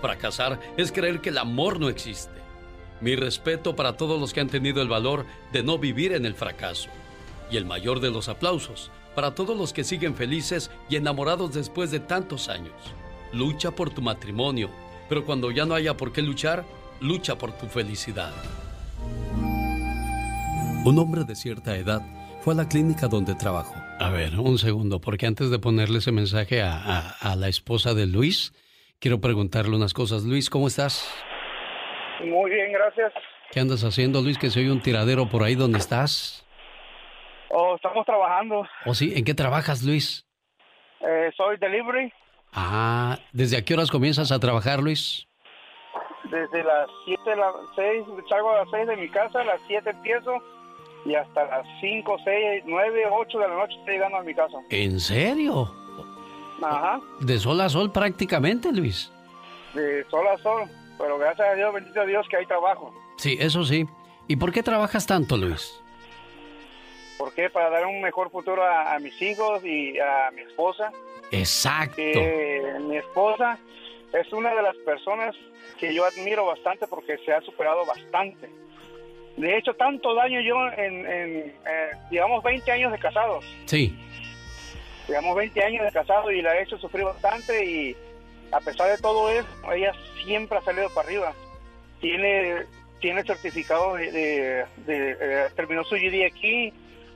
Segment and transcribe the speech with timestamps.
[0.00, 2.40] Fracasar es creer que el amor no existe.
[3.00, 6.34] Mi respeto para todos los que han tenido el valor de no vivir en el
[6.34, 6.88] fracaso.
[7.50, 11.90] Y el mayor de los aplausos para todos los que siguen felices y enamorados después
[11.90, 12.74] de tantos años.
[13.32, 14.70] Lucha por tu matrimonio,
[15.08, 16.64] pero cuando ya no haya por qué luchar,
[17.00, 18.32] lucha por tu felicidad.
[20.84, 22.02] Un hombre de cierta edad
[22.42, 23.74] fue a la clínica donde trabajó.
[23.98, 28.52] A ver, un segundo, porque antes de ponerle ese mensaje a, la esposa de Luis,
[29.00, 30.24] quiero preguntarle unas cosas.
[30.24, 31.12] Luis, ¿cómo estás?
[32.24, 33.12] Muy bien, gracias.
[33.50, 34.38] ¿Qué andas haciendo, Luis?
[34.38, 36.46] Que soy un tiradero por ahí donde estás.
[37.50, 38.66] Oh, estamos trabajando.
[38.84, 39.12] ¿Oh, sí?
[39.16, 40.26] ¿En qué trabajas, Luis?
[41.00, 42.12] Eh, soy delivery.
[42.52, 45.26] Ah, ¿desde a qué horas comienzas a trabajar, Luis?
[46.24, 49.90] Desde las 7, las 6, salgo a las 6 de mi casa, a las 7
[49.90, 50.42] empiezo
[51.04, 54.56] y hasta las 5, 6, 9, 8 de la noche estoy llegando a mi casa.
[54.70, 55.70] ¿En serio?
[56.62, 57.00] Ajá.
[57.20, 59.12] De sol a sol prácticamente, Luis.
[59.74, 60.68] De sol a sol,
[60.98, 62.94] pero gracias a Dios, bendito Dios que hay trabajo.
[63.18, 63.86] Sí, eso sí.
[64.28, 65.80] ¿Y por qué trabajas tanto, Luis?
[67.18, 67.48] ¿Por qué?
[67.48, 70.92] Para dar un mejor futuro a, mis hijos y a mi esposa.
[71.30, 72.02] Exacto.
[72.80, 73.58] mi esposa
[74.12, 75.34] es una de las personas
[75.78, 78.48] que yo admiro bastante porque se ha superado bastante.
[79.36, 83.44] De hecho, tanto daño yo en, en eh, digamos, 20 años de casados.
[83.66, 83.94] Sí.
[85.06, 87.96] Digamos, 20 años de casado y la he hecho sufrir bastante y
[88.52, 89.92] a pesar de todo eso, ella
[90.24, 91.32] siempre ha salido para arriba.
[92.00, 92.66] Tiene
[93.00, 96.72] tiene certificado de, eh, terminó su GD aquí,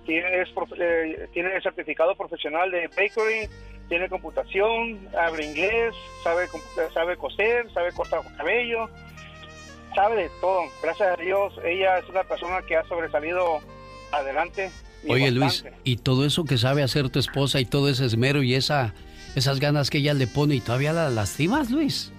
[0.06, 3.48] tiene, eh, tiene el certificado profesional de bakery,
[3.88, 6.46] tiene computación, habla inglés, sabe,
[6.92, 8.88] sabe coser, sabe cortar cabello,
[9.94, 10.62] sabe de todo.
[10.82, 13.60] Gracias a Dios, ella es una persona que ha sobresalido
[14.12, 14.70] adelante.
[15.08, 18.54] Oye Luis, ¿y todo eso que sabe hacer tu esposa y todo ese esmero y
[18.54, 18.94] esa,
[19.34, 22.12] esas ganas que ella le pone y todavía la lastimas, Luis?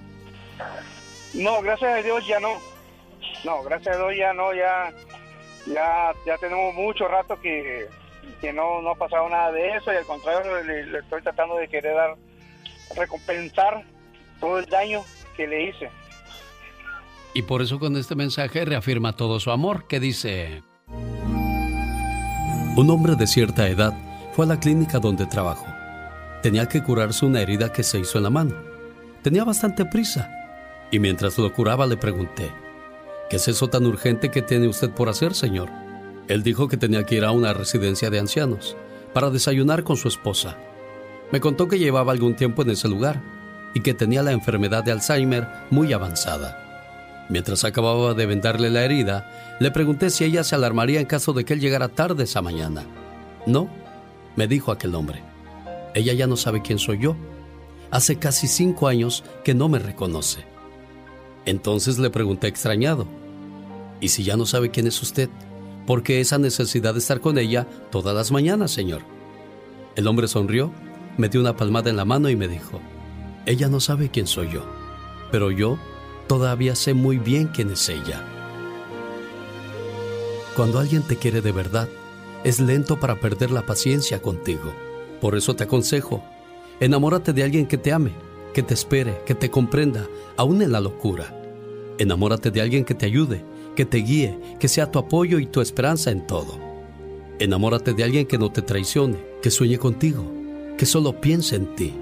[1.34, 2.54] No, gracias a Dios ya no.
[3.44, 4.92] No, gracias a Dios ya no, ya,
[5.68, 7.88] ya, ya tenemos mucho rato que
[8.42, 11.68] que no, no ha pasado nada de eso y al contrario le, estoy tratando de
[11.68, 12.16] querer dar,
[12.96, 13.86] recompensar
[14.40, 15.04] todo el daño
[15.38, 15.90] que le hice.
[17.34, 20.64] Y por eso con este mensaje reafirma todo su amor, que dice...
[22.78, 23.94] Un hombre de cierta edad
[24.34, 25.66] fue a la clínica donde trabajó.
[26.42, 28.56] Tenía que curarse una herida que se hizo en la mano.
[29.22, 30.32] Tenía bastante prisa.
[30.90, 32.50] Y mientras lo curaba le pregunté,
[33.30, 35.70] ¿qué es eso tan urgente que tiene usted por hacer, señor?
[36.30, 38.78] Él dijo que tenía que ir a una residencia de ancianos
[39.14, 40.56] para desayunar con su esposa.
[41.34, 43.22] Me contó que llevaba algún tiempo en ese lugar
[43.74, 46.71] y que tenía la enfermedad de Alzheimer muy avanzada.
[47.30, 51.46] Mientras acababa de vendarle la herida, le pregunté si ella se alarmaría en caso de
[51.46, 52.86] que él llegara tarde esa mañana.
[53.46, 53.70] No,
[54.36, 55.24] me dijo aquel hombre.
[55.94, 57.16] Ella ya no sabe quién soy yo.
[57.90, 60.46] Hace casi cinco años que no me reconoce.
[61.46, 63.08] Entonces le pregunté extrañado,
[64.00, 65.30] ¿y si ya no sabe quién es usted?
[65.88, 69.02] ¿Por qué esa necesidad de estar con ella todas las mañanas, Señor?
[69.96, 70.72] El hombre sonrió,
[71.18, 72.80] me dio una palmada en la mano y me dijo,
[73.46, 74.64] ella no sabe quién soy yo,
[75.32, 75.78] pero yo
[76.32, 78.24] todavía sé muy bien quién es ella.
[80.56, 81.90] Cuando alguien te quiere de verdad,
[82.46, 84.74] es lento para perder la paciencia contigo.
[85.20, 86.24] Por eso te aconsejo,
[86.80, 88.14] enamórate de alguien que te ame,
[88.54, 90.08] que te espere, que te comprenda,
[90.38, 91.38] aún en la locura.
[91.98, 93.44] Enamórate de alguien que te ayude,
[93.76, 96.58] que te guíe, que sea tu apoyo y tu esperanza en todo.
[97.40, 100.32] Enamórate de alguien que no te traicione, que sueñe contigo,
[100.78, 101.94] que solo piense en ti,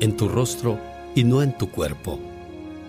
[0.00, 0.76] en tu rostro
[1.14, 2.18] y no en tu cuerpo.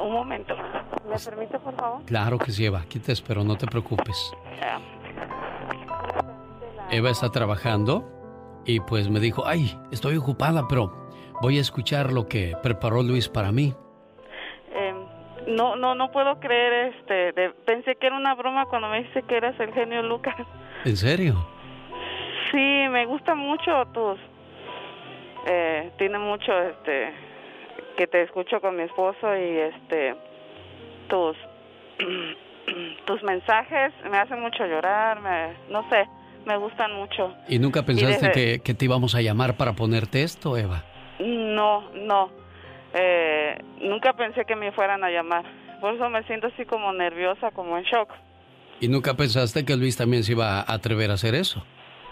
[0.00, 0.54] Un momento.
[1.08, 2.02] ¿Me permite, por favor?
[2.04, 2.80] Claro que sí, Eva.
[2.80, 4.32] Aquí te espero, no te preocupes.
[6.90, 8.04] Eva está trabajando
[8.64, 11.10] y pues me dijo, ay, estoy ocupada, pero
[11.42, 13.74] voy a escuchar lo que preparó Luis para mí.
[14.74, 14.96] Em,
[15.54, 19.36] no, no, no puedo creer, este, pensé que era una broma cuando me dice que
[19.36, 20.34] eras el genio Lucas.
[20.84, 21.34] ¿En serio?
[22.50, 24.18] Sí, me gusta mucho tus,
[25.46, 27.12] eh, tiene mucho, este,
[27.98, 30.14] que te escucho con mi esposo y este,
[31.08, 31.36] tus,
[33.04, 36.06] tus mensajes me hacen mucho llorar, me, no sé,
[36.46, 37.34] me gustan mucho.
[37.48, 40.84] ¿Y nunca pensaste que, que, te íbamos a llamar para ponerte esto, Eva?
[41.18, 42.30] No, no.
[42.94, 45.44] Eh, nunca pensé que me fueran a llamar.
[45.80, 48.10] Por eso me siento así como nerviosa, como en shock.
[48.80, 51.64] ¿Y nunca pensaste que Luis también se iba a atrever a hacer eso?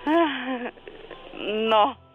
[1.39, 2.06] no.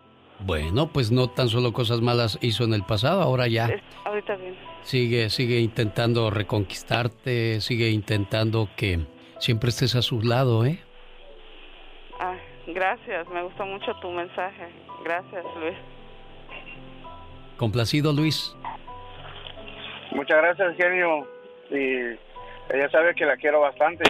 [0.44, 3.70] Bueno, pues no tan solo cosas malas hizo en el pasado, ahora ya.
[4.06, 4.56] ahorita bien.
[4.82, 9.00] Sigue, sigue intentando reconquistarte, sigue intentando que
[9.40, 10.80] siempre estés a su lado, ¿eh?
[12.20, 12.36] Ah,
[12.68, 14.68] gracias, me gustó mucho tu mensaje.
[15.04, 15.78] Gracias, Luis.
[17.58, 18.56] Complacido, Luis.
[20.12, 21.28] Muchas gracias, genio.
[21.70, 22.18] Y
[22.74, 24.04] ella sabe que la quiero bastante.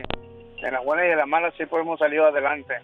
[0.57, 2.75] En las buenas y en las malas siempre hemos salido adelante.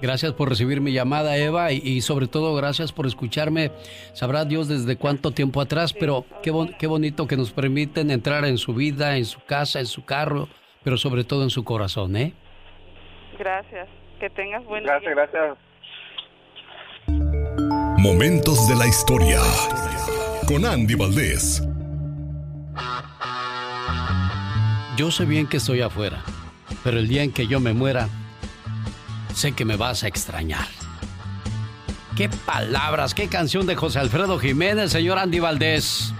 [0.00, 3.72] Gracias por recibir mi llamada, Eva, y, sobre todo gracias por escucharme.
[4.12, 8.58] Sabrá Dios desde cuánto tiempo atrás, pero qué, qué bonito que nos permiten entrar en
[8.58, 10.48] su vida, en su casa, en su carro,
[10.84, 12.34] pero sobre todo en su corazón, ¿eh?
[13.38, 13.88] Gracias.
[14.20, 14.98] Que tengas buen día.
[15.00, 15.58] Gracias, gracias.
[17.98, 19.40] Momentos de la historia
[20.46, 21.66] con Andy Valdés.
[24.96, 26.22] Yo sé bien que estoy afuera,
[26.82, 28.08] pero el día en que yo me muera,
[29.36, 30.66] sé que me vas a extrañar.
[32.16, 36.14] Qué palabras, qué canción de José Alfredo Jiménez, señor Andy Valdés.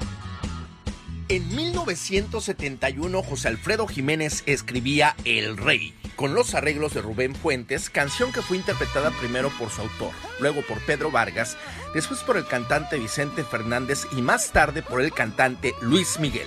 [1.28, 8.32] En 1971, José Alfredo Jiménez escribía El Rey, con los arreglos de Rubén Fuentes, canción
[8.32, 11.56] que fue interpretada primero por su autor, luego por Pedro Vargas,
[11.94, 16.46] después por el cantante Vicente Fernández y más tarde por el cantante Luis Miguel.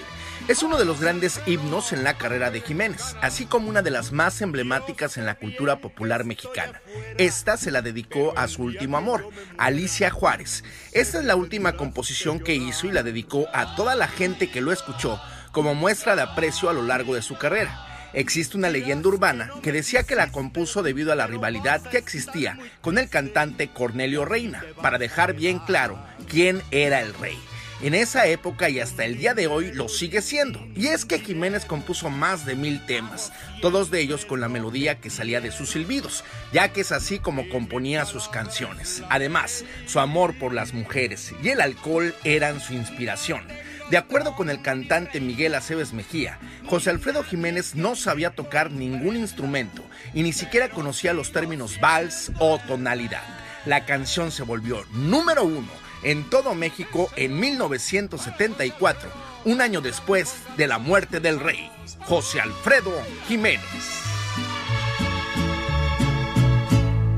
[0.49, 3.91] Es uno de los grandes himnos en la carrera de Jiménez, así como una de
[3.91, 6.81] las más emblemáticas en la cultura popular mexicana.
[7.19, 9.29] Esta se la dedicó a su último amor,
[9.59, 10.63] Alicia Juárez.
[10.91, 14.59] Esta es la última composición que hizo y la dedicó a toda la gente que
[14.59, 18.09] lo escuchó como muestra de aprecio a lo largo de su carrera.
[18.13, 22.57] Existe una leyenda urbana que decía que la compuso debido a la rivalidad que existía
[22.81, 27.37] con el cantante Cornelio Reina, para dejar bien claro quién era el rey.
[27.81, 30.59] En esa época y hasta el día de hoy lo sigue siendo.
[30.75, 33.31] Y es que Jiménez compuso más de mil temas,
[33.61, 37.19] todos de ellos con la melodía que salía de sus silbidos, ya que es así
[37.19, 39.01] como componía sus canciones.
[39.09, 43.47] Además, su amor por las mujeres y el alcohol eran su inspiración.
[43.89, 49.15] De acuerdo con el cantante Miguel Aceves Mejía, José Alfredo Jiménez no sabía tocar ningún
[49.15, 53.23] instrumento y ni siquiera conocía los términos vals o tonalidad.
[53.65, 59.09] La canción se volvió número uno en todo México en 1974,
[59.45, 61.69] un año después de la muerte del rey,
[62.05, 62.91] José Alfredo
[63.27, 64.05] Jiménez.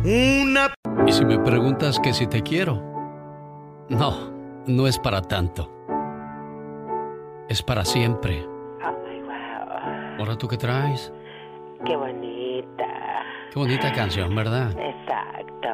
[0.03, 2.81] Y si me preguntas que si te quiero,
[3.89, 4.31] no,
[4.65, 5.71] no es para tanto.
[7.49, 8.45] Es para siempre.
[10.17, 11.11] Ahora tú qué traes?
[11.85, 12.85] Qué bonita.
[13.51, 14.71] Qué bonita canción, ¿verdad?
[14.77, 15.67] Exacto.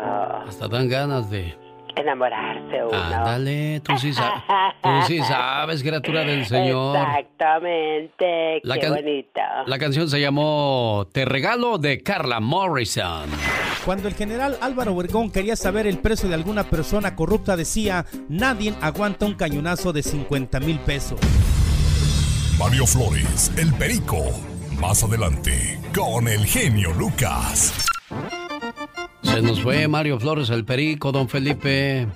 [0.47, 1.57] Hasta dan ganas de
[1.99, 2.97] enamorarse uno.
[2.97, 4.43] Ándale, tú sí, sabes,
[4.83, 6.97] tú sí sabes, criatura del Señor.
[6.97, 9.63] Exactamente, qué bonita.
[9.65, 13.29] La canción se llamó Te regalo de Carla Morrison.
[13.85, 18.73] Cuando el general Álvaro Obregón quería saber el precio de alguna persona corrupta, decía, nadie
[18.81, 21.19] aguanta un cañonazo de 50 mil pesos.
[22.59, 24.17] Mario Flores, el perico.
[24.79, 27.73] Más adelante, con el genio Lucas.
[29.23, 32.07] Se nos fue Mario Flores, el perico, don Felipe.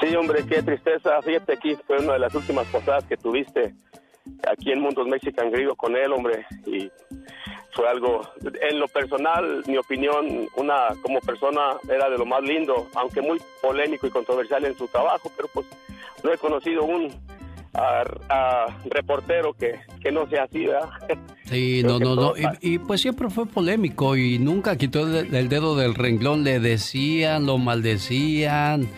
[0.00, 1.20] Sí, hombre, qué tristeza.
[1.22, 3.74] Fíjate, aquí fue una de las últimas posadas que tuviste
[4.50, 6.46] aquí en Mundos Mexican Griego con él, hombre.
[6.66, 6.90] Y
[7.72, 8.22] fue algo,
[8.70, 13.40] en lo personal, mi opinión, una como persona era de lo más lindo, aunque muy
[13.60, 15.66] polémico y controversial en su trabajo, pero pues
[16.22, 17.10] no he conocido un
[17.74, 20.90] a, reportero que, que, no sea así, ¿verdad?
[21.44, 22.32] Sí, no, no, no.
[22.62, 26.42] Y, pues siempre fue polémico y nunca quitó el, dedo del renglón.
[26.42, 28.88] Le decían, lo maldecían.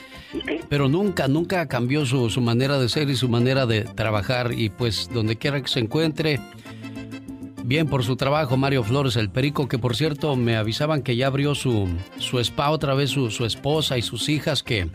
[0.68, 4.52] pero nunca, nunca cambió su, su manera de ser y su manera de trabajar.
[4.52, 6.38] Y pues donde quiera que se encuentre,
[7.64, 11.26] bien por su trabajo, Mario Flores, el perico, que por cierto me avisaban que ya
[11.26, 14.88] abrió su, su spa otra vez, su, su esposa y sus hijas, que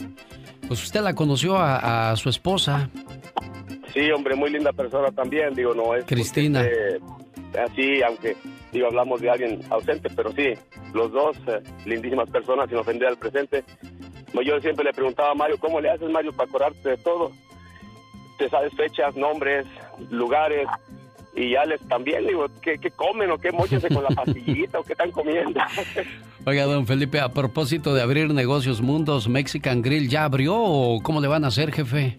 [0.72, 2.90] pues usted la conoció a, su esposa.
[3.94, 6.06] Sí, hombre, muy linda persona también, digo, no es...
[6.06, 6.66] Cristina.
[7.64, 8.36] así, aunque,
[8.72, 10.54] digo, hablamos de alguien ausente, pero sí,
[10.94, 13.64] los dos, eh, lindísimas personas, sin ofender al presente.
[14.46, 17.32] Yo siempre le preguntaba a Mario, ¿cómo le haces, Mario, para acordarte de todo?
[18.38, 19.66] Te sabes fechas, nombres,
[20.10, 20.68] lugares,
[21.34, 25.12] y Alex también, digo, ¿qué, comen o qué mochense con la pastillita o qué están
[25.12, 25.60] comiendo?
[26.46, 31.22] Oiga, don Felipe, a propósito de abrir negocios Mundos Mexican Grill, ¿ya abrió o cómo
[31.22, 32.18] le van a hacer, jefe?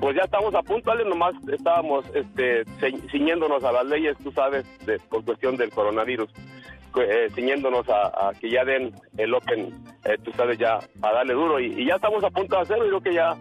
[0.00, 2.64] Pues ya estamos a punto, Ale, nomás estábamos este,
[3.10, 6.30] ciñéndonos a las leyes, tú sabes, de, por cuestión del coronavirus,
[6.96, 11.60] eh, ciñéndonos a, que ya den el Open, eh, tú sabes, ya a darle duro.
[11.60, 13.36] Y, ya estamos a punto de hacerlo, y creo que ya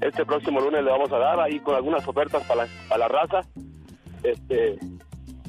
[0.00, 3.42] este próximo lunes le vamos a dar ahí con algunas ofertas para para la raza
[4.22, 4.78] este,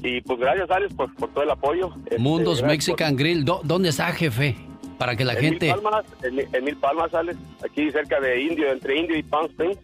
[0.02, 1.94] y pues gracias, Alex, por, por todo el apoyo.
[2.04, 4.56] Este, Mundos Mexican Grill, ¿dónde está, jefe?
[4.98, 5.66] Para que la gente...
[5.66, 9.78] Mil Palmas, en, Mil Palmas, Alex, aquí cerca de Indio, entre Indio y Palm Springs.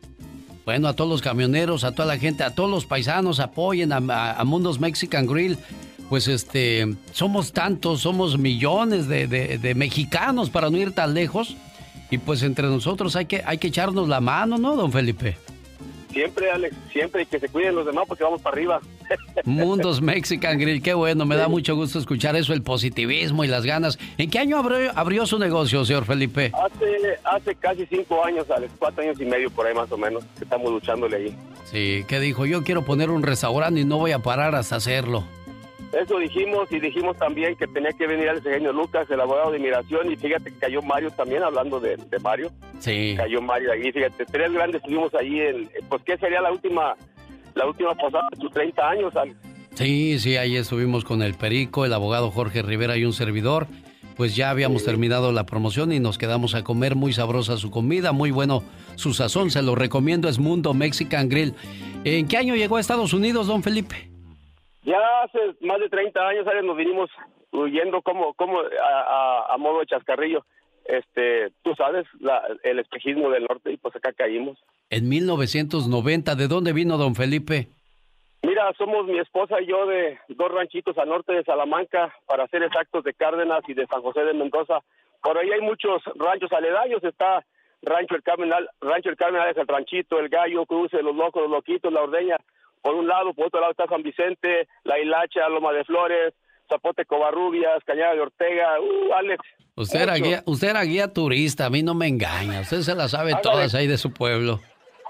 [0.69, 4.45] Bueno, a todos los camioneros, a toda la gente, a todos los paisanos, apoyen a,
[4.45, 5.57] Mundos Mexican Grill.
[6.11, 11.57] Pues este, somos tantos, somos millones de, de, mexicanos para no ir tan lejos.
[12.11, 15.39] Y pues entre nosotros hay que, hay que echarnos la mano, ¿no, don Felipe?
[16.11, 18.81] Siempre, Alex, siempre que se cuiden los demás porque vamos para arriba.
[19.45, 23.65] Mundos Mexican Grill, qué bueno, me da mucho gusto escuchar eso, el positivismo y las
[23.65, 23.99] ganas.
[24.17, 26.53] ¿En qué año abrió, abrió su negocio, señor Felipe?
[26.55, 30.25] Hace, hace casi cinco años, Alex, cuatro años y medio por ahí más o menos,
[30.37, 31.37] que estamos luchándole ahí.
[31.65, 32.47] Sí, ¿qué dijo?
[32.47, 35.25] Yo quiero poner un restaurante y no voy a parar hasta hacerlo.
[35.93, 39.59] Eso dijimos y dijimos también que tenía que venir el señor Lucas, el abogado de
[39.59, 42.51] inmigración, y fíjate que cayó Mario también, hablando de, Mario.
[42.79, 43.15] Sí.
[43.17, 46.95] Cayó Mario ahí, fíjate, tres grandes estuvimos ahí, en, pues ¿qué sería la última,
[47.55, 49.13] la última posada de sus 30 años,
[49.75, 53.69] Sí, sí, ahí estuvimos con el Perico, el abogado Jorge Rivera y un servidor.
[54.17, 58.11] Pues ya habíamos terminado la promoción y nos quedamos a comer muy sabrosa su comida,
[58.11, 58.65] muy bueno
[58.97, 61.55] su sazón, se lo recomiendo, es Mundo Mexican Grill.
[62.03, 64.08] ¿En qué año llegó a Estados Unidos, don Felipe?
[64.89, 67.11] Ya hace más de 30 años nos vinimos
[67.53, 70.47] huyendo como, como a, modo de chascarrillo.
[70.87, 72.07] Este, tú sabes,
[72.63, 74.59] el espejismo del norte y pues acá caímos.
[74.89, 77.69] En 1990, ¿de dónde vino don Felipe?
[78.43, 82.63] Mira, somos mi esposa y yo de dos ranchitos al norte de Salamanca, para ser
[82.63, 84.81] exactos, de Cárdenas y de San José de Mendoza.
[85.23, 87.45] Por ahí hay muchos ranchos aledaños, está
[87.83, 91.51] Rancho El Carmenal, Rancho El Carmenal es el ranchito, el gallo, cruce, los locos, los
[91.51, 92.39] loquitos, la ordeña,
[92.83, 96.35] por un lado, por otro lado está San Vicente, La Hilacha, Loma de Flores,
[96.69, 99.45] Zapote Covarrubias, Cañada de Ortega, uh, Alex.
[99.75, 103.09] Usted era, guía, usted era guía turista, a mí no me engaña, usted se la
[103.09, 104.61] sabe todas ahí de su pueblo.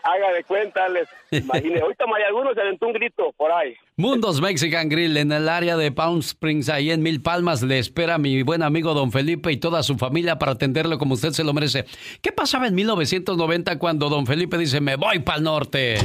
[0.05, 1.09] Haga de cuenta, Alex.
[1.31, 3.75] Imagine, ahorita algunos se aventó un grito por ahí.
[3.97, 8.19] Mundos Mexican Grill en el área de Palm Springs, ahí en Mil Palmas, le espera
[8.19, 11.53] mi buen amigo don Felipe y toda su familia para atenderlo como usted se lo
[11.53, 11.85] merece.
[12.23, 15.97] ¿Qué pasaba en 1990 cuando don Felipe dice, me voy para el norte?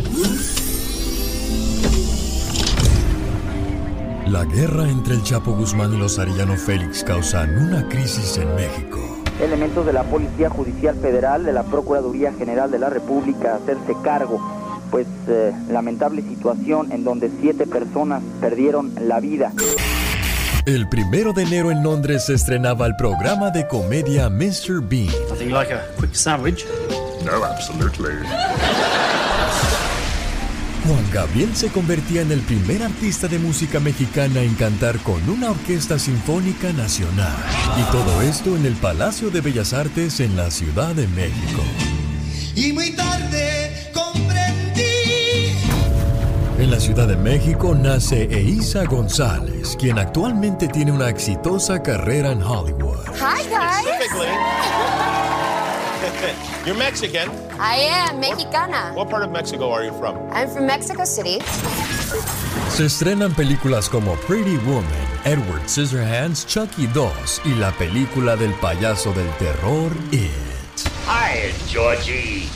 [4.33, 8.97] La guerra entre el Chapo Guzmán y los Arellano Félix causan una crisis en México.
[9.39, 14.41] Elementos de la Policía Judicial Federal, de la Procuraduría General de la República, hacerse cargo,
[14.89, 19.53] pues eh, lamentable situación en donde siete personas perdieron la vida.
[20.65, 24.81] El primero de enero en Londres se estrenaba el programa de comedia Mr.
[24.81, 25.13] Bean.
[25.29, 26.65] Nothing like a quick sandwich.
[27.23, 28.15] No, absolutely.
[30.85, 35.51] Juan Gabriel se convertía en el primer artista de música mexicana en cantar con una
[35.51, 37.33] orquesta sinfónica nacional.
[37.79, 41.61] Y todo esto en el Palacio de Bellas Artes en la Ciudad de México.
[42.53, 44.83] Y muy tarde comprendí.
[46.59, 52.43] En la Ciudad de México nace Eiza González, quien actualmente tiene una exitosa carrera en
[52.43, 53.05] Hollywood.
[53.15, 55.22] Hi guys.
[56.65, 57.29] You're Mexican.
[57.59, 58.93] I am, mexicana.
[58.95, 60.17] What part of Mexico are you from?
[60.31, 61.39] I'm from Mexico City.
[62.69, 64.85] Se estrenan películas como Pretty Woman,
[65.25, 70.29] Edward Scissorhands, Chucky 2 y la película del payaso del terror It.
[71.05, 72.49] Hi, Georgie.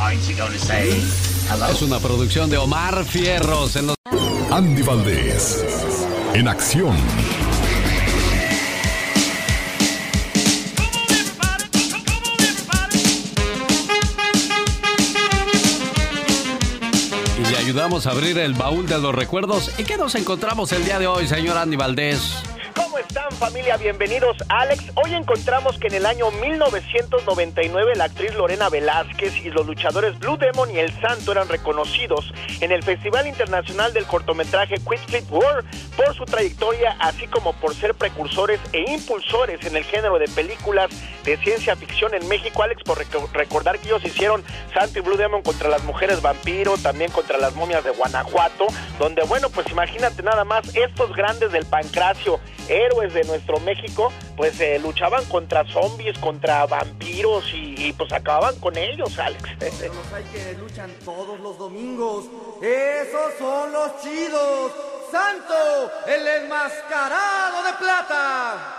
[0.00, 1.02] Aren't you to say
[1.50, 1.66] hello?
[1.68, 3.96] Es una producción de Omar Fierros en los...
[4.50, 5.64] Andy Valdés,
[6.34, 6.96] en acción.
[17.48, 19.70] Ayudamos a abrir el baúl de los recuerdos.
[19.78, 22.42] ¿Y qué nos encontramos el día de hoy, señor Andy Valdés?
[22.74, 23.76] ¿Cómo están familia?
[23.76, 24.92] Bienvenidos Alex.
[24.94, 30.36] Hoy encontramos que en el año 1999 la actriz Lorena Velázquez y los luchadores Blue
[30.36, 35.66] Demon y El Santo eran reconocidos en el Festival Internacional del Cortometraje Quick Flip World
[35.96, 40.90] por su trayectoria así como por ser precursores e impulsores en el género de películas
[41.24, 42.62] de ciencia ficción en México.
[42.62, 42.98] Alex, por
[43.32, 47.54] recordar que ellos hicieron Santo y Blue Demon contra las mujeres vampiro, también contra las
[47.54, 48.66] momias de Guanajuato,
[48.98, 52.38] donde bueno, pues imagínate nada más estos grandes del pancracio
[52.70, 58.76] héroes de nuestro México, pues eh, luchaban contra zombies, contra vampiros y, pues acababan con
[58.76, 59.42] ellos, Alex.
[59.60, 62.26] Los hay que luchan todos los domingos.
[62.62, 64.72] Esos son los chidos.
[65.10, 68.76] Santo, el enmascarado de plata.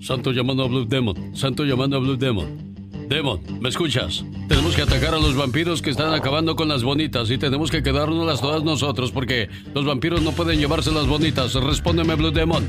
[0.00, 1.36] Santo llamando a Blue Demon.
[1.36, 2.69] Santo llamando a Blue Demon.
[3.10, 4.24] Demon, ¿me escuchas?
[4.46, 7.82] Tenemos que atacar a los vampiros que están acabando con las bonitas y tenemos que
[7.82, 11.52] quedárnoslas todas nosotros porque los vampiros no pueden llevarse las bonitas.
[11.54, 12.68] Respóndeme, Blue Demon.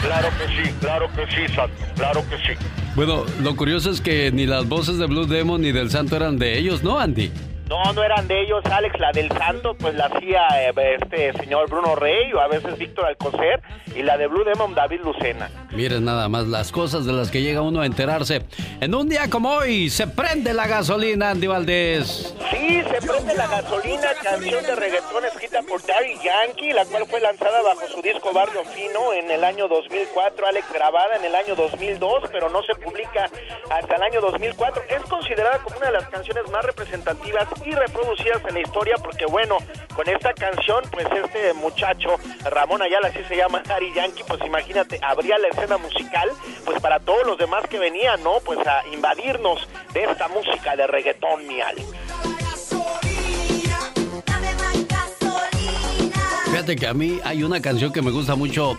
[0.00, 2.66] Claro que sí, claro que sí, Santo, claro que sí.
[2.94, 6.38] Bueno, lo curioso es que ni las voces de Blue Demon ni del Santo eran
[6.38, 7.32] de ellos, ¿no, Andy?
[7.70, 8.98] No, no eran de ellos, Alex.
[8.98, 13.06] La del Santo, pues la hacía eh, este señor Bruno Rey o a veces Víctor
[13.06, 13.62] Alcocer.
[13.94, 15.48] Y la de Blue Demon, David Lucena.
[15.70, 18.42] Miren nada más las cosas de las que llega uno a enterarse.
[18.80, 22.34] En un día como hoy, se prende la gasolina, Andy Valdés.
[22.50, 27.20] Sí, se prende la gasolina, canción de reggaetón escrita por Daddy Yankee, la cual fue
[27.20, 30.46] lanzada bajo su disco Barrio Fino en el año 2004.
[30.46, 33.30] Alex, grabada en el año 2002, pero no se publica
[33.70, 34.82] hasta el año 2004.
[34.88, 39.26] Es considerada como una de las canciones más representativas y reproducidas en la historia porque
[39.26, 39.58] bueno,
[39.94, 44.98] con esta canción pues este muchacho, Ramón Ayala así se llama, Harry Yankee, pues imagínate,
[45.02, 46.28] abría la escena musical
[46.64, 48.40] pues para todos los demás que venían, ¿no?
[48.44, 51.60] Pues a invadirnos de esta música de reggaetón, mi.
[56.50, 58.76] Fíjate que a mí hay una canción que me gusta mucho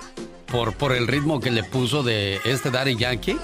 [0.52, 3.38] por, por el ritmo que le puso de este Daddy Yankee.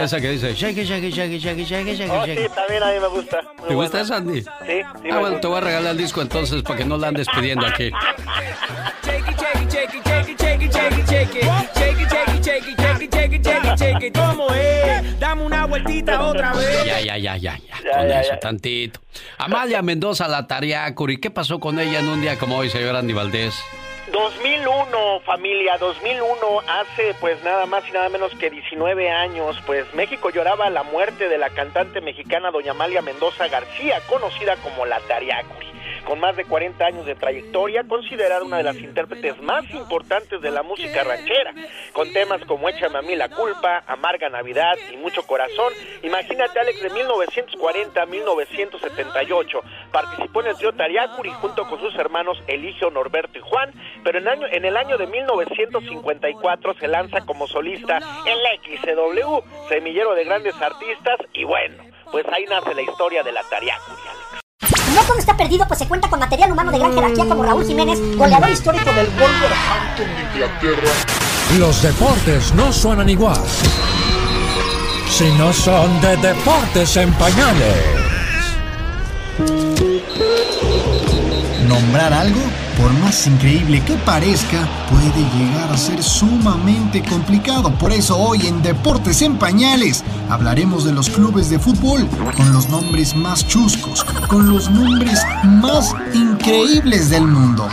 [0.00, 3.08] Esa que dice shake, shake, shake, shake, shake, shake, Oh, sí, también a mí me
[3.08, 3.42] gusta.
[3.58, 4.42] Muy ¿Te gusta esa, Andy?
[4.42, 4.82] Sí, sí.
[4.84, 7.26] Ah, me bueno, te voy a regalar el disco entonces para que no la andes
[7.34, 7.90] pidiendo aquí.
[14.14, 15.18] ¿Cómo es?
[15.18, 16.84] Dame una vueltita otra vez.
[16.84, 17.98] Ya, ya, ya, ya, ya.
[17.98, 19.00] Con eso, tantito.
[19.38, 21.18] Amalia Mendoza, la Tariacuri.
[21.18, 23.54] ¿Qué pasó con ella en un día como hoy, señor Andy Valdés?
[24.16, 30.30] 2001, familia, 2001, hace pues nada más y nada menos que 19 años, pues México
[30.30, 35.66] lloraba la muerte de la cantante mexicana doña Amalia Mendoza García, conocida como la Tariacuri.
[36.06, 40.52] Con más de 40 años de trayectoria, considerada una de las intérpretes más importantes de
[40.52, 41.52] la música ranchera,
[41.92, 45.72] con temas como Échame a mí la culpa, Amarga Navidad y Mucho Corazón.
[46.04, 52.40] Imagínate, Alex, de 1940 a 1978, participó en el trío Tariacuri junto con sus hermanos
[52.46, 53.72] Eligio, Norberto y Juan,
[54.04, 59.68] pero en, año, en el año de 1954 se lanza como solista en la XCW,
[59.68, 64.35] semillero de grandes artistas, y bueno, pues ahí nace la historia de la Tariacuri, Alex.
[64.96, 67.66] No todo está perdido, pues se cuenta con material humano de gran jerarquía como Raúl
[67.66, 70.90] Jiménez, goleador histórico del Wolverhampton de Inglaterra.
[71.58, 73.42] Los deportes no suenan igual
[75.10, 78.06] si no son de deportes en pañales.
[81.68, 82.40] Nombrar algo,
[82.76, 87.70] por más increíble que parezca, puede llegar a ser sumamente complicado.
[87.70, 92.68] Por eso hoy en Deportes en Pañales hablaremos de los clubes de fútbol con los
[92.68, 97.68] nombres más chuscos, con los nombres más increíbles del mundo.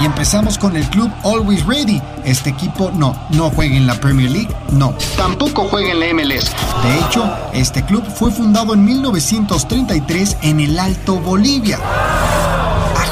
[0.00, 2.00] Y empezamos con el club Always Ready.
[2.24, 6.52] Este equipo no, no juega en la Premier League, no, tampoco juega en la MLS.
[6.84, 11.80] De hecho, este club fue fundado en 1933 en el Alto Bolivia.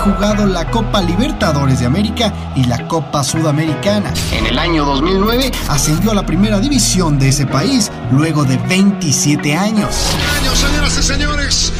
[0.06, 4.14] Jugado la Copa Libertadores de América y la Copa Sudamericana.
[4.30, 9.56] En el año 2009 ascendió a la primera división de ese país luego de 27
[9.56, 9.96] años.
[10.38, 11.72] años, señoras y señores.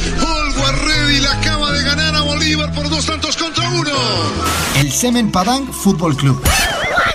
[1.07, 3.91] Le acaba de ganar a Bolívar por dos tantos contra uno.
[4.75, 6.43] El Semen Padang Fútbol Club.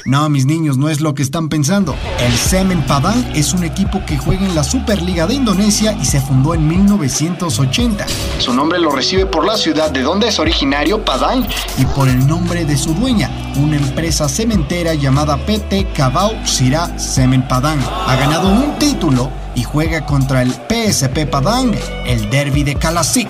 [0.04, 1.94] No, mis niños, no es lo que están pensando.
[2.18, 6.20] El Semen Padang es un equipo que juega en la Superliga de Indonesia y se
[6.20, 8.06] fundó en 1980.
[8.38, 11.46] Su nombre lo recibe por la ciudad de donde es originario, Padang,
[11.78, 17.46] y por el nombre de su dueña, una empresa cementera llamada PT Cabau Sirá Semen
[17.46, 17.80] Padang.
[17.80, 21.72] Ha ganado un título y juega contra el PSP Padang,
[22.06, 23.28] el derby de Kalasik.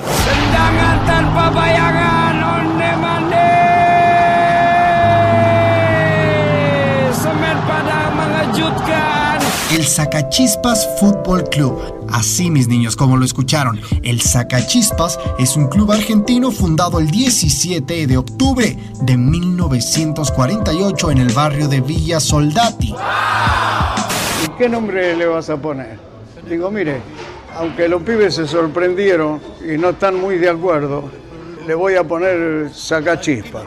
[8.63, 12.05] El el Zacachispas Fútbol Club.
[12.13, 18.07] Así, mis niños, como lo escucharon, el Zacachispas es un club argentino fundado el 17
[18.07, 22.95] de octubre de 1948 en el barrio de Villa Soldati.
[24.45, 25.99] ¿Y qué nombre le vas a poner?
[26.49, 27.01] Digo, mire,
[27.57, 31.11] aunque los pibes se sorprendieron y no están muy de acuerdo,
[31.67, 33.65] le voy a poner Zacachispas.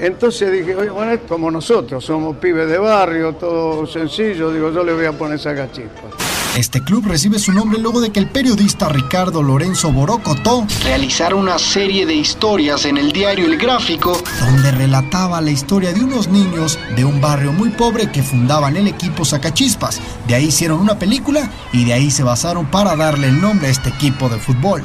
[0.00, 4.82] Entonces dije, oye, bueno, es como nosotros, somos pibes de barrio, todo sencillo, digo, yo
[4.82, 6.30] le voy a poner Zacachispas.
[6.56, 11.58] Este club recibe su nombre luego de que el periodista Ricardo Lorenzo Borocotó realizara una
[11.58, 16.78] serie de historias en el diario El Gráfico donde relataba la historia de unos niños
[16.96, 20.00] de un barrio muy pobre que fundaban el equipo Zacachispas.
[20.26, 23.70] De ahí hicieron una película y de ahí se basaron para darle el nombre a
[23.70, 24.82] este equipo de fútbol.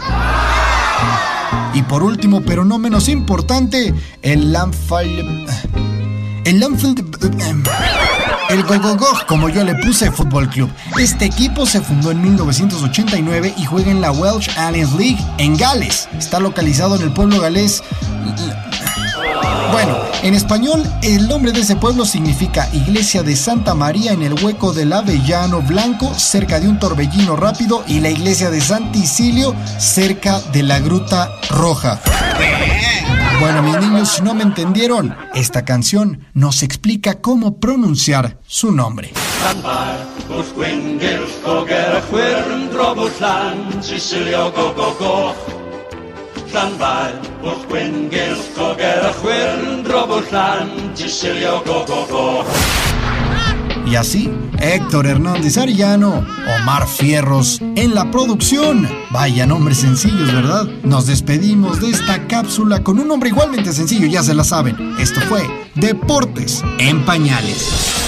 [1.74, 5.46] Y por último, pero no menos importante, el Lamfal...
[6.46, 7.04] El Lamfield...
[8.50, 10.70] El Gogogo, como yo le puse Fútbol Club.
[11.00, 16.08] Este equipo se fundó en 1989 y juega en la Welsh Alliance League en Gales.
[16.16, 17.84] Está localizado en el pueblo galés.
[19.76, 24.42] Bueno, en español, el nombre de ese pueblo significa Iglesia de Santa María en el
[24.42, 29.54] hueco del Avellano Blanco, cerca de un torbellino rápido, y la Iglesia de San Isilio,
[29.78, 32.00] cerca de la Gruta Roja.
[33.42, 39.12] Bueno, mis niños, si no me entendieron, esta canción nos explica cómo pronunciar su nombre.
[53.86, 56.26] Y así, Héctor Hernández Arellano,
[56.62, 58.90] Omar Fierros en la producción.
[59.12, 60.66] Vaya nombres sencillos, ¿verdad?
[60.84, 64.96] Nos despedimos de esta cápsula con un nombre igualmente sencillo, ya se la saben.
[64.98, 68.05] Esto fue Deportes en Pañales.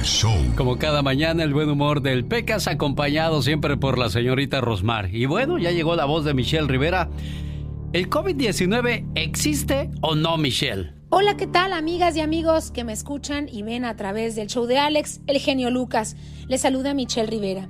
[0.00, 0.32] El show.
[0.56, 5.14] Como cada mañana, el buen humor del Pecas, acompañado siempre por la señorita Rosmar.
[5.14, 7.10] Y bueno, ya llegó la voz de Michelle Rivera.
[7.92, 10.94] ¿El COVID-19 existe o no, Michelle?
[11.10, 14.64] Hola, ¿qué tal amigas y amigos que me escuchan y ven a través del show
[14.64, 16.16] de Alex, el genio Lucas?
[16.48, 17.68] Les saluda Michelle Rivera.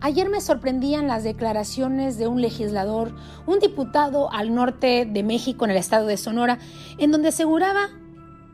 [0.00, 3.14] Ayer me sorprendían las declaraciones de un legislador,
[3.46, 6.58] un diputado al norte de México, en el estado de Sonora,
[6.98, 7.90] en donde aseguraba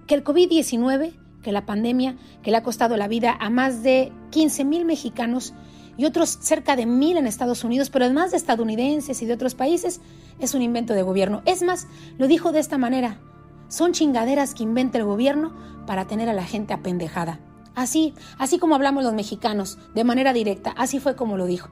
[0.07, 1.15] que el COVID-19,
[1.47, 5.55] que la pandemia, que le ha costado la vida a más de 15 mil mexicanos
[5.97, 9.55] y otros cerca de mil en Estados Unidos, pero además de estadounidenses y de otros
[9.55, 10.01] países,
[10.41, 11.43] es un invento de gobierno.
[11.47, 11.87] Es más,
[12.19, 13.21] lo dijo de esta manera,
[13.69, 15.55] son chingaderas que inventa el gobierno
[15.87, 17.39] para tener a la gente apendejada.
[17.77, 21.69] Así, así como hablamos los mexicanos, de manera directa, así fue como lo dijo.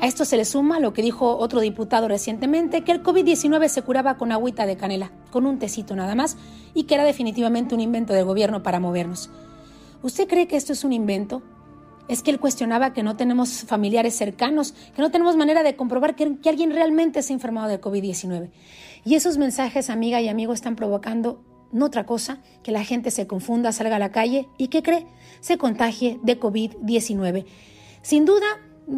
[0.00, 3.82] A esto se le suma lo que dijo otro diputado recientemente, que el COVID-19 se
[3.82, 6.38] curaba con agüita de canela, con un tecito nada más,
[6.72, 9.28] y que era definitivamente un invento del gobierno para movernos.
[10.02, 11.42] ¿Usted cree que esto es un invento?
[12.08, 16.16] Es que él cuestionaba que no tenemos familiares cercanos, que no tenemos manera de comprobar
[16.16, 18.50] que, alguien realmente se ha enfermado de COVID-19.
[19.04, 23.26] Y esos mensajes, amiga y amigo, están provocando no otra cosa que la gente se
[23.26, 25.06] confunda, salga a la calle y ¿qué cree?
[25.40, 27.44] Se contagie de COVID-19.
[28.00, 28.46] Sin duda,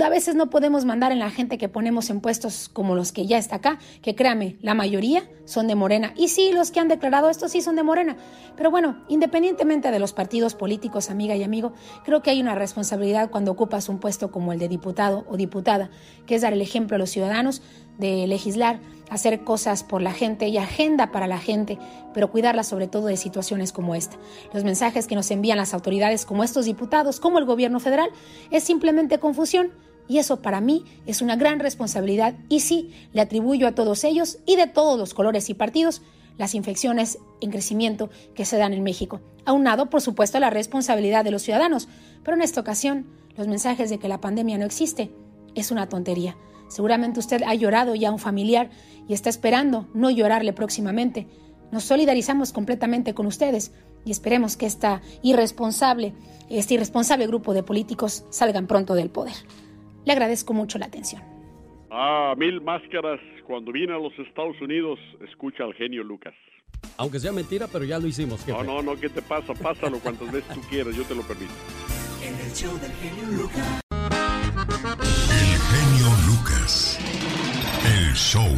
[0.01, 3.27] a veces no podemos mandar en la gente que ponemos en puestos como los que
[3.27, 6.15] ya está acá, que créame, la mayoría son de Morena.
[6.17, 8.17] Y sí, los que han declarado esto sí son de Morena.
[8.57, 11.73] Pero bueno, independientemente de los partidos políticos, amiga y amigo,
[12.05, 15.91] creo que hay una responsabilidad cuando ocupas un puesto como el de diputado o diputada,
[16.27, 17.63] que es dar el ejemplo a los ciudadanos
[17.99, 21.79] de legislar, hacer cosas por la gente y agenda para la gente,
[22.15, 24.17] pero cuidarla sobre todo de situaciones como esta.
[24.55, 28.11] Los mensajes que nos envían las autoridades como estos diputados, como el gobierno federal,
[28.51, 29.71] es simplemente confusión
[30.09, 34.39] y eso para mí es una gran responsabilidad y sí, le atribuyo a todos ellos
[34.47, 36.03] y de todos los colores y partidos
[36.39, 39.21] las infecciones en crecimiento que se dan en México.
[39.45, 41.89] Aunado, por supuesto, a la responsabilidad de los ciudadanos,
[42.25, 45.11] pero en esta ocasión, los mensajes de que la pandemia no existe
[45.55, 46.37] es una tontería.
[46.73, 48.71] Seguramente usted ha llorado ya a un familiar
[49.07, 51.27] y está esperando no llorarle próximamente.
[51.71, 53.75] Nos solidarizamos completamente con ustedes
[54.07, 56.15] y esperemos que esta irresponsable,
[56.49, 59.35] este irresponsable grupo de políticos salgan pronto del poder.
[60.07, 61.23] Le agradezco mucho la atención.
[61.91, 63.21] Ah, mil máscaras.
[63.47, 66.33] Cuando viene a los Estados Unidos, escucha al genio Lucas.
[66.97, 68.43] Aunque sea mentira, pero ya lo hicimos.
[68.47, 68.53] jefe.
[68.53, 69.53] No, no, no, ¿qué te pasa?
[69.53, 71.53] Pásalo cuantas veces tú quieras, yo te lo permito.
[72.27, 73.83] En el show del genio Lucas.
[78.15, 78.49] Show.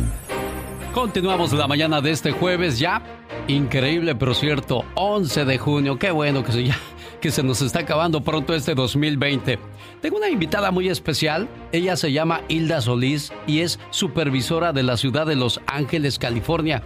[0.92, 3.02] Continuamos la mañana de este jueves ya.
[3.48, 5.98] Increíble, pero cierto, 11 de junio.
[5.98, 6.76] Qué bueno que se, ya,
[7.20, 9.58] que se nos está acabando pronto este 2020.
[10.00, 11.48] Tengo una invitada muy especial.
[11.72, 16.82] Ella se llama Hilda Solís y es supervisora de la ciudad de Los Ángeles, California.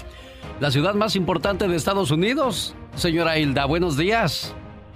[0.60, 2.74] La ciudad más importante de Estados Unidos.
[2.94, 4.54] Señora Hilda, buenos días.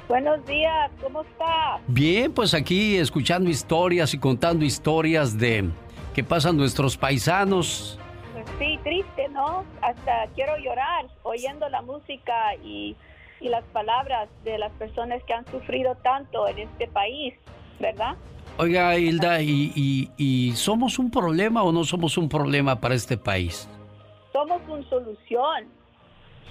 [0.08, 1.80] Buenos días, ¿cómo está?
[1.86, 5.70] Bien, pues aquí escuchando historias y contando historias de
[6.14, 7.98] qué pasan nuestros paisanos
[8.58, 9.64] sí, triste, ¿no?
[9.80, 12.96] Hasta quiero llorar oyendo la música y,
[13.40, 17.34] las palabras de las personas que han sufrido tanto en este país,
[17.80, 18.14] ¿verdad?
[18.56, 23.68] Oiga, Hilda, ¿y, y, somos un problema o no somos un problema para este país?
[24.32, 25.66] Somos una solución.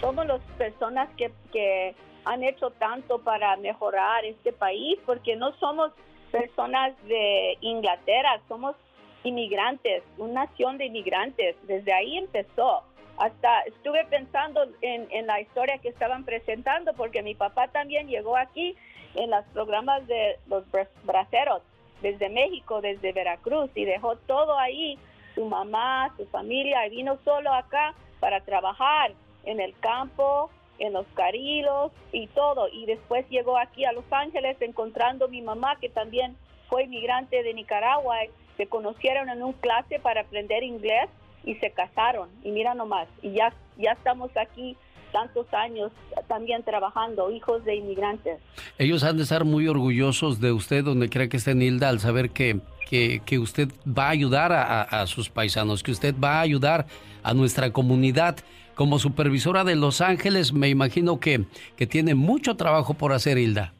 [0.02, 1.96] Somos las personas que, que
[2.26, 5.94] han hecho tanto para mejorar este país, porque no somos
[6.30, 8.76] personas de Inglaterra, somos
[9.24, 11.56] inmigrantes, una nación de inmigrantes.
[11.64, 12.84] Desde ahí empezó.
[13.18, 18.76] Hasta estuve pensando en, la historia que estaban presentando, porque mi papá también llegó aquí
[19.16, 20.64] en los programas de los
[21.04, 21.62] braceros,
[22.02, 24.98] desde México, desde Veracruz, y dejó todo ahí,
[25.36, 31.06] su mamá, su familia, y vino solo acá para trabajar en el campo, en los
[31.14, 32.70] carilos y todo.
[32.70, 36.36] Y después llegó aquí a Los Ángeles encontrando a mi mamá, que también
[36.70, 38.18] fue inmigrante de Nicaragua,
[38.62, 41.10] se conocieron en un clase para aprender inglés
[41.44, 42.30] y se casaron.
[42.44, 44.78] Y mira nomás, y ya, ya estamos aquí
[45.12, 45.92] tantos años
[46.28, 48.38] también trabajando, hijos de inmigrantes.
[48.78, 52.30] Ellos han de estar muy orgullosos de usted, donde crea que esté Nilda, al saber
[52.30, 56.86] que, que, usted va a ayudar a, sus paisanos, que usted va a ayudar
[57.24, 58.38] a nuestra comunidad.
[58.76, 61.46] Como supervisora de Los Ángeles, me imagino que,
[61.76, 63.74] que tiene mucho trabajo por hacer, Hilda.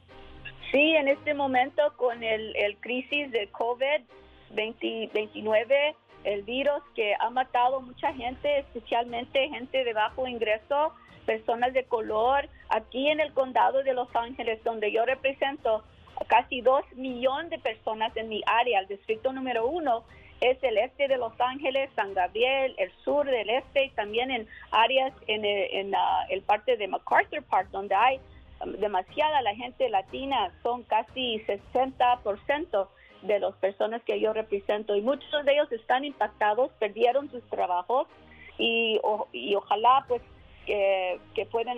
[0.72, 4.02] Sí, en este momento con el, el crisis de COVID,
[4.54, 10.94] 29, el virus que ha matado mucha gente, especialmente gente de bajo ingreso,
[11.26, 12.50] personas de color.
[12.70, 15.84] Aquí en el condado de Los Ángeles, donde yo represento
[16.28, 20.04] casi dos millones de personas en mi área, el distrito número uno
[20.42, 24.48] es el este de Los Ángeles, San Gabriel, el sur del este y también en
[24.72, 28.20] áreas en, en ah, el parte de MacArthur Park, donde hay
[28.80, 32.88] demasiada la gente latina, son casi 60%
[33.22, 38.08] de las personas que yo represento y muchos de ellos están impactados, perdieron sus trabajos
[38.58, 39.00] y,
[39.56, 40.22] ojalá pues
[40.66, 41.78] que, que puedan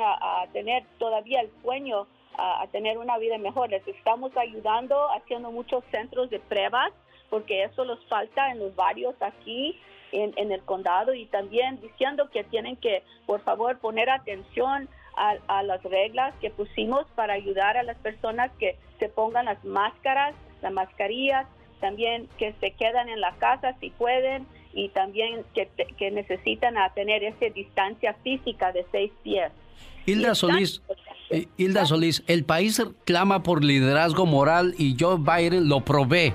[0.52, 3.70] tener todavía el sueño a, tener una vida mejor.
[3.70, 6.92] Les estamos ayudando haciendo muchos centros de pruebas
[7.30, 9.80] porque eso los falta en los barrios aquí
[10.12, 15.36] en, en el condado y también diciendo que tienen que por favor poner atención a,
[15.48, 20.36] a, las reglas que pusimos para ayudar a las personas que se pongan las máscaras
[20.64, 21.46] las mascarillas,
[21.80, 26.90] también que se quedan en la casa si pueden y también que, que necesitan a
[26.94, 29.52] tener esa distancia física de seis pies.
[30.06, 30.82] Hilda Solís,
[31.30, 36.34] eh, Hilda Solís, el país clama por liderazgo moral y Joe Biden lo provee.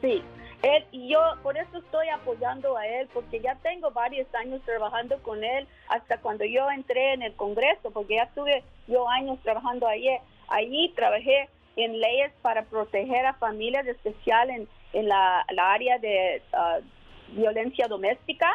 [0.00, 0.22] Sí,
[0.62, 5.18] él, y yo por eso estoy apoyando a él, porque ya tengo varios años trabajando
[5.22, 9.86] con él, hasta cuando yo entré en el Congreso, porque ya tuve yo años trabajando
[9.86, 10.08] allí,
[10.48, 16.82] allí trabajé en leyes para proteger a familias, especial en, en la, área de uh,
[17.34, 18.50] violencia doméstica.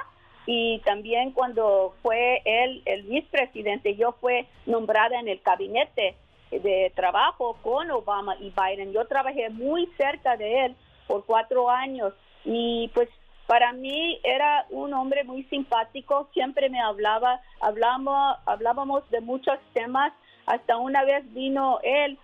[0.45, 6.17] Y también cuando fue él el vicepresidente, yo fue nombrada en el gabinete
[6.51, 8.91] de trabajo con Obama y Biden.
[8.91, 10.75] Yo trabajé muy cerca de él
[11.07, 13.07] por cuatro años y pues
[13.47, 20.13] para mí era un hombre muy simpático, siempre me hablaba, hablamos, hablábamos de muchos temas,
[20.45, 22.17] hasta una vez vino él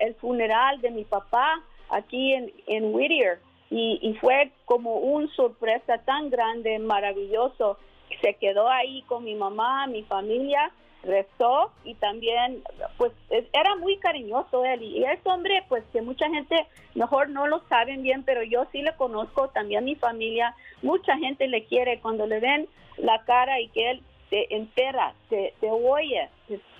[0.00, 3.40] el funeral de mi papá aquí en, en Whittier.
[3.68, 7.78] Y, fue como una sorpresa tan grande, maravilloso.
[8.22, 10.70] Se quedó ahí con mi mamá, mi familia,
[11.02, 12.62] rezó y también
[12.96, 14.82] pues era muy cariñoso él.
[14.82, 18.82] Y, ese hombre pues que mucha gente mejor no lo saben bien pero yo sí
[18.82, 20.54] le conozco también mi familia.
[20.82, 25.54] Mucha gente le quiere cuando le ven la cara y que él te entera te,
[25.60, 26.28] te oye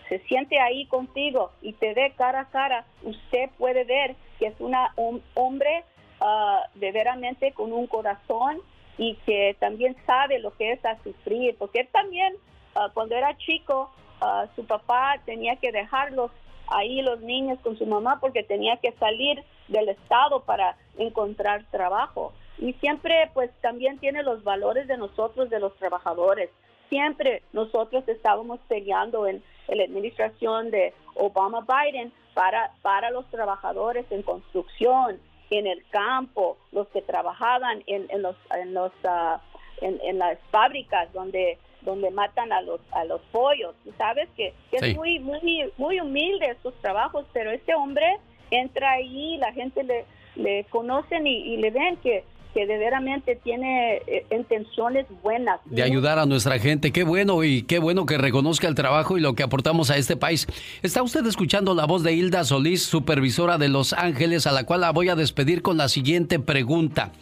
[0.09, 4.55] se siente ahí contigo y te ve cara a cara, usted puede ver que es
[4.61, 5.85] una, un hombre
[6.21, 8.61] uh, de veramente con un corazón
[8.99, 12.35] y que también sabe lo que es a sufrir, porque él también
[12.75, 13.91] ah, cuando era chico,
[14.21, 16.31] ah, su papá tenía que dejarlos
[16.69, 22.33] ahí los niños con su mamá porque tenía que salir del estado para encontrar trabajo.
[22.59, 26.51] Y siempre pues también tiene los valores de nosotros, de los trabajadores.
[26.89, 34.23] Siempre nosotros estábamos peleando en, la administración de Obama Biden para, para los trabajadores en
[34.23, 35.19] construcción,
[35.51, 39.41] en el campo, los que trabajaban en, en los, en, los, ah,
[39.81, 43.75] en, las fábricas donde donde matan a los a los pollos.
[43.97, 44.91] Sabes que, que Sí.
[44.91, 48.19] es muy muy muy humilde estos trabajos, pero este hombre
[48.51, 52.25] entra ahí, la gente le le conocen y, y le ven que
[52.57, 55.61] que de veramente tiene eh, intenciones buenas.
[55.67, 56.91] de ayudar a nuestra gente.
[56.91, 60.17] Qué bueno y qué bueno que reconozca el trabajo y lo que aportamos a este
[60.17, 60.47] país.
[60.83, 64.81] Está usted escuchando la voz de Hilda Solís, supervisora de Los Ángeles, a la cual
[64.81, 67.13] la voy a despedir con la siguiente pregunta.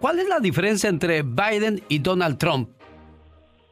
[0.00, 2.70] ¿Cuál es la diferencia entre Biden y Donald Trump?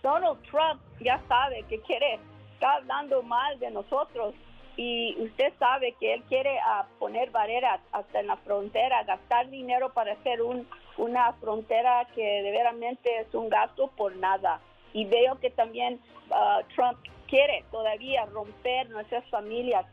[0.02, 2.18] Donald Trump ya sabe que quiere,
[2.54, 4.34] está hablando mal de nosotros
[4.76, 9.92] y usted sabe que él quiere ah, poner barreras hasta en la frontera, gastar dinero
[9.92, 14.60] para hacer un, una frontera que de veramente es un gasto por nada.
[14.92, 19.86] Y veo que también ah, Trump quiere todavía romper nuestras familias.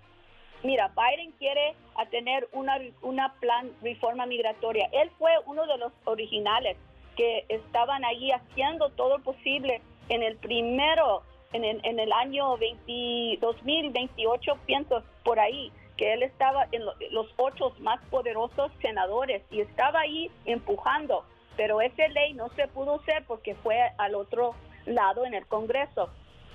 [0.63, 1.75] Mira, Biden quiere
[2.11, 4.89] tener una, una plan reforma migratoria.
[4.91, 6.77] Él fue uno de los originales
[7.15, 12.57] que estaban allí haciendo todo lo posible en el primero, en el, en el año
[12.57, 19.43] 20, 2028, pienso por ahí, que él estaba en lo- los ocho más poderosos senadores
[19.51, 21.23] y estaba ahí empujando,
[21.57, 26.09] pero esa ley no se pudo hacer porque fue al otro lado en el Congreso.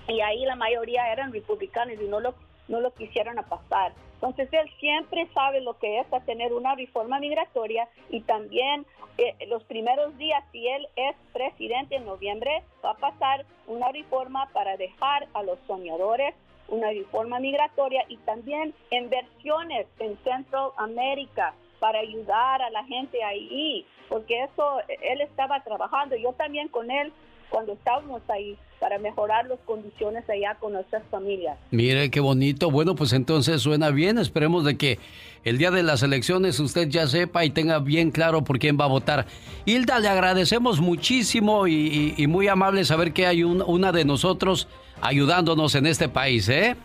[0.09, 2.35] Y ahí la mayoría eran republicanos y no lo
[2.69, 3.93] no lo quisieron a pasar.
[4.15, 8.87] Entonces él siempre sabe lo que es a tener una reforma migratoria y también
[9.19, 14.49] eh, los primeros días, si él es presidente en noviembre, va a pasar una reforma
[14.53, 16.35] para dejar a los soñadores
[16.69, 24.45] una reforma migratoria y también inversiones en Centroamérica para ayudar a la gente ahí, porque
[24.45, 27.13] eso él estaba trabajando, yo también con él
[27.51, 31.57] cuando estábamos ahí para mejorar las condiciones allá con nuestras familias.
[31.71, 32.71] Mire qué bonito.
[32.71, 34.19] Bueno, pues entonces suena bien.
[34.19, 34.99] Esperemos de que
[35.45, 38.85] el día de las elecciones usted ya sepa y tenga bien claro por quién va
[38.85, 39.27] a votar.
[39.65, 44.05] Hilda, le agradecemos muchísimo y, y- y muy amable saber que hay un- una de
[44.05, 44.69] nosotros
[45.01, 46.77] ayudándonos en este país, ¿eh?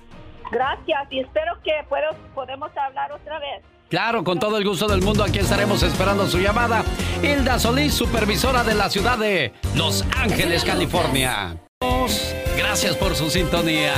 [0.52, 3.64] Gracias y espero que puedo, podemos hablar otra vez.
[3.92, 6.86] Claro, con todo el gusto del mundo, aquí estaremos esperando su llamada.
[7.22, 11.58] Hilda Solís, supervisora de la ciudad de Los Ángeles, California.
[12.58, 13.94] Gracias por su sintonía.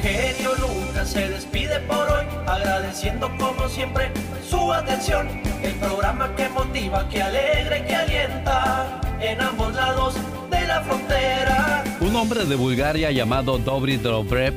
[0.00, 4.10] genio Lucas se despide por hoy, agradeciendo como siempre
[4.48, 5.28] su atención.
[5.62, 10.14] El programa que motiva, que alegra y que alienta en ambos lados
[10.50, 11.84] de la frontera.
[12.00, 14.54] Un hombre de Bulgaria llamado Dobry Dobrev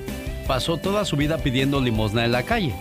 [0.48, 2.74] pasó toda su vida pidiendo limosna en la calle.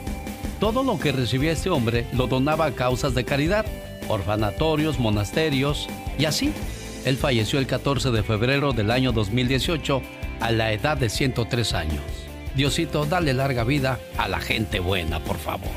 [0.61, 3.64] Todo lo que recibía este hombre lo donaba a causas de caridad,
[4.09, 6.53] orfanatorios, monasterios y así.
[7.07, 10.03] Él falleció el 14 de febrero del año 2018
[10.40, 12.03] a la edad de 103 años.
[12.55, 15.70] Diosito, dale larga vida a la gente buena, por favor.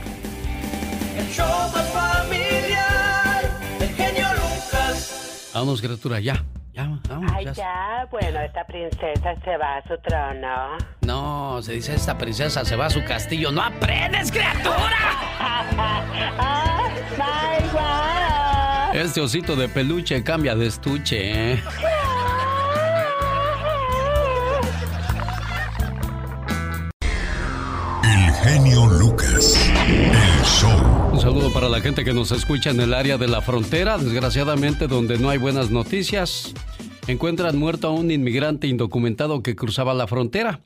[1.18, 5.50] El show más familiar, el genio Lucas.
[5.54, 6.44] Vámonos, criatura, ya.
[6.74, 7.54] Ya, vamos, Ay, ya.
[7.54, 10.78] ya, bueno, esta princesa se va a su trono.
[11.02, 13.52] No, se dice esta princesa se va a su castillo.
[13.52, 14.98] ¡No aprendes, criatura!
[17.72, 18.94] Guau.
[18.94, 21.64] Este osito de peluche cambia de estuche, ¿eh?
[28.44, 29.58] Genio Lucas.
[29.88, 31.14] El show.
[31.14, 34.88] Un saludo para la gente que nos escucha en el área de la frontera, desgraciadamente
[34.88, 36.54] donde no hay buenas noticias.
[37.08, 40.62] Encuentran muerto a un inmigrante indocumentado que cruzaba la frontera.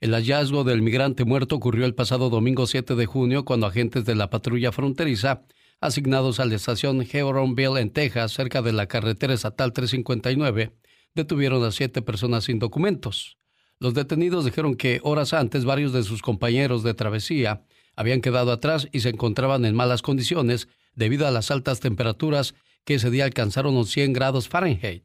[0.00, 4.14] El hallazgo del migrante muerto ocurrió el pasado domingo 7 de junio cuando agentes de
[4.14, 5.42] la patrulla fronteriza,
[5.80, 10.72] asignados a la estación Heronville en Texas, cerca de la carretera estatal 359,
[11.16, 13.37] detuvieron a siete personas sin documentos.
[13.80, 17.62] Los detenidos dijeron que horas antes varios de sus compañeros de travesía
[17.94, 22.94] habían quedado atrás y se encontraban en malas condiciones debido a las altas temperaturas que
[22.94, 25.04] ese día alcanzaron los 100 grados Fahrenheit.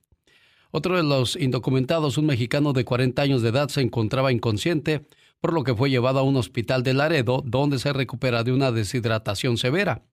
[0.71, 5.05] Otro de los indocumentados, un mexicano de 40 años de edad, se encontraba inconsciente,
[5.39, 8.71] por lo que fue llevado a un hospital de Laredo, donde se recupera de una
[8.71, 10.03] deshidratación severa.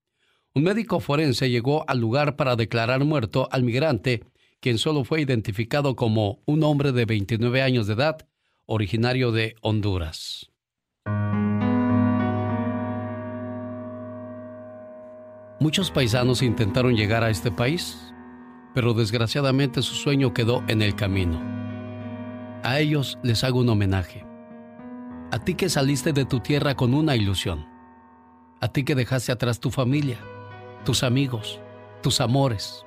[0.52, 4.22] Un médico forense llegó al lugar para declarar muerto al migrante,
[4.60, 8.26] quien solo fue identificado como un hombre de 29 años de edad,
[8.72, 10.48] originario de Honduras.
[15.59, 18.14] Muchos paisanos intentaron llegar a este país,
[18.72, 21.42] pero desgraciadamente su sueño quedó en el camino.
[22.62, 24.24] A ellos les hago un homenaje.
[25.32, 27.66] A ti que saliste de tu tierra con una ilusión.
[28.61, 30.18] A ti que dejaste atrás tu familia,
[30.84, 31.61] tus amigos,
[32.03, 32.86] tus amores.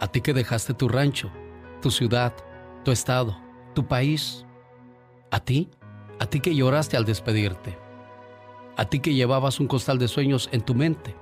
[0.00, 1.30] A ti que dejaste tu rancho,
[1.80, 2.34] tu ciudad,
[2.84, 3.38] tu estado,
[3.74, 4.44] tu país.
[5.30, 5.68] A ti,
[6.18, 7.78] a ti que lloraste al despedirte.
[8.76, 11.14] A ti que llevabas un costal de sueños en tu mente.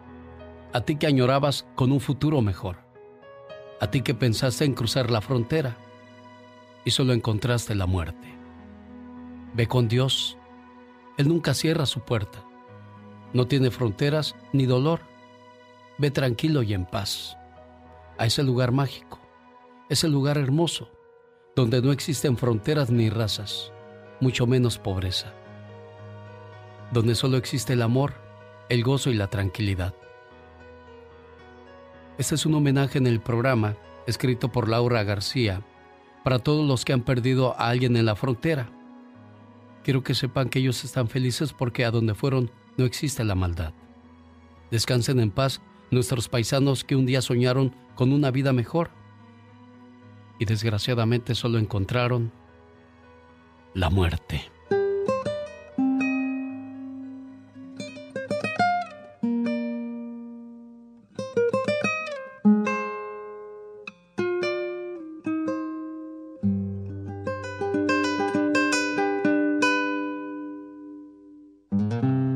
[0.73, 2.77] A ti que añorabas con un futuro mejor.
[3.81, 5.77] A ti que pensaste en cruzar la frontera.
[6.85, 8.29] y solo encontraste la muerte.
[9.55, 10.39] Ve con Dios.
[11.19, 12.45] Él nunca cierra su puerta.
[13.33, 15.01] No tiene fronteras ni dolor.
[15.99, 17.37] Ve tranquilo y en paz
[18.19, 19.19] a ese lugar mágico,
[19.89, 20.91] ese lugar hermoso,
[21.55, 23.73] donde no existen fronteras ni razas,
[24.21, 25.33] mucho menos pobreza,
[26.93, 28.15] donde solo existe el amor,
[28.69, 29.95] el gozo y la tranquilidad.
[32.19, 35.63] Este es un homenaje en el programa escrito por Laura García
[36.25, 38.71] para todos los que han perdido a alguien en la frontera.
[39.85, 43.73] Quiero que sepan que ellos están felices porque a donde fueron no existe la maldad.
[44.71, 45.61] Descansen en paz
[45.91, 48.91] nuestros paisanos que un día soñaron con una vida mejor
[50.39, 52.33] y desgraciadamente solo encontraron
[53.77, 54.41] la muerte.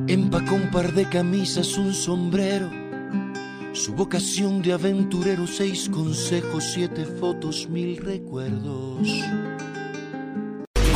[0.07, 2.71] Empacó un par de camisas, un sombrero,
[3.73, 9.09] su vocación de aventurero, seis consejos, siete fotos, mil recuerdos.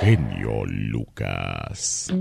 [0.00, 2.12] Genio Lucas.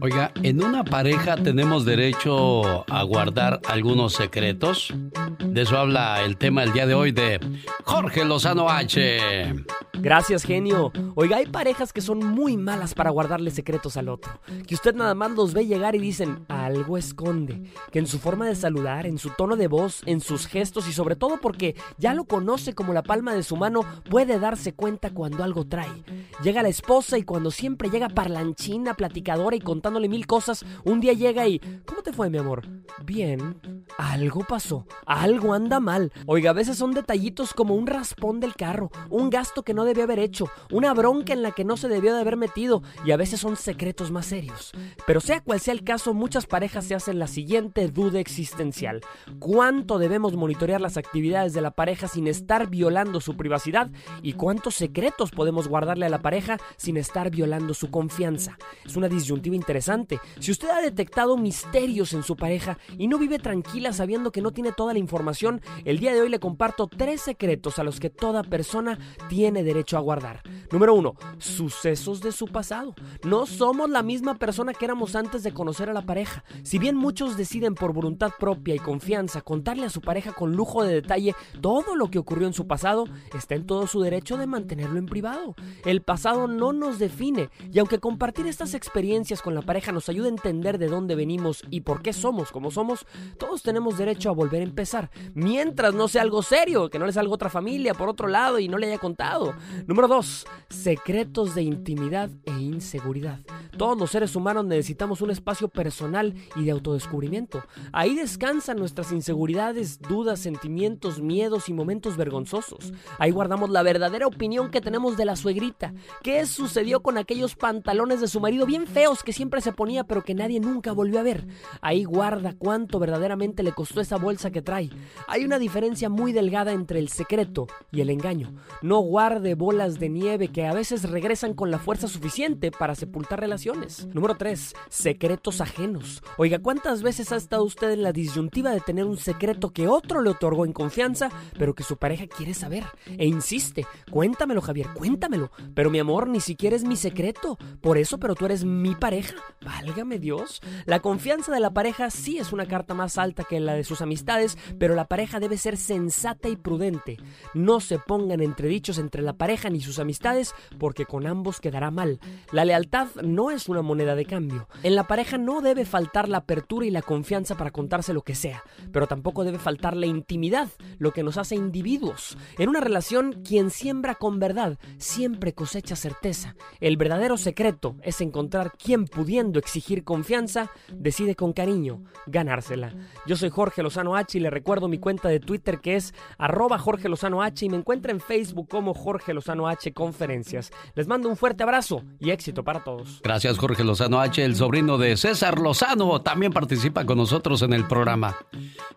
[0.00, 4.92] Oiga, en una pareja tenemos derecho a guardar algunos secretos.
[5.38, 7.38] De eso habla el tema el día de hoy de
[7.84, 9.54] Jorge Lozano H.
[9.94, 10.90] Gracias, genio.
[11.14, 14.40] Oiga, hay parejas que son muy malas para guardarle secretos al otro.
[14.66, 17.70] Que usted nada más los ve llegar y dicen, algo esconde.
[17.92, 20.92] Que en su forma de saludar, en su tono de voz, en sus gestos y
[20.92, 25.10] sobre todo porque ya lo conoce como la palma de su mano, puede darse cuenta
[25.10, 26.02] cuando algo trae.
[26.42, 31.12] Llega la esposa y cuando siempre llega parlanchina, platicadora y contándole mil cosas, un día
[31.12, 32.66] llega y, ¿cómo te fue, mi amor?
[33.04, 33.60] Bien.
[33.98, 34.86] Algo pasó.
[35.06, 36.12] Algo anda mal.
[36.26, 40.04] Oiga, a veces son detallitos como un raspón del carro, un gasto que no debió
[40.04, 43.16] haber hecho, una bronca en la que no se debió de haber metido y a
[43.16, 44.72] veces son secretos más serios.
[45.06, 49.00] Pero sea cual sea el caso, muchas parejas se hacen la siguiente duda existencial.
[49.38, 53.90] ¿Cuánto debemos monitorear las actividades de la pareja sin estar violando su privacidad?
[54.22, 58.58] ¿Y cuántos secretos podemos guardarle a la pareja sin estar violando su confianza?
[58.84, 60.18] Es una disyuntiva interesante.
[60.40, 64.52] Si usted ha detectado misterios en su pareja y no vive tranquila sabiendo que no
[64.52, 68.10] tiene toda la información, el día de hoy le comparto tres secretos a los que
[68.10, 68.98] toda persona
[69.28, 70.42] tiene derecho a guardar.
[70.70, 72.94] Número uno, sucesos de su pasado.
[73.24, 76.44] No somos la misma persona que éramos antes de conocer a la pareja.
[76.62, 80.84] Si bien muchos deciden por voluntad propia y confianza contarle a su pareja con lujo
[80.84, 83.04] de detalle todo lo que ocurrió en su pasado,
[83.36, 85.54] está en todo su derecho de mantenerlo en privado.
[85.84, 90.26] El pasado no nos define y aunque compartir estas experiencias con la pareja nos ayuda
[90.26, 93.06] a entender de dónde venimos y por qué somos como somos,
[93.38, 97.12] todos tenemos derecho a volver a empezar, mientras no sea algo serio, que no le
[97.12, 99.54] salga otra familia por otro lado y no le haya contado.
[99.86, 100.46] Número 2.
[100.68, 103.40] Secretos de intimidad e inseguridad.
[103.76, 107.64] Todos los seres humanos necesitamos un espacio personal y de autodescubrimiento.
[107.92, 112.92] Ahí descansan nuestras inseguridades, dudas, sentimientos, miedos y momentos vergonzosos.
[113.18, 115.94] Ahí guardamos la verdadera opinión que tenemos de la suegrita.
[116.22, 120.24] ¿Qué sucedió con aquellos pantalones de su marido bien feos que siempre se ponía pero
[120.24, 121.46] que nadie nunca volvió a ver?
[121.80, 124.90] Ahí guarda cuánto verdaderamente le costó esa bolsa que trae.
[125.28, 128.52] Hay una diferencia muy delgada entre el secreto y el engaño.
[128.82, 133.38] No guarde bolas de nieve que a veces regresan con la fuerza suficiente para sepultar
[133.38, 134.08] relaciones.
[134.12, 134.74] Número 3.
[134.88, 136.20] Secretos ajenos.
[136.36, 140.20] Oiga, ¿cuántas veces ha estado usted en la disyuntiva de tener un secreto que otro
[140.20, 142.84] le otorgó en confianza, pero que su pareja quiere saber?
[143.06, 145.50] E insiste, cuéntamelo Javier, cuéntamelo.
[145.74, 147.58] Pero mi amor, ni siquiera es mi secreto.
[147.80, 149.34] Por eso, pero tú eres mi pareja.
[149.60, 150.60] Válgame Dios.
[150.86, 154.00] La confianza de la pareja sí es una carta más alta que la de sus
[154.02, 157.18] amistades, pero la pareja debe ser sensata y prudente.
[157.54, 162.20] No se pongan entredichos entre la pareja ni sus amistades, porque con ambos quedará mal.
[162.50, 164.68] La lealtad no es una moneda de cambio.
[164.82, 168.34] En la pareja no debe faltar la apertura y la confianza para contarse lo que
[168.34, 168.62] sea,
[168.92, 170.68] pero tampoco debe faltar la intimidad,
[170.98, 172.36] lo que nos hace individuos.
[172.58, 176.54] En una relación, quien siembra con verdad siempre cosecha certeza.
[176.80, 182.92] El verdadero secreto es encontrar quien pudiendo exigir confianza, decide con cariño ganársela.
[183.26, 186.78] Yo soy Jorge Lozano H y le recuerdo mi cuenta de Twitter que es arroba
[186.78, 190.72] Jorge Lozano H y me encuentra en Facebook como Jorge Lozano H Conferencias.
[190.94, 193.20] Les mando un fuerte abrazo y éxito para todos.
[193.22, 197.86] Gracias Jorge Lozano H, el sobrino de César Lozano, también participa con nosotros en el
[197.86, 198.36] programa.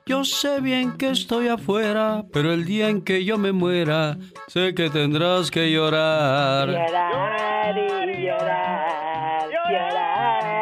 [0.05, 4.73] Yo sé bien que estoy afuera, pero el día en que yo me muera, sé
[4.73, 6.69] que tendrás que llorar.
[6.69, 10.54] Llorar y llorar, llorar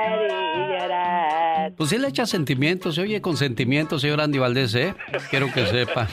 [1.75, 4.93] Pues sí le echa sentimientos, se oye con sentimientos, señor Andy Valdés, ¿eh?
[5.29, 6.07] Quiero que sepa.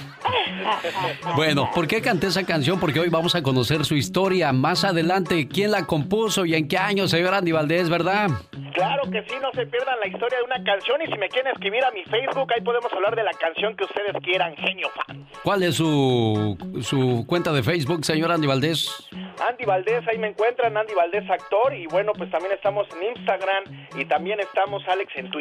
[1.37, 2.79] Bueno, ¿por qué canté esa canción?
[2.79, 4.53] Porque hoy vamos a conocer su historia.
[4.53, 8.31] Más adelante, quién la compuso y en qué año, señor Andy Valdés, ¿verdad?
[8.75, 11.53] Claro que sí, no se pierdan la historia de una canción y si me quieren
[11.53, 15.27] escribir a mi Facebook, ahí podemos hablar de la canción que ustedes quieran, genio fan.
[15.43, 19.09] ¿Cuál es su, su cuenta de Facebook, señor Andy Valdés?
[19.49, 23.65] Andy Valdés, ahí me encuentran, Andy Valdés actor y bueno, pues también estamos en Instagram
[23.97, 25.40] y también estamos Alex en Twitter.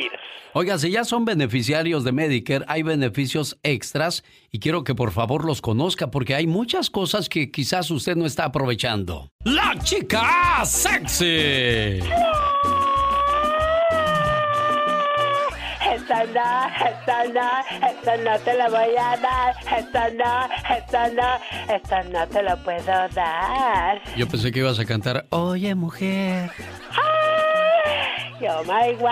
[0.53, 5.45] Oiga, si ya son beneficiarios de Medicare, hay beneficios extras y quiero que por favor
[5.45, 9.31] los conozca porque hay muchas cosas que quizás usted no está aprovechando.
[9.43, 11.99] La chica sexy.
[15.93, 19.55] Esta no, esta no, esta no te la voy a dar.
[19.77, 24.01] Esta no, esta no, esta no te lo puedo dar.
[24.17, 26.49] Yo pensé que ibas a cantar, oye mujer.
[28.41, 29.09] Oh my wow.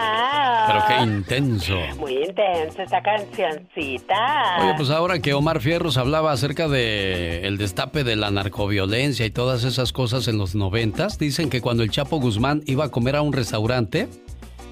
[0.68, 1.76] Pero qué intenso.
[1.98, 4.58] Muy intensa esta cancioncita.
[4.62, 9.30] Oye, pues ahora que Omar Fierros hablaba acerca de el destape de la narcoviolencia y
[9.30, 13.18] todas esas cosas en los noventas, dicen que cuando el Chapo Guzmán iba a comer
[13.18, 14.08] a un restaurante,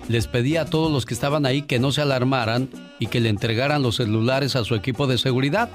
[0.08, 3.30] les pedía a todos los que estaban ahí que no se alarmaran y que le
[3.30, 5.70] entregaran los celulares a su equipo de seguridad.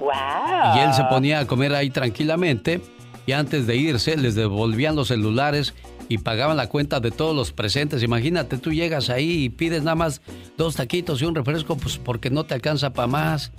[0.00, 0.76] Wow.
[0.76, 2.80] Y él se ponía a comer ahí tranquilamente
[3.26, 5.74] y antes de irse les devolvían los celulares
[6.08, 8.02] y pagaban la cuenta de todos los presentes.
[8.02, 10.20] Imagínate, tú llegas ahí y pides nada más
[10.56, 13.52] dos taquitos y un refresco, pues porque no te alcanza para más.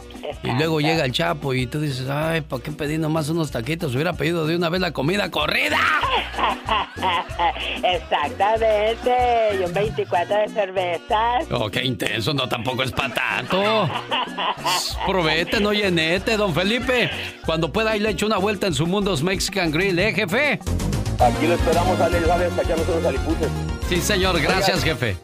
[0.43, 3.93] Y luego llega el Chapo y tú dices, ay, ¿para qué pedí nomás unos taquitos?
[3.95, 5.79] Hubiera pedido de una vez la comida corrida.
[7.83, 9.59] Exactamente.
[9.59, 11.45] Y un 24 de cervezas.
[11.51, 13.89] Oh, qué intenso, no tampoco es para tanto.
[15.05, 17.09] Probete, no llenete, don Felipe.
[17.45, 20.59] Cuando pueda, ahí le echo una vuelta en su Mundos Mexican Grill, ¿eh, jefe?
[21.19, 23.49] Aquí lo esperamos, Alex, Alex, para echarnos unos aliputes.
[23.87, 25.17] Sí, señor, gracias, jefe.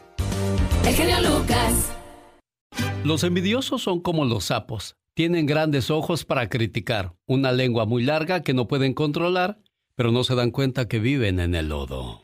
[0.86, 1.92] El genio Lucas.
[3.04, 4.96] Los envidiosos son como los sapos.
[5.14, 9.58] Tienen grandes ojos para criticar, una lengua muy larga que no pueden controlar,
[9.94, 12.22] pero no se dan cuenta que viven en el lodo.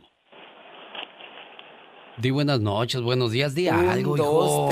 [2.20, 4.68] Di buenas noches, buenos días, di algo, hijo.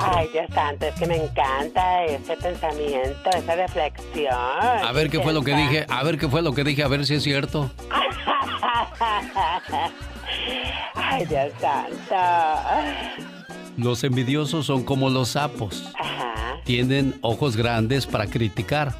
[0.00, 4.34] Ay, Dios santo, es que me encanta ese pensamiento, esa reflexión.
[4.34, 6.88] A ver qué fue lo que dije, a ver qué fue lo que dije, a
[6.88, 7.70] ver si es cierto.
[10.94, 12.14] Ay, Dios santo.
[13.78, 15.90] Los envidiosos son como los sapos.
[15.98, 16.34] Ajá.
[16.64, 18.92] Tienen ojos grandes para criticar,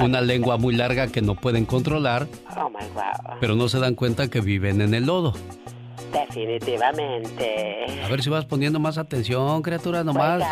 [0.00, 2.26] una lengua muy larga que no pueden controlar,
[2.56, 3.36] Oh my wow.
[3.38, 5.34] pero no se dan cuenta que viven en el lodo.
[6.12, 7.86] Definitivamente.
[8.04, 10.42] A ver si vas poniendo más atención, criatura, nomás.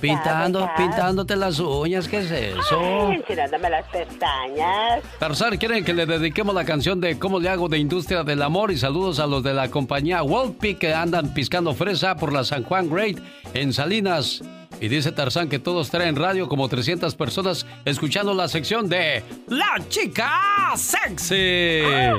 [0.00, 2.80] Pintando, pintándote las uñas, ¿qué es eso?
[2.80, 5.02] Ay, enchinándome las pestañas.
[5.18, 8.70] Tarzán, ¿quieren que le dediquemos la canción de cómo le hago de Industria del Amor?
[8.70, 12.62] Y saludos a los de la compañía Wolpi que andan piscando fresa por la San
[12.64, 13.18] Juan Great
[13.54, 14.42] en Salinas.
[14.80, 19.76] Y dice Tarzán que todos traen radio como 300 personas escuchando la sección de La
[19.88, 20.30] Chica
[20.76, 21.34] Sexy.
[21.34, 22.12] Te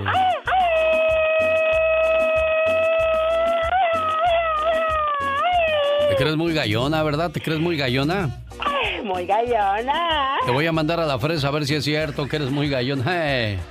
[6.18, 7.32] crees muy gallona, ¿verdad?
[7.32, 8.42] ¿Te crees muy gallona?
[8.60, 10.38] Ay, muy gallona.
[10.46, 12.70] Te voy a mandar a la fresa a ver si es cierto que eres muy
[12.70, 13.58] gallona.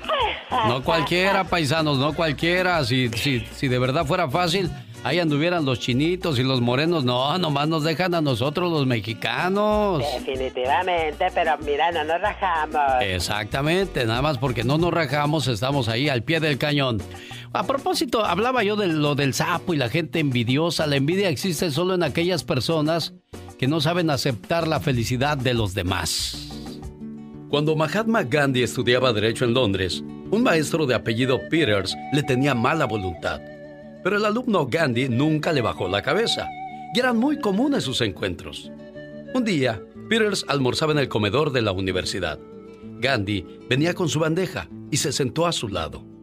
[0.68, 2.82] No cualquiera, paisanos, no cualquiera.
[2.84, 4.70] Si, si, si de verdad fuera fácil,
[5.02, 7.04] ahí anduvieran los chinitos y los morenos.
[7.04, 10.02] No, nomás nos dejan a nosotros los mexicanos.
[10.14, 13.02] Definitivamente, pero mira, no nos rajamos.
[13.02, 17.02] Exactamente, nada más porque no nos rajamos, estamos ahí al pie del cañón.
[17.52, 20.86] A propósito, hablaba yo de lo del sapo y la gente envidiosa.
[20.86, 23.14] La envidia existe solo en aquellas personas
[23.58, 26.50] que no saben aceptar la felicidad de los demás.
[27.48, 32.84] Cuando Mahatma Gandhi estudiaba Derecho en Londres, un maestro de apellido Peters le tenía mala
[32.86, 33.40] voluntad.
[34.02, 36.48] Pero el alumno Gandhi nunca le bajó la cabeza,
[36.92, 38.70] y eran muy comunes sus encuentros.
[39.32, 42.38] Un día, Peters almorzaba en el comedor de la universidad.
[43.00, 46.15] Gandhi venía con su bandeja y se sentó a su lado.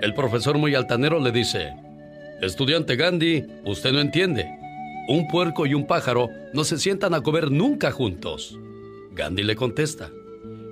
[0.00, 1.74] El profesor muy altanero le dice,
[2.40, 4.48] Estudiante Gandhi, usted no entiende.
[5.08, 8.58] Un puerco y un pájaro no se sientan a comer nunca juntos.
[9.12, 10.10] Gandhi le contesta,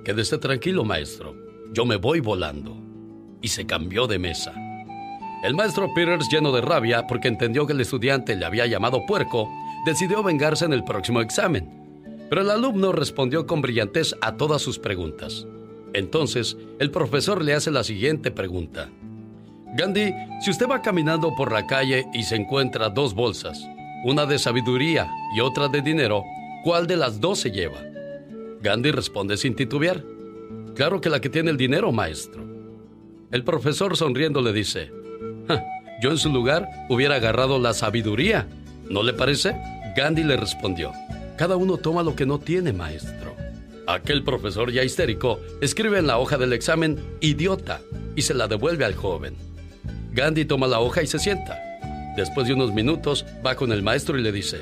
[0.03, 1.35] Quédese tranquilo, maestro.
[1.71, 2.75] Yo me voy volando.
[3.41, 4.53] Y se cambió de mesa.
[5.43, 9.47] El maestro Peters, lleno de rabia porque entendió que el estudiante le había llamado puerco,
[9.85, 11.69] decidió vengarse en el próximo examen.
[12.29, 15.45] Pero el alumno respondió con brillantez a todas sus preguntas.
[15.93, 18.89] Entonces, el profesor le hace la siguiente pregunta.
[19.75, 23.63] Gandhi, si usted va caminando por la calle y se encuentra dos bolsas,
[24.03, 26.23] una de sabiduría y otra de dinero,
[26.63, 27.79] ¿cuál de las dos se lleva?
[28.61, 30.03] Gandhi responde sin titubear.
[30.75, 32.43] Claro que la que tiene el dinero, maestro.
[33.31, 34.91] El profesor sonriendo le dice,
[35.47, 35.63] "Ja,
[36.01, 38.47] yo en su lugar hubiera agarrado la sabiduría.
[38.89, 39.55] ¿No le parece?
[39.95, 40.93] Gandhi le respondió,
[41.37, 43.35] cada uno toma lo que no tiene, maestro.
[43.87, 47.81] Aquel profesor ya histérico escribe en la hoja del examen idiota
[48.15, 49.35] y se la devuelve al joven.
[50.11, 51.59] Gandhi toma la hoja y se sienta.
[52.15, 54.59] Después de unos minutos va con el maestro y le dice,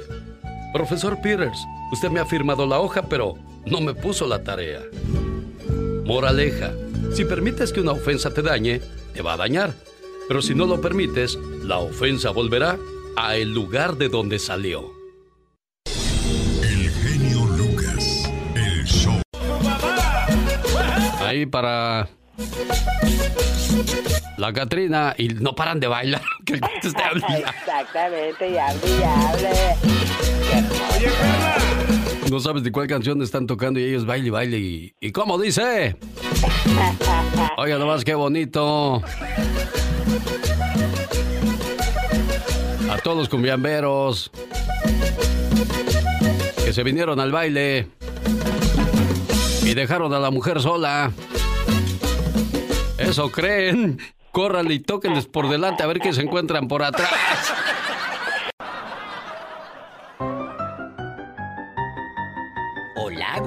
[0.73, 1.57] Profesor Peters,
[1.91, 3.35] usted me ha firmado la hoja, pero
[3.65, 4.81] no me puso la tarea.
[6.05, 6.71] Moraleja,
[7.13, 8.81] si permites que una ofensa te dañe,
[9.13, 9.73] te va a dañar.
[10.27, 12.77] Pero si no lo permites, la ofensa volverá
[13.15, 14.91] a el lugar de donde salió.
[16.63, 19.19] El genio Lucas, el show.
[21.21, 22.09] Ahí para
[24.37, 26.21] la Catrina y no paran de bailar.
[26.45, 27.37] Que el cuento esté hablando.
[27.37, 29.49] Exactamente, y hable y hable.
[32.31, 35.37] No sabes de cuál canción están tocando y ellos baile y baile y, y cómo
[35.37, 35.97] dice.
[37.57, 39.01] Oiga nomás qué bonito.
[42.89, 44.31] A todos los cumbiamberos
[46.63, 47.87] que se vinieron al baile
[49.63, 51.11] y dejaron a la mujer sola.
[53.07, 53.99] Eso creen.
[54.31, 57.09] Córranle y tóquenles por delante a ver qué se encuentran por atrás.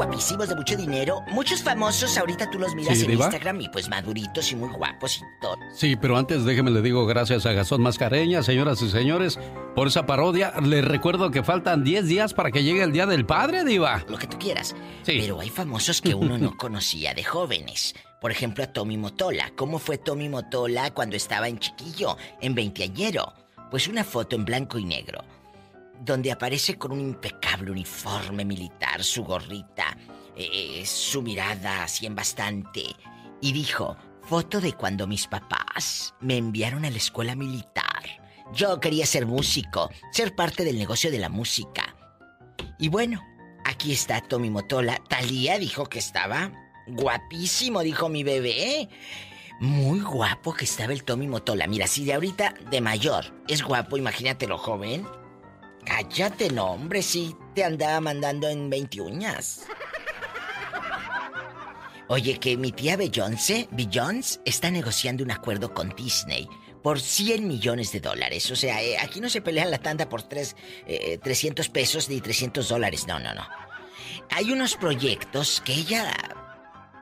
[0.00, 1.22] Guapísimos de mucho dinero.
[1.28, 3.26] Muchos famosos, ahorita tú los miras Sí, en ¿diva?
[3.26, 5.58] Instagram y pues maduritos y muy guapos y todo.
[5.74, 9.38] Sí, pero antes déjeme le digo gracias a Gastón Mascareña, señoras y señores,
[9.76, 10.54] por esa parodia.
[10.62, 14.02] Les recuerdo que faltan 10 días para que llegue el Día del Padre, Diva.
[14.08, 14.74] Lo que tú quieras.
[15.04, 17.94] Pero hay famosos que uno no conocía de jóvenes.
[18.22, 19.52] Por ejemplo, a Tommy Motola.
[19.54, 23.34] ¿Cómo fue Tommy Motola cuando estaba en chiquillo, en veinteañero?
[23.70, 25.22] Pues una foto en blanco y negro,
[26.00, 29.96] donde aparece con un impecable uniforme militar, su gorrita,
[30.34, 32.84] eh, su mirada así bastante.
[33.40, 37.86] Y dijo, foto de cuando mis papás me enviaron a la escuela militar.
[38.54, 41.94] Yo quería ser músico, ser parte del negocio de la música.
[42.78, 43.22] Y bueno,
[43.64, 45.00] aquí está Tommy Motola.
[45.08, 46.50] Talía dijo que estaba
[46.86, 48.88] guapísimo, dijo mi bebé.
[49.60, 51.66] Muy guapo que estaba el Tommy Motola.
[51.66, 55.06] Mira, si de ahorita de mayor es guapo, imagínatelo joven.
[55.90, 59.66] Cállate, no, hombre, si te andaba mandando en 20 uñas.
[62.06, 66.48] Oye, que mi tía Beyoncé, Beyoncé, está negociando un acuerdo con Disney
[66.84, 68.48] por 100 millones de dólares.
[68.52, 70.54] O sea, eh, aquí no se pelea la tanda por tres,
[70.86, 73.08] eh, 300 pesos ni 300 dólares.
[73.08, 73.44] No, no, no.
[74.30, 76.14] Hay unos proyectos que ella,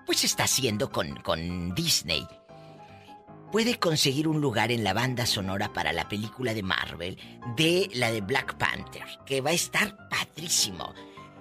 [0.06, 2.26] pues, está haciendo con, con Disney.
[3.52, 7.16] Puede conseguir un lugar en la banda sonora para la película de Marvel
[7.56, 10.94] de la de Black Panther, que va a estar padrísimo.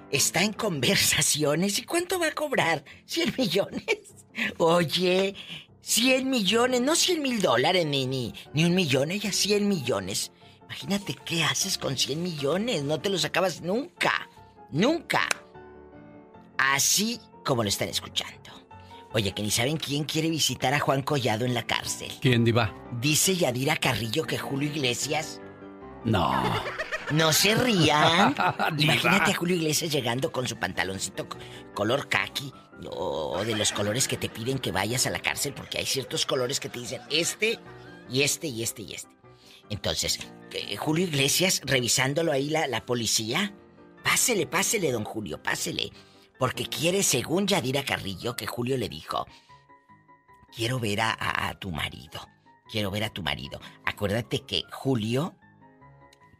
[0.10, 1.80] Está en conversaciones.
[1.80, 2.86] ¿Y cuánto va a cobrar?
[3.10, 3.84] ¿100 millones?
[4.58, 5.36] Oye,
[5.82, 10.32] 100 millones, no 100 mil dólares ni, ni, un millón, ella 100 millones.
[10.64, 14.30] Imagínate qué haces con 100 millones, no te los acabas nunca,
[14.72, 15.28] nunca.
[16.58, 18.47] Así como lo están escuchando.
[19.14, 22.12] Oye, que ni saben quién quiere visitar a Juan Collado en la cárcel.
[22.22, 22.74] ¿Quién, Diva?
[23.00, 25.42] Dice Yadira Carrillo que Julio Iglesias.
[26.04, 26.32] No.
[27.12, 28.36] No se rían.
[28.78, 31.28] Imagínate a Julio Iglesias llegando con su pantaloncito
[31.74, 32.52] color khaki
[32.92, 36.26] o de los colores que te piden que vayas a la cárcel porque hay ciertos
[36.26, 37.60] colores que te dicen este
[38.10, 39.16] y este y este y este.
[39.70, 40.20] Entonces,
[40.52, 43.54] eh, Julio Iglesias revisándolo ahí la, la policía.
[44.04, 45.92] Pásele, pásele, don Julio, pásele.
[46.40, 49.26] Porque quiere, según Yadira Carrillo, que Julio le dijo,
[50.56, 52.22] quiero ver a, a- a tu marido.
[52.72, 53.60] Quiero ver a tu marido.
[53.86, 55.36] Acuérdate que Julio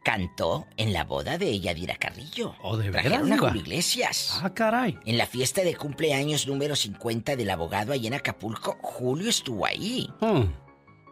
[0.04, 2.54] cantó en la boda de Yadira Carrillo.
[2.62, 3.38] ¿Oh, de Trajeron a?
[3.38, 4.38] Julio Iglesias.
[4.42, 4.98] Ah, caray.
[5.04, 10.08] En la fiesta de cumpleaños número 50 del abogado allí en Acapulco, Julio estuvo ahí.
[10.20, 10.44] Hmm.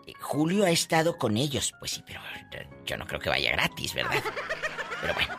[0.06, 1.72] Eh, Julio ha estado con ellos.
[1.78, 2.20] Pues sí, pero
[2.86, 4.22] yo no creo que vaya gratis, ¿verdad?
[5.02, 5.34] Pero bueno.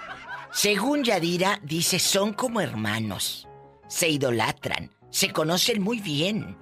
[0.57, 3.47] Según Yadira, dice, son como hermanos.
[3.87, 4.89] Se idolatran.
[5.11, 6.57] Se conocen muy bien.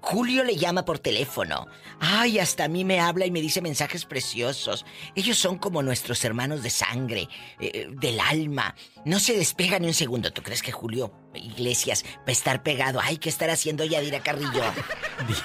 [0.00, 1.68] Julio le llama por teléfono.
[2.00, 4.84] Ay, hasta a mí me habla y me dice mensajes preciosos.
[5.14, 7.28] Ellos son como nuestros hermanos de sangre,
[7.60, 8.74] eh, del alma.
[9.04, 10.32] No se despega ni un segundo.
[10.32, 12.98] ¿Tú crees que Julio Iglesias va a estar pegado?
[13.00, 14.64] Ay, ¿qué estará haciendo Yadira Carrillo?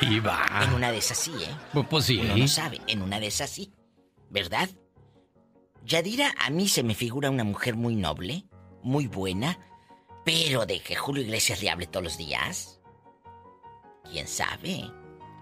[0.02, 0.64] Diva.
[0.64, 1.56] En una de esas sí, ¿eh?
[1.72, 2.18] Pues, pues sí.
[2.18, 3.72] Uno no sabe, en una de esas sí.
[4.32, 4.72] ¿Verdad?
[5.86, 8.46] Yadira a mí se me figura una mujer muy noble,
[8.84, 9.58] muy buena,
[10.24, 12.80] pero de que Julio Iglesias le hable todos los días.
[14.10, 14.92] ¿Quién sabe?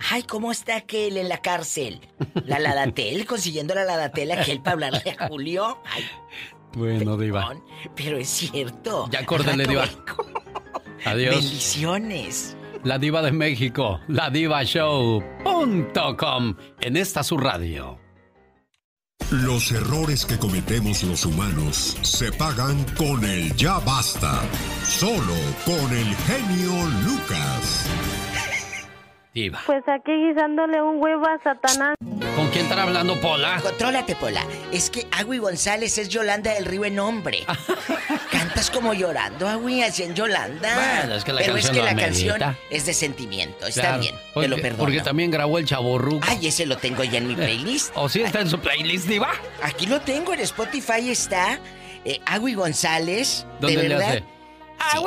[0.09, 1.99] Ay, ¿cómo está aquel en la cárcel?
[2.45, 5.77] La Ladatel, consiguiendo la Ladatel aquel para hablarle a Julio.
[5.85, 6.03] Ay,
[6.73, 7.53] Bueno, Diva.
[7.95, 9.09] pero es cierto.
[9.11, 9.85] Ya córtale, Al Diva.
[11.05, 11.35] Adiós.
[11.35, 12.55] Bendiciones.
[12.85, 17.99] La Diva de México, la Diva Show.com en esta su radio.
[19.31, 24.41] Los errores que cometemos los humanos se pagan con el ya basta.
[24.83, 26.71] Solo con el genio
[27.05, 27.85] Lucas.
[29.43, 29.61] Diva.
[29.65, 31.95] Pues aquí guisándole un huevo a Satanás.
[32.35, 33.59] ¿Con quién están hablando, Pola?
[33.61, 34.43] Contrólate, Pola.
[34.71, 37.45] Es que Agui González es Yolanda del Río en nombre.
[38.31, 40.97] Cantas como llorando, Agui, así en Yolanda.
[40.99, 42.37] Bueno, es que la Pero es canción que lo la amerita.
[42.45, 43.65] canción es de sentimiento.
[43.67, 44.83] Está Claro, bien, porque, te lo perdono.
[44.83, 46.25] Porque también grabó el chaborruco.
[46.29, 47.91] Ay, ese lo tengo ya en mi playlist.
[47.95, 49.31] ¿O sí está en su playlist, Diva?
[49.63, 51.59] Aquí lo tengo, en Spotify está.
[52.05, 53.45] Eh, Agui González.
[53.59, 54.09] ¿Dónde de le verdad.
[54.09, 54.23] hace?
[54.79, 54.99] ¡Ah,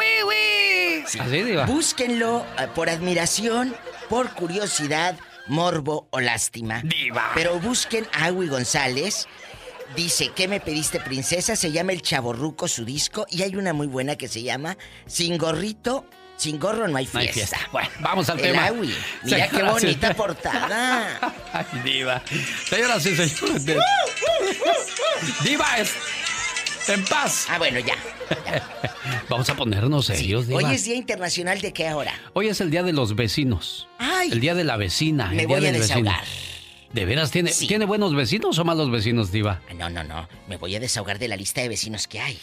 [1.20, 1.64] ¿Así, Diva?
[1.66, 3.74] Búsquenlo eh, por admiración,
[4.08, 6.80] por curiosidad, morbo o lástima.
[6.84, 7.30] Diva.
[7.34, 9.26] Pero busquen a Agui González.
[9.96, 11.54] Dice, ¿qué me pediste, princesa?
[11.56, 13.26] Se llama El Chaborruco, su disco.
[13.28, 14.76] Y hay una muy buena que se llama
[15.06, 16.06] Sin gorrito,
[16.38, 17.58] sin gorro no hay No hay fiesta.
[17.72, 18.64] Bueno, vamos al El tema.
[18.66, 18.94] Agui.
[19.24, 21.34] Mira qué y- bonita portada.
[21.52, 22.22] Ay, Diva.
[22.68, 23.66] Señoras y señores.
[25.44, 25.92] Diva, es...
[26.88, 27.46] en paz.
[27.48, 27.96] Ah, bueno, ya.
[29.28, 30.58] Vamos a ponernos serios, Diva.
[30.60, 32.12] Hoy es Día Internacional de qué ahora?
[32.34, 33.88] Hoy es el día de los vecinos.
[33.98, 34.30] Ay.
[34.32, 35.26] El día de la vecina.
[35.28, 35.96] Me el día voy a del vecino.
[36.10, 36.24] desahogar.
[36.92, 37.66] ¿De veras tiene, Sí.
[37.66, 39.62] tiene buenos vecinos o malos vecinos, Diva?
[39.70, 40.28] Ah, No, no, no.
[40.48, 42.38] Me voy a desahogar de la lista de vecinos que hay.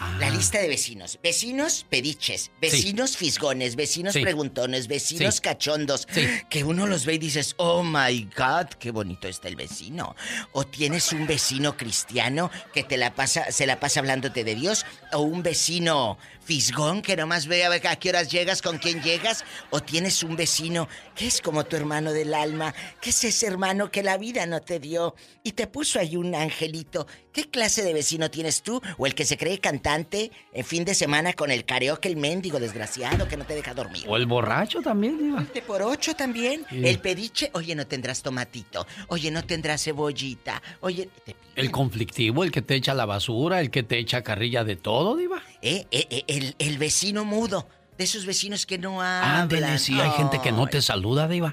[0.00, 0.16] Ah.
[0.20, 1.18] La lista de vecinos.
[1.22, 4.20] Vecinos pediches, vecinos fisgones, vecinos Sí.
[4.22, 5.40] preguntones, vecinos Sí.
[5.40, 6.06] cachondos.
[6.48, 10.14] Que uno los ve y dices, oh my God, qué bonito está el vecino.
[10.52, 14.86] O tienes un vecino cristiano que te la pasa, se la pasa hablándote de Dios.
[15.12, 16.16] O un vecino
[16.52, 19.44] fisgón que nomás ve a ver a qué horas llegas, con quién llegas.
[19.68, 23.90] O tienes un vecino que es como tu hermano del alma, que es ese hermano
[23.90, 27.06] que la vida no te dio y te puso ahí un angelito.
[27.34, 28.80] ¿Qué clase de vecino tienes tú?
[28.96, 32.58] ¿O el que se cree cantante en fin de semana con el karaoke, el mendigo
[32.58, 34.04] desgraciado que no te deja dormir?
[34.08, 35.46] O el borracho también, Diva.
[35.52, 36.64] De por ocho también.
[36.70, 36.80] Sí.
[36.82, 38.86] El pediche, oye, no tendrás tomatito.
[39.08, 40.62] Oye, no tendrás cebollita.
[40.80, 44.64] Oye, te- El conflictivo, el que te echa la basura, el que te echa carrilla
[44.64, 45.42] de todo, Diva.
[45.62, 47.68] Eh, eh, eh, el, el vecino mudo.
[47.96, 49.40] De esos vecinos que no hablan.
[49.42, 51.52] Ándele, sí, hay gente que no te saluda, Diva.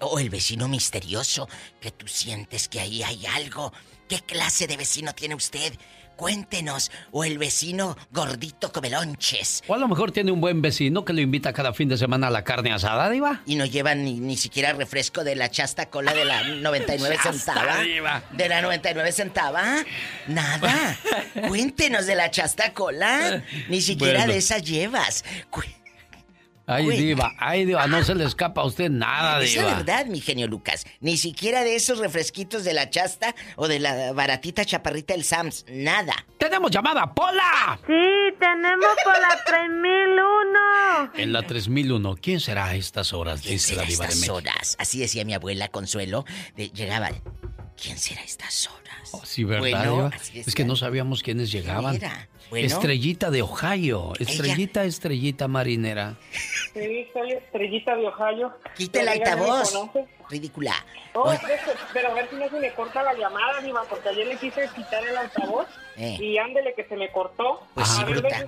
[0.00, 1.48] O el vecino misterioso,
[1.80, 3.72] que tú sientes que ahí hay algo.
[4.06, 5.72] ¿Qué clase de vecino tiene usted?
[6.16, 6.90] Cuéntenos.
[7.12, 9.62] O el vecino gordito come lonches.
[9.66, 12.26] O a lo mejor tiene un buen vecino que lo invita cada fin de semana
[12.28, 13.42] a la carne asada, Diva.
[13.46, 17.32] Y no llevan ni, ni siquiera refresco de la chasta cola de la 99 Chasta,
[17.54, 17.80] centava.
[17.82, 18.22] diva.
[18.32, 19.64] De la 99 centava.
[20.26, 20.96] Nada.
[21.48, 23.42] Cuéntenos de la chasta cola.
[23.68, 24.32] Ni siquiera Bueno.
[24.32, 25.24] de esa llevas.
[25.50, 25.62] Cu-
[26.68, 26.98] Ay, Güey.
[26.98, 29.74] Diva, ay, Diva, no se le escapa a usted nada, Es la Diva.
[29.76, 30.84] verdad, mi genio Lucas.
[31.00, 35.64] Ni siquiera de esos refresquitos de la chasta o de la baratita chaparrita del Sams.
[35.68, 36.14] Nada.
[36.38, 37.78] ¡Tenemos llamada, Pola!
[37.86, 41.12] Sí, tenemos por la 3001.
[41.14, 43.40] En la 3001, ¿quién será a estas horas?
[43.42, 44.34] ¿Quién Dice la será Diva de estas México.
[44.36, 44.76] horas?
[44.78, 46.24] Así decía mi abuela Consuelo.
[46.56, 47.14] de- llegaban.
[47.80, 49.10] ¿Quién será estas horas?
[49.12, 49.60] Oh, sí, ¿verdad,
[49.90, 51.98] Bueno, así Es que no sabíamos quiénes llegaban.
[52.48, 52.66] Bueno.
[52.66, 54.12] Estrellita de Ohio.
[54.20, 56.14] Estrellita, estrellita marinera.
[56.72, 58.52] Sí, soy estrellita de Ohio.
[58.76, 59.74] Quita el no altavoz.
[60.30, 60.74] Ridícula.
[61.14, 64.26] Oh, pero- pero a ver si no se me corta la llamada, Diva, porque ayer
[64.26, 65.66] le quise quitar el altavoz
[65.96, 66.18] Eh.
[66.20, 67.62] y ándele que se me cortó.
[67.74, 68.46] Pues sí, a ver, bruta.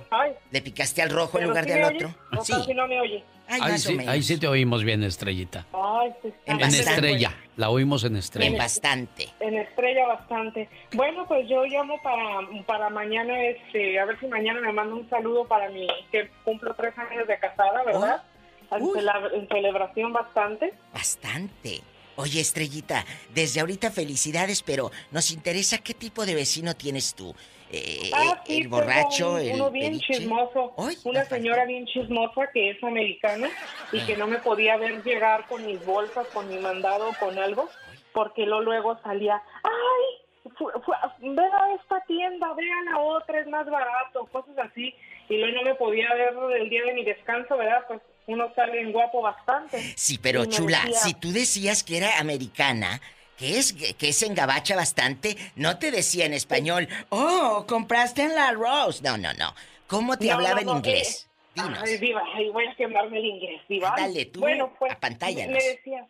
[0.51, 2.05] ¿Le picaste al rojo en ¿pero lugar sí de me al oye?
[2.05, 2.15] otro?
[2.39, 2.53] ¿O Sí.
[2.53, 3.23] casi no me oye?
[3.49, 4.13] Ay, ahí, más sí, o menos.
[4.13, 5.65] ahí sí te oímos bien, Estrellita.
[5.73, 6.11] Ay,
[6.45, 6.91] En bastante.
[6.91, 7.33] Estrella.
[7.57, 8.47] La oímos en Estrella.
[8.49, 9.29] En bastante.
[9.39, 10.69] En estrella bastante.
[10.93, 15.09] Bueno, pues yo llamo para, para mañana, este, a ver si mañana me manda un
[15.09, 18.23] saludo para mi, que cumplo tres años de casada, ¿verdad?
[18.71, 20.73] En, cela- en celebración bastante.
[20.93, 21.81] Bastante.
[22.17, 27.33] Oye, Estrellita, desde ahorita felicidades, pero nos interesa qué tipo de vecino tienes tú.
[27.71, 30.73] Eh, Ah, sí, el borracho, un- el uno bien chismoso.
[31.03, 33.49] Una señora bien chismosa que es americana
[33.91, 37.69] y que no me podía ver llegar con mis bolsas, con mi mandado, con algo,
[38.13, 40.51] porque lo luego salía, ¡ay!
[40.57, 44.93] fu- fu- ve a esta tienda, ve a la otra, es más barato, cosas así.
[45.29, 47.83] Y luego no me podía ver el día de mi descanso, ¿verdad?
[47.87, 49.77] Pues uno sale en guapo bastante.
[49.95, 52.99] Sí, pero chula, decía, si tú decías que era americana,
[53.39, 58.51] que es que es engabacha bastante, no te decía en español, "Oh, compraste en la
[58.51, 59.55] Rose." No, no, no.
[59.87, 61.25] ¿Cómo te No, hablaba no, en inglés?
[61.55, 63.93] eh, Ay, diva, ay, voy a quemarme el inglés, diva.
[63.97, 65.57] Dale, tú, bueno, pues, apantállanos.
[65.57, 66.05] Me decía,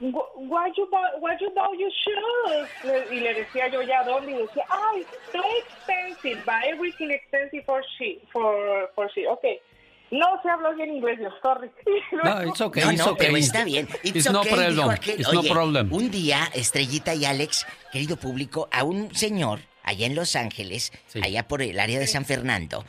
[0.00, 2.68] "Wh- why you buy, why you buy your shoes?
[2.84, 7.64] Le- Y le decía yo ya dónde y decía, ay, so expensive, buy everything expensive
[7.64, 9.26] for she, for, for she.
[9.26, 9.60] Okay.
[10.12, 11.70] No se habla bien inglés, yo, sorry.
[12.22, 13.26] No, it's okay, No, it's no, okay.
[13.26, 13.88] pero está bien.
[14.02, 14.76] It's, It's no problem.
[14.76, 15.20] dijo aquel.
[15.20, 15.92] It's no Oye, problem.
[15.92, 20.92] Un día, Estrellita y Alex, querido público, a un señor allá en Los Ángeles,
[21.22, 22.84] allá por el área de San Fernando,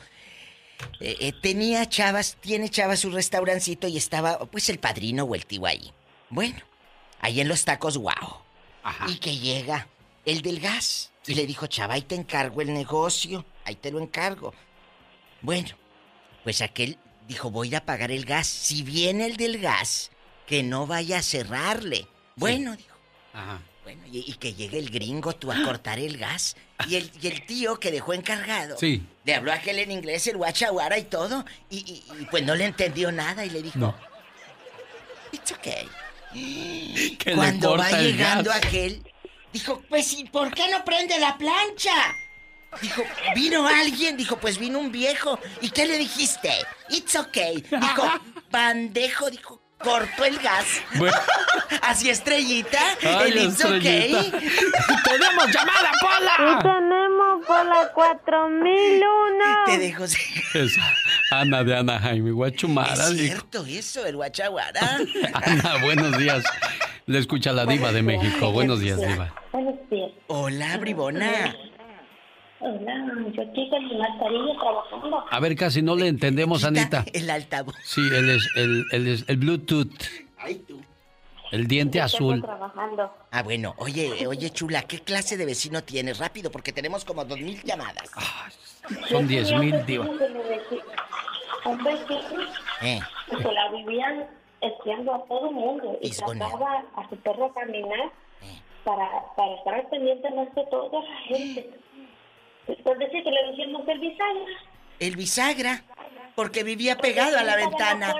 [1.00, 5.46] eh, eh, tenía chavas, tiene chavas su restaurancito y estaba, pues, el padrino o el
[5.46, 5.92] tío ahí.
[6.28, 6.58] Bueno,
[7.20, 8.12] ahí en los tacos, wow.
[9.08, 9.88] Y que llega
[10.26, 11.10] el del gas.
[11.26, 14.52] Y le dijo, chava, ahí te encargo el negocio, ahí te lo encargo.
[15.40, 15.70] Bueno,
[16.42, 18.46] pues aquel dijo, voy a ir a pagar el gas.
[18.46, 20.10] Si viene el del gas,
[20.46, 22.06] que no vaya a cerrarle.
[22.36, 22.96] Bueno, dijo.
[23.32, 23.60] Ajá.
[23.82, 26.56] Bueno, y, y que llegue el gringo tú a cortar el gas.
[26.88, 28.78] Y el, y el tío que dejó encargado.
[28.78, 29.02] Sí.
[29.24, 31.44] Le habló a aquel en inglés, el guachaguara y todo.
[31.68, 33.94] Y, y- y, pues no le entendió nada y le dijo, No.
[35.32, 35.88] it's okay.
[37.18, 38.64] Que Cuando va llegando gas.
[38.64, 39.02] aquel,
[39.52, 41.92] dijo, pues ¿y por qué no prende la plancha?
[42.82, 43.02] Dijo,
[43.34, 44.16] ¿vino alguien?
[44.16, 45.38] Dijo, pues vino un viejo.
[45.60, 46.50] ¿Y qué le dijiste?
[46.90, 47.62] It's okay.
[47.70, 48.10] Dijo,
[48.50, 50.66] bandejo, dijo, cortó el gas.
[50.96, 51.16] Bueno.
[51.82, 54.20] Así estrellita, Ay, el it's Estrellita.
[54.20, 54.32] okay.
[55.04, 56.58] ¡Tenemos llamada, Pola!
[56.62, 59.44] tenemos por la 4001.
[59.66, 60.76] Te dejo Es
[61.30, 62.92] Ana de Anaheim, Guachumara.
[62.94, 63.24] Es dijo.
[63.26, 64.98] cierto eso, el guachaguara.
[65.34, 66.44] Ana, buenos días.
[67.06, 68.50] Le escucha la diva de México.
[68.52, 69.34] Buenos días, diva.
[69.52, 70.10] Buenos días.
[70.28, 71.54] Hola, bribona.
[72.66, 72.94] Hola,
[73.34, 75.24] yo aquí con mi mascarilla trabajando.
[75.30, 77.04] A ver, casi no le entendemos, Anita.
[77.12, 77.74] El altavoz.
[77.82, 79.90] Sí, él es el, es el Bluetooth.
[81.52, 82.40] El diente azul.
[82.40, 83.12] trabajando.
[83.30, 86.18] Ah, bueno, oye, oye, chula, ¿qué clase de vecino tienes?
[86.18, 88.10] Rápido, porque tenemos como dos mil llamadas.
[89.08, 90.06] Son 10 mil, diva.
[90.06, 90.18] Un
[91.84, 92.18] vecino
[92.82, 93.00] Eh,
[93.30, 94.26] que la vivían
[94.60, 98.10] espiando a todo el mundo y sacaba a su perro a caminar
[98.84, 101.70] para, para estar al pendiente más de toda la gente.
[102.66, 104.44] Después decir que le decíamos el bisagra.
[105.00, 105.82] el bisagra,
[106.34, 108.14] porque vivía pegado a la ventana.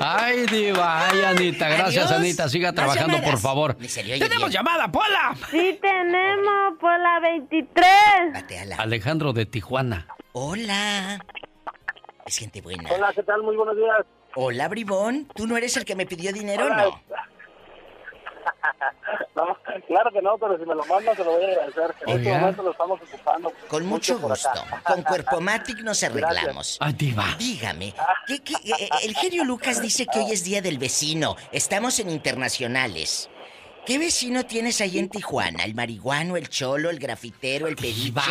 [0.00, 1.08] Ay, diva.
[1.08, 1.68] Ay, Anita.
[1.68, 2.20] Gracias, Adiós.
[2.20, 2.48] Anita.
[2.48, 3.76] Siga trabajando, por favor.
[3.76, 5.34] ¡Tenemos llamada, Pola!
[5.50, 8.78] Sí tenemos por la 23.
[8.78, 10.06] Alejandro de Tijuana.
[10.32, 11.18] Hola.
[12.26, 12.88] Es gente buena.
[12.92, 13.42] Hola, ¿qué tal?
[13.42, 13.96] Muy buenos días.
[14.36, 15.28] Hola, bribón.
[15.34, 16.84] ¿Tú no eres el que me pidió dinero, Hola.
[16.84, 17.00] no?
[19.34, 21.94] No, claro que no, pero si me lo mandan, se lo voy a agradecer.
[22.06, 23.52] En este momento lo estamos ocupando.
[23.68, 24.48] Con mucho gusto.
[24.84, 26.78] Con Cuerpomatic nos arreglamos.
[26.80, 27.24] Ah, diva.
[27.38, 27.94] Dígame,
[28.26, 31.36] ¿qué- qué- eh, el genio Lucas dice que hoy es día del vecino.
[31.52, 33.28] Estamos en internacionales.
[33.84, 35.64] ¿Qué vecino tienes ahí en Tijuana?
[35.64, 38.22] ¿El marihuano, el cholo, el grafitero, el pediche?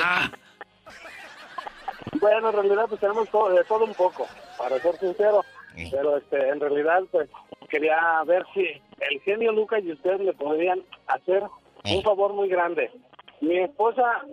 [2.20, 5.44] Bueno, en realidad pues tenemos todo, de todo un poco, para ser sincero.
[5.92, 7.30] Pero este, en realidad pues
[7.70, 11.44] quería ver si el genio Lucas y usted le podrían hacer
[11.86, 12.92] un favor muy grande.
[13.42, 14.26] Mi esposa,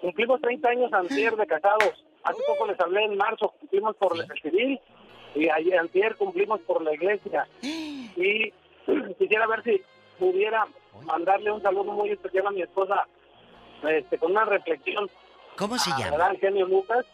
[0.00, 2.04] cumplimos 30 años antier de casados.
[2.22, 4.80] Hace poco les hablé en marzo, cumplimos por el civil
[5.34, 7.46] y ayer antier cumplimos por la iglesia.
[8.16, 8.52] Y
[9.18, 9.80] quisiera ver si
[10.18, 10.66] pudiera
[11.04, 13.06] mandarle un saludo muy especial a mi esposa
[13.88, 15.08] este, con una reflexión.
[15.56, 16.10] ¿Cómo se llama?
[16.10, 16.30] ¿Verdad?
[16.32, 17.06] El genio Lucas.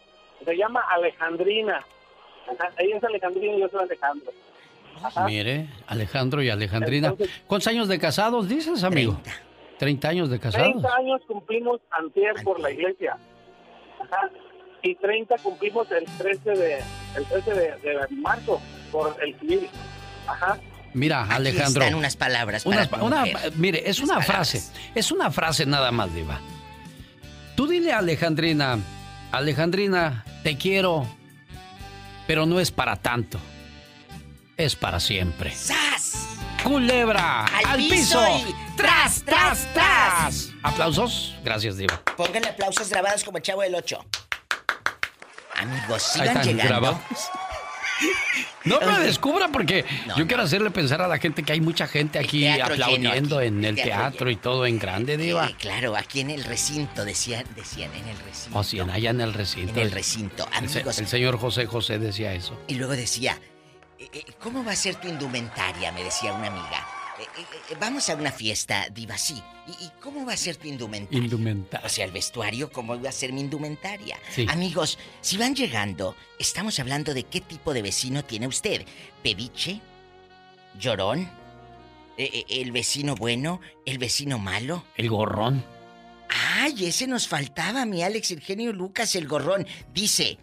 [0.43, 1.85] Se llama Alejandrina.
[2.47, 4.31] Ajá, Ella es Alejandrina y yo soy Alejandro.
[5.03, 5.25] Ajá.
[5.25, 7.13] Mire, Alejandro y Alejandrina.
[7.47, 9.19] ¿Cuántos años de casados dices, amigo?
[9.77, 10.67] 30 años de casados.
[10.71, 13.17] 30 años cumplimos antier por la iglesia.
[14.01, 14.29] Ajá.
[14.83, 16.77] Y 30 cumplimos el 13 de,
[17.17, 19.67] el 13 de, de marzo por el civil.
[20.27, 20.57] Ajá.
[20.93, 21.83] Mira, Alejandro.
[21.83, 23.25] están unas palabras para tu una-
[23.57, 24.61] mire, es una frase.
[24.95, 26.39] Es una frase nada más, Diva.
[27.57, 28.79] Tú dile a Alejandrina,
[29.33, 31.05] Alejandrina, te quiero,
[32.27, 33.39] pero no es para tanto.
[34.57, 35.53] Es para siempre.
[35.53, 36.27] ¡Sas!
[36.63, 37.45] ¡Culebra!
[37.45, 38.47] ¡Al ¡Al, piso piso!
[38.49, 40.49] y tras, tras, tras!
[40.63, 41.35] ¿Aplausos?
[41.43, 42.01] Gracias, Diva.
[42.17, 44.05] Pónganle aplausos grabados como el chavo del 8.
[45.57, 46.63] Amigos, sigan llegando.
[46.63, 46.97] grabados.
[48.63, 49.85] No me descubra porque
[50.17, 53.63] yo quiero hacerle pensar a la gente que hay mucha gente aquí aplaudiendo aquí, en
[53.63, 55.47] el teatro y todo en grande, Diva.
[55.47, 58.57] Eh, claro, aquí en el recinto, decían, decían en el recinto.
[58.57, 59.71] O si en allá en el recinto.
[59.71, 60.97] En el recinto, amigos.
[60.97, 62.59] el señor José José decía eso.
[62.67, 63.39] Y luego decía,
[63.99, 65.91] eh, eh, ¿cómo va a ser tu indumentaria?
[65.91, 66.87] Me decía una amiga.
[67.17, 69.41] Eh, eh, eh, vamos a una fiesta, diva, sí.
[69.67, 71.23] ¿Y, y cómo va a ser tu indumentaria?
[71.23, 71.85] Indumentaria.
[71.85, 74.19] O sea, el vestuario, ¿cómo va a ser mi indumentaria?
[74.31, 74.45] Sí.
[74.49, 78.85] Amigos, si van llegando, estamos hablando de qué tipo de vecino tiene usted.
[79.23, 79.79] ¿Pediche?
[80.79, 81.29] ¿Llorón?
[82.17, 83.61] Eh, ¿El vecino bueno?
[83.85, 84.83] ¿El vecino malo?
[84.95, 85.63] El gorrón.
[86.29, 89.65] ¡Ay, ese nos faltaba, mi Alex Eugenio Lucas, el gorrón!
[89.93, 90.37] Dice,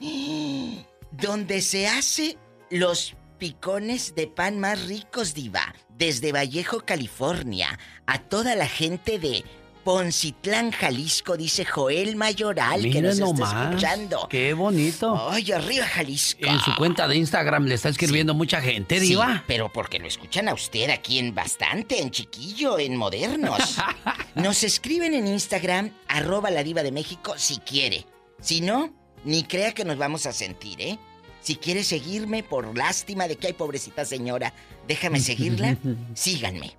[0.00, 0.78] "Mm,
[1.12, 2.36] donde se hace
[2.70, 9.44] los picones de pan más ricos, diva, desde Vallejo, California, a toda la gente de
[9.84, 14.26] Poncitlán, Jalisco, dice Joel Mayoral, que nos está escuchando.
[14.28, 15.30] Qué bonito.
[15.30, 16.44] ¡Ay, arriba Jalisco!
[16.44, 19.44] En su cuenta de Instagram le está escribiendo mucha gente, Sí, Diva.
[19.46, 23.76] pero porque lo escuchan a usted aquí en bastante, en chiquillo, en modernos.
[24.34, 28.06] Nos escriben en Instagram, arroba la diva de México, si quiere.
[28.40, 28.92] Si no,
[29.24, 30.98] ni crea que nos vamos a sentir, ¿eh?
[31.46, 34.52] Si quiere seguirme por lástima de que hay pobrecita señora,
[34.88, 35.76] déjame seguirla,
[36.14, 36.72] síganme.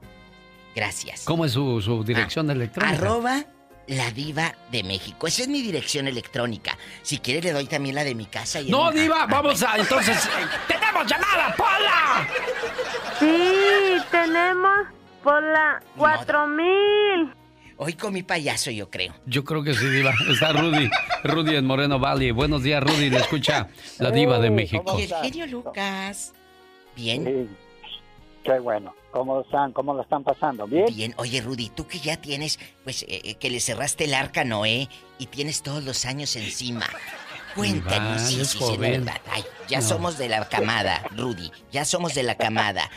[0.76, 1.22] Gracias.
[1.24, 2.93] ¿Cómo es su, su dirección electrónica?
[2.97, 3.45] Arroba
[3.88, 5.26] la diva de México.
[5.26, 6.78] Esa es mi dirección electrónica.
[7.01, 8.59] Si quiere le doy también la de mi casa.
[8.59, 9.78] Y No, diva, Ah, vamos a...
[9.78, 10.30] Entonces, eh,
[10.68, 12.28] ¡tenemos llamada, Pola!
[13.20, 14.80] Sí, tenemos
[15.24, 17.34] por la 4000.
[17.80, 19.13] Hoy con mi payaso, yo creo.
[19.28, 20.11] Yo creo que sí, diva.
[20.32, 20.89] Está Rudy.
[21.23, 22.32] Rudy en Moreno Valley.
[22.32, 23.09] Buenos días, Rudy.
[23.11, 23.67] Le escucha
[23.99, 24.97] la diva de México.
[25.21, 26.34] Genio Lucas.
[26.95, 27.47] Bien.
[28.43, 28.95] Qué bueno.
[29.11, 29.71] ¿Cómo están?
[29.73, 30.65] ¿Cómo lo están pasando?
[30.67, 30.86] ¿Bien?
[30.95, 31.13] Bien.
[31.17, 34.45] Oye, Rudy, tú que ya tienes, pues, eh, eh, que le cerraste el arca a
[34.45, 36.86] Noé y tienes todos los años encima.
[37.55, 38.21] Cuéntanos.
[38.21, 38.91] Iván, Sí, es sí, sí, la joven.
[39.05, 39.21] verdad.
[39.32, 39.88] Ay, ya No.
[39.88, 41.51] somos de la camada, Rudy.
[41.71, 42.89] Ya somos de la camada.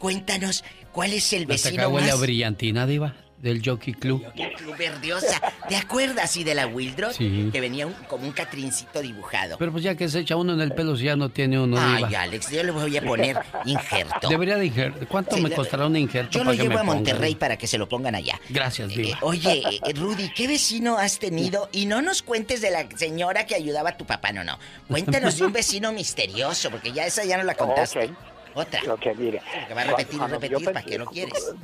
[0.00, 2.20] Cuéntanos, ¿cuál es el Hasta vecino acá huele a más...
[2.20, 3.14] brillantina, diva,
[3.46, 4.24] del Jockey Club.
[4.56, 5.40] Club Verdiosa.
[5.68, 7.12] ¿Te acuerdas, sí, de la Wildrop?
[7.12, 7.48] Sí.
[7.52, 9.56] Que venía un- como un catrincito dibujado.
[9.58, 11.76] Pero pues ya que se echa uno en el pelo, si ya no tiene uno,
[11.76, 12.08] diva.
[12.08, 14.28] Ay, Alex, yo le voy a poner injerto.
[14.28, 15.06] Debería de injerto.
[15.08, 17.38] ¿Cuánto Sí, me costará un injerto Yo lo para que llevo me a Monterrey pongan?
[17.38, 18.40] para que se lo pongan allá.
[18.48, 19.18] Gracias, diva.
[19.22, 21.68] Oye, eh, Rudy, ¿qué vecino has tenido?
[21.72, 24.58] Y no nos cuentes de la señora que ayudaba a tu papá, no, no.
[24.88, 28.10] Cuéntanos de un vecino misterioso, porque ya esa ya no la contaste.
[28.56, 28.80] Otra.
[28.94, 29.40] Ok, mire.
[29.68, 31.54] Que va a repetir y Cuando yo repetir, ¿para pensé- qué lo quieres?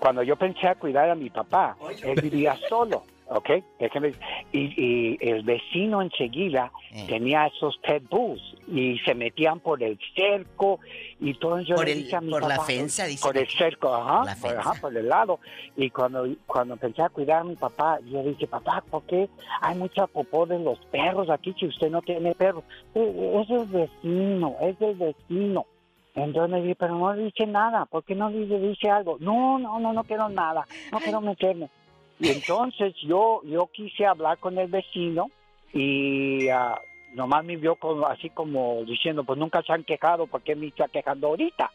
[0.00, 3.50] Cuando yo pensé a cuidar a mi papá, él vivía solo, ¿ok?
[3.78, 4.14] Déjeme-
[4.52, 7.04] Y, y el vecino enseguida Eh.
[7.08, 10.78] tenía esos pet bulls y se metían por el cerco
[11.20, 11.60] y todo.
[11.60, 14.24] Yo Por le el- a mi por la fensa, dice Por el que- cerco, ajá,
[14.24, 15.40] la por, ajá, por el lado.
[15.76, 19.28] Y cuando, cuando empecé a cuidar a mi papá, yo le dije, papá, ¿por qué
[19.60, 22.64] hay mucha popó de los perros aquí si usted no tiene perros?
[22.94, 25.66] "Eh, Es el vecino, es el vecino.
[26.14, 29.18] Entonces me dije, pero no le dice nada, ¿por qué no le dice algo?
[29.20, 31.68] No, no, no, no quiero nada, no quiero meterme.
[32.18, 35.30] Y entonces yo, yo quise hablar con el vecino
[35.72, 36.80] y ah,
[37.14, 40.66] nomás me vio como, así como diciendo, pues nunca se han quejado, ¿por qué me
[40.66, 41.70] está quejando ahorita?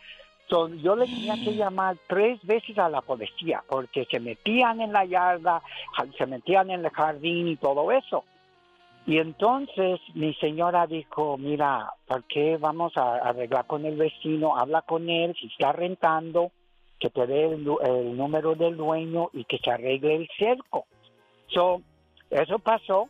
[0.50, 4.92] So, yo le tenía que llamar tres veces a la policía porque se metían en
[4.92, 5.62] la yarda,
[6.18, 8.26] se metían en el jardín y todo eso.
[9.06, 14.56] Y entonces mi señora dijo, mira, ¿por qué vamos a arreglar con el vecino?
[14.58, 16.52] Habla con él, si está rentando,
[17.00, 17.66] que te dé el,
[18.16, 20.86] número del dueño y que se arregle el cerco.
[21.48, 21.82] So,
[22.30, 23.10] eso pasó,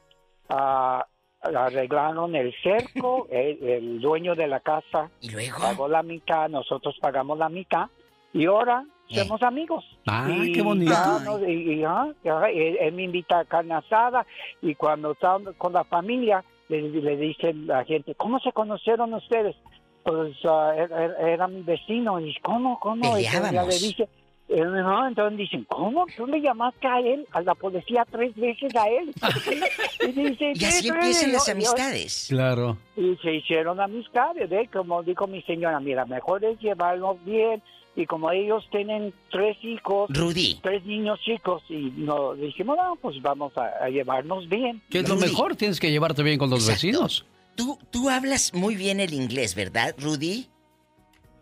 [0.50, 1.06] ah,
[1.42, 5.12] arreglaron el cerco, el, el dueño de la casa
[5.60, 7.88] pagó la mitad, nosotros pagamos la mitad
[8.34, 9.86] y ahora somos amigos.
[10.08, 10.92] Ah, Y qué bonito.
[10.92, 14.26] ya nos- y- y, ah, ya, él, él me invita a carne asada
[14.62, 19.56] y cuando estamos con la familia le, le dice la gente, ¿cómo se conocieron ustedes?
[20.04, 20.74] Pues ah,
[21.20, 22.80] era, mi vecino y ¿cómo?
[22.80, 23.18] ¿Cómo?
[23.18, 24.10] Y le dice,
[24.50, 26.06] eh, no, entonces dicen, ¿cómo?
[26.18, 29.14] ¿Tú le llamaste a él, a la policía tres veces a él?
[30.08, 32.26] y dice, Y así "Sí, empiezan las yo- amistades.
[32.30, 32.78] Claro.
[32.98, 34.70] y se hicieron amistades, ¿eh?
[34.74, 37.62] Como dijo mi señora, mira, mejor es llevarlos bien.
[37.96, 40.60] Y como ellos tienen tres hijos, Rudy.
[40.64, 44.82] tres niños chicos, y nos dijimos, no, pues vamos a, a llevarnos bien.
[44.90, 45.56] ¿Qué es lo mejor?
[45.56, 47.26] Tienes que llevarte bien con los vecinos.
[47.56, 50.48] Tú, tú hablas muy bien el inglés, ¿verdad, Rudy?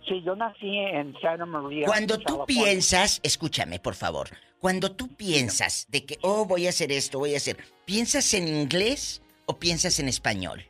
[0.05, 1.85] Sí, yo nací en Santa María.
[1.85, 2.45] Cuando tú California.
[2.65, 4.27] piensas, escúchame, por favor.
[4.59, 8.47] Cuando tú piensas de que, oh, voy a hacer esto, voy a hacer, ¿piensas en
[8.47, 10.63] inglés o piensas en español?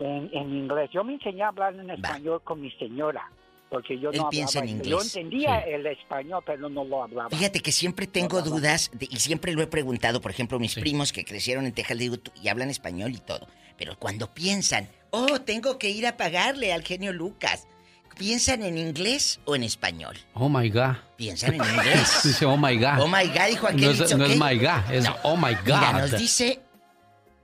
[0.00, 0.88] En, en inglés.
[0.92, 3.30] Yo me enseñé a hablar en español con mi señora,
[3.70, 5.16] porque yo Él no piensa hablaba en Yo inglés.
[5.16, 5.70] entendía Sí.
[5.72, 7.30] el español, pero no lo hablaba.
[7.30, 11.12] Fíjate que siempre tengo dudas de- y siempre lo he preguntado, por ejemplo, mis primos
[11.12, 13.46] que crecieron en Texas digo, "Tú- y hablan español y todo.
[13.76, 17.68] Pero cuando piensan, oh, tengo que ir a pagarle al genio Lucas,
[18.16, 20.16] ¿piensan en inglés o en español?
[20.34, 20.96] Oh my God.
[21.16, 22.20] Piensan en inglés.
[22.24, 23.00] Dice, oh my God.
[23.00, 23.80] Oh my God, dijo aquel.
[23.82, 24.54] No es, "It's no es okay".
[24.54, 25.16] my God, es No.
[25.22, 25.64] oh my God.
[25.66, 26.60] Mira, nos dice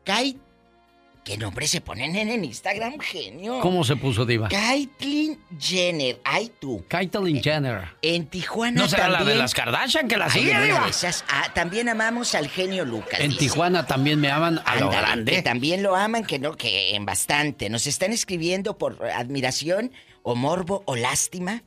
[0.04, 0.38] Kai.
[1.24, 3.58] ¿Qué nombre se ponen en el Instagram, genio?
[3.60, 4.48] ¿Cómo se puso, Diva?
[4.48, 6.20] Caitlyn Jenner.
[6.22, 6.84] Ay, tú.
[6.86, 7.88] Caitlyn Jenner.
[8.02, 9.38] En Tijuana ¿No será la también...
[9.38, 10.86] de las Kardashian que la sigue, Diva?
[10.86, 11.24] esas.
[11.28, 13.20] Ah, también amamos al genio Lucas.
[13.20, 13.40] En dice.
[13.40, 15.42] Tijuana también me aman a lo Ándale, que grande.
[15.42, 17.70] también lo aman, que no, que en bastante.
[17.70, 21.62] Nos están escribiendo por admiración o morbo o lástima.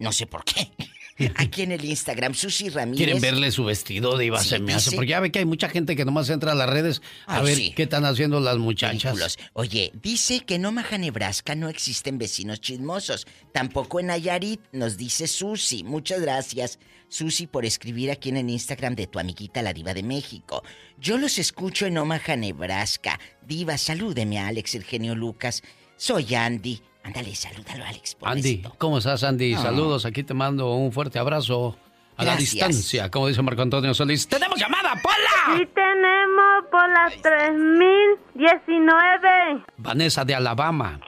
[0.00, 0.72] No sé por qué.
[1.36, 2.98] Aquí en el Instagram, Susi Ramírez.
[3.04, 4.90] Quieren verle su vestido, Diva, Sí, se me hace.
[4.90, 7.40] dice- Porque ya ve que hay mucha gente que nomás entra a las redes a
[7.42, 7.72] ver sí.
[7.74, 9.02] qué están haciendo las muchachas.
[9.14, 9.38] Ridículos.
[9.54, 13.26] Oye, dice que en Omaha, Nebraska no existen vecinos chismosos.
[13.52, 15.84] Tampoco en Nayarit, nos dice Susi.
[15.84, 20.02] Muchas gracias, Susi, por escribir aquí en el Instagram de tu amiguita la Diva de
[20.02, 20.62] México.
[20.98, 23.18] Yo los escucho en Omaha, Nebraska.
[23.46, 25.62] Diva, salúdeme a Alex, el genio Lucas.
[25.96, 26.82] Soy Andy.
[27.06, 28.16] Ándale, salúdalo, Alex.
[28.22, 29.54] Andy, ¿cómo estás, Andy?
[29.54, 29.62] No.
[29.62, 31.76] Saludos, aquí te mando un fuerte abrazo
[32.16, 34.26] a la distancia, como dice Marco Antonio Solís.
[34.26, 35.56] ¡Tenemos llamada, Pola!
[35.56, 39.28] Sí tenemos por las 3019.
[39.76, 40.98] Vanessa de Alabama.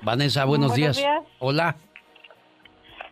[0.00, 0.96] Vanessa, buenos, Buenos días.
[0.96, 1.20] días.
[1.38, 1.76] Hola.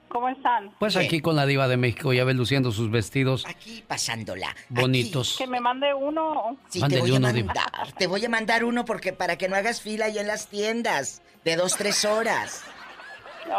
[0.09, 0.71] ¿Cómo están?
[0.79, 3.45] Pues aquí con la diva de México, ya ve luciendo sus vestidos.
[3.47, 4.55] Aquí pasándola.
[4.69, 5.37] Bonitos.
[5.39, 6.57] Que me mande uno.
[6.69, 7.93] Sí, te voy a mandar.
[7.99, 11.23] Te voy a mandar uno porque para que no hagas fila ahí en las tiendas
[11.45, 12.65] de dos, tres horas.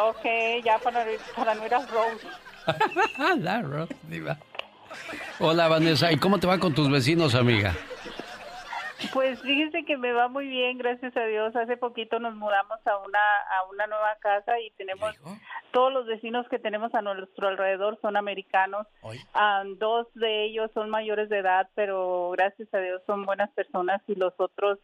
[0.09, 1.85] Ok, ya para, para no ir a
[3.61, 4.37] Rose, diva.
[5.39, 6.11] Hola, Vanessa.
[6.11, 7.75] ¿Y cómo te va con tus vecinos, amiga?
[9.13, 11.55] Pues fíjese que me va muy bien, gracias a Dios.
[11.55, 15.15] Hace poquito nos mudamos a una a una nueva casa y tenemos
[15.71, 18.87] todos los vecinos que tenemos a nuestro alrededor son americanos.
[19.33, 24.01] Ah, dos de ellos son mayores de edad, pero gracias a Dios son buenas personas
[24.07, 24.79] y los otros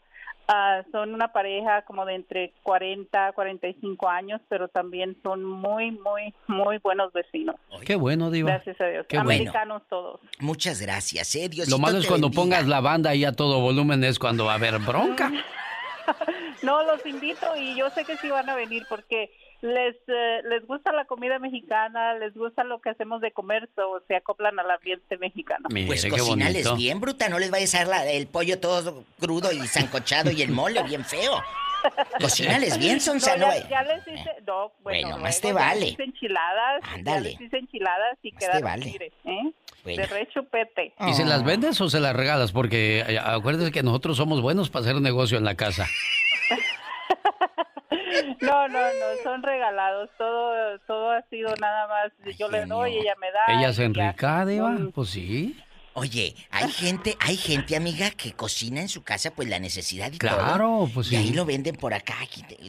[0.47, 5.91] ah, son una pareja como de entre 40 a 45 años, pero también son muy,
[5.91, 7.55] muy, muy buenos vecinos.
[7.85, 8.51] Qué bueno, Diva.
[8.51, 9.05] Gracias a Dios.
[9.07, 9.31] Qué bueno.
[9.31, 10.19] Americanos todos.
[10.39, 11.49] Muchas gracias, eh.
[11.69, 12.43] Lo malo es cuando bendiga.
[12.43, 15.31] pongas la banda ahí a todo volumen, es cuando va a haber bronca.
[16.61, 19.31] No, los invito y yo sé que sí van a venir porque
[19.65, 23.99] les eh, les gusta la comida mexicana, les gusta lo que hacemos de comer, o
[24.07, 25.67] se acoplan al ambiente mexicano.
[25.87, 29.59] Pues cocinales bien, bruta, no les vayas a dar la- el pollo todo crudo y
[29.67, 31.41] zancochado y el mole bien feo.
[32.19, 33.65] Cocínales bien, Sonsa, no, ya, eh.
[33.69, 35.79] ya les hice, no, bueno, Bueno, más luego te ya vale.
[35.81, 37.31] les hice enchiladas, Ándale.
[37.33, 38.85] ya les hice enchiladas y Más te quedaron, vale.
[38.85, 39.51] mire, ¿eh?
[39.83, 40.01] Bueno.
[40.01, 40.93] De re chupete.
[41.07, 42.51] ¿Y se las vendes o se las regalas?
[42.51, 45.85] Porque eh, acuérdese que nosotros somos buenos para hacer negocio en la casa.
[48.41, 53.15] No, no, no, son regalados, todo todo ha sido nada más, yo le doy, ella
[53.19, 53.59] me da.
[53.59, 54.75] Ella se enrica, Diva.
[54.93, 55.57] Pues sí.
[55.97, 60.17] Oye, hay gente, hay gente, amiga, que cocina en su casa, pues la necesidad y
[60.17, 60.29] todo.
[60.37, 61.33] Claro, pues Y ahí sí.
[61.33, 62.15] lo venden por acá.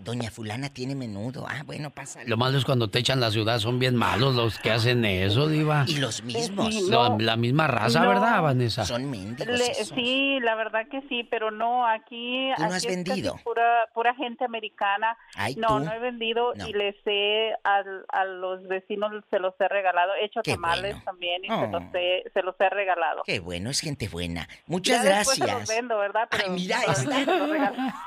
[0.02, 1.44] Doña fulana tiene menudo.
[1.48, 2.20] Ah, bueno, pasa.
[2.24, 5.48] Lo malo es cuando te echan la ciudad, son bien malos los que hacen eso,
[5.48, 5.84] Diva.
[5.88, 6.72] Y los mismos.
[7.18, 8.10] La misma raza, No.
[8.10, 8.84] ¿verdad, Vanessa?
[8.84, 9.88] Son mendigos Le- esos.
[9.88, 13.40] sí, la verdad que sí, pero no, aquí, ¿Tú no aquí has es casi vendido?
[13.42, 15.16] pura, pura gente americana.
[15.34, 15.80] Ay, no, tú.
[15.80, 16.68] no he vendido No.
[16.68, 20.12] y les he, al- a los vecinos se los he regalado.
[20.20, 21.04] He hecho Qué tamales bueno.
[21.04, 21.66] también y se, Oh.
[21.66, 23.15] los he, se los he regalado.
[23.24, 24.48] Qué bueno, es gente buena.
[24.66, 25.68] Muchas Ya después se los gracias.
[25.76, 26.28] vendo, ¿verdad?
[26.30, 27.06] Pero Ay, mira, se.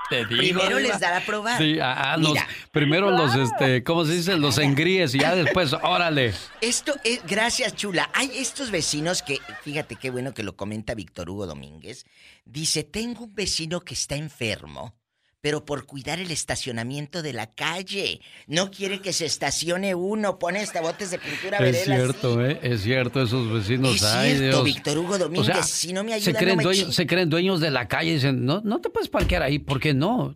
[0.09, 1.57] Te digo, Primero les dará a probar.
[1.57, 2.37] Sí, ah, ah, los-
[2.71, 4.37] primero los, este, ¿cómo se dice?
[4.37, 6.33] Los engríes y ya después, órale.
[6.61, 8.09] Esto es, gracias, chula.
[8.13, 12.05] Hay estos vecinos que, fíjate qué bueno que lo comenta Víctor Hugo Domínguez.
[12.45, 14.95] Dice, tengo un vecino que está enfermo,
[15.41, 18.19] pero por cuidar el estacionamiento de la calle.
[18.47, 22.03] No quiere que se estacione uno, pone hasta botes de pintura Es verela así.
[22.03, 22.59] cierto, ¿eh?
[22.61, 23.95] Es cierto, esos vecinos.
[23.95, 24.63] Es ay, cierto, Dios.
[24.65, 27.07] Víctor Hugo Domínguez, O sea, si no me se ayuda, creen, no me dueños, se
[27.07, 29.59] creen dueños de la calle y dicen, no, no te puedes parquear ahí.
[29.59, 30.35] ¿Por qué no?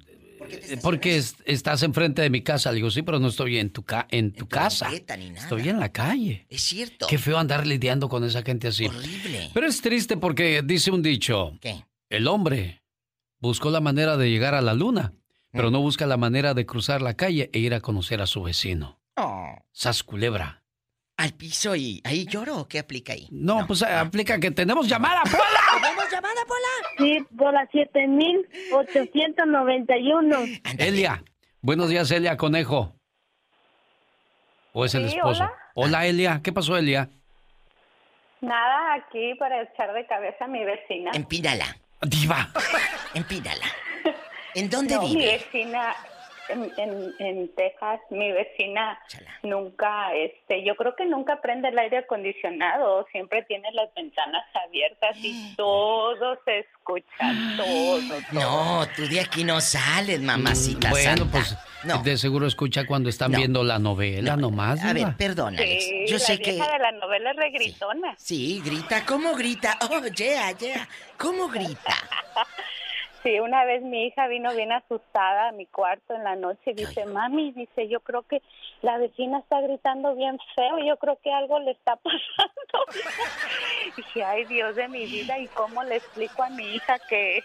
[0.81, 2.69] Porque es- estás enfrente de mi casa.
[2.71, 4.85] Le digo, sí, pero no estoy en tu, ca en tu casa.
[4.85, 5.41] banqueta ni nada.
[5.41, 6.45] Estoy en la calle.
[6.49, 7.07] Es cierto.
[7.07, 8.85] Qué feo andar lidiando con esa gente así.
[8.85, 9.49] Horrible.
[9.53, 11.57] Pero es triste porque dice un dicho.
[11.59, 11.83] ¿Qué?
[12.09, 12.82] El hombre
[13.43, 15.13] buscó la manera de llegar a la luna,
[15.51, 15.73] pero Mm.
[15.73, 18.99] no busca la manera de cruzar la calle e ir a conocer a su vecino.
[19.17, 20.61] Oh, Sas culebra.
[21.15, 23.27] al piso y ahí lloro o qué aplica ahí.
[23.31, 25.61] No, pues eh, aplica que tenemos llamada, Pola.
[25.81, 26.69] ¿Tenemos llamada, Pola?
[26.97, 30.37] Sí, por la 7891.
[30.79, 31.23] Elia.
[31.61, 32.95] Buenos días, Elia Conejo.
[34.73, 35.43] ¿O es el Sí, esposo?
[35.43, 35.53] hola.
[35.75, 36.41] Hola, Elia.
[36.43, 37.09] ¿Qué pasó, Elia?
[38.41, 41.11] Nada, aquí para echar de cabeza a mi vecina.
[41.13, 41.77] Empínala.
[42.05, 42.49] Diva.
[43.13, 43.65] Empínala.
[44.55, 45.37] ¿En dónde No, mi vive?
[45.37, 45.95] vecina
[46.49, 48.99] en, en, en Texas, mi vecina
[49.43, 55.15] nunca, este, yo creo que nunca prende el aire acondicionado, siempre tiene las ventanas abiertas
[55.21, 57.99] y todo se escucha, todo.
[58.31, 61.31] No, tú de aquí no sales, mamacita Bueno, santa.
[61.31, 63.37] pues de seguro escucha cuando están No.
[63.37, 64.83] viendo la novela nomás.
[64.83, 65.83] A ver, perdona, Alex.
[65.85, 66.51] Sí, Yo la sé que...
[66.51, 68.15] vieja de la novela es regritona.
[68.17, 69.05] Sí, grita.
[69.05, 69.77] ¿Cómo grita?
[69.89, 70.87] Oh, yeah, yeah.
[71.17, 71.93] ¿Cómo grita?
[73.23, 76.73] Sí, una vez mi hija vino bien asustada a mi cuarto en la noche y
[76.73, 78.41] dice, mami, dice, yo creo que
[78.81, 82.85] la vecina está gritando bien feo, yo creo que algo le está pasando.
[83.87, 87.41] Y dije, ay Dios de mi vida, ¿y cómo le explico a mi hija que,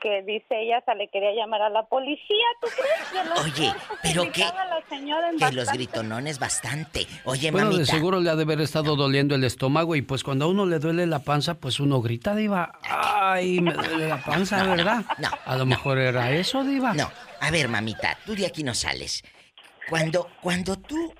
[0.00, 2.44] que dice ella se le quería llamar a la policía?
[2.60, 3.24] ¿Tú crees?
[3.24, 7.06] De los Oye, pero que- gritaba la señora en Que los gritonones bastante.
[7.24, 7.92] Oye, Bueno, de mamita.
[7.92, 10.78] seguro le ha de haber estado doliendo el estómago y pues cuando a uno le
[10.78, 12.78] duele la panza, pues uno grita, Diva.
[12.82, 15.04] Ay, me duele la panza, No, ¿verdad?
[15.18, 16.94] no, A lo mejor era eso, Diva.
[16.94, 17.10] No,
[17.40, 19.22] a ver, mamita, tú de aquí no sales.
[19.88, 21.12] Cuando, cuando tú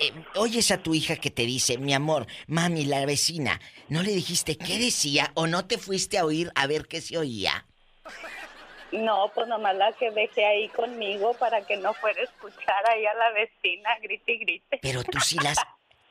[0.00, 4.10] eh, oyes a tu hija que te dice, mi amor, mami, la vecina, ¿no le
[4.12, 7.64] dijiste qué decía o no te fuiste a oír a ver qué se oía?
[8.92, 13.04] No, pues nomás la que dejé ahí conmigo para que no fuera a escuchar ahí
[13.06, 14.78] a la vecina, grite y grite.
[14.80, 15.58] Pero tú sí las,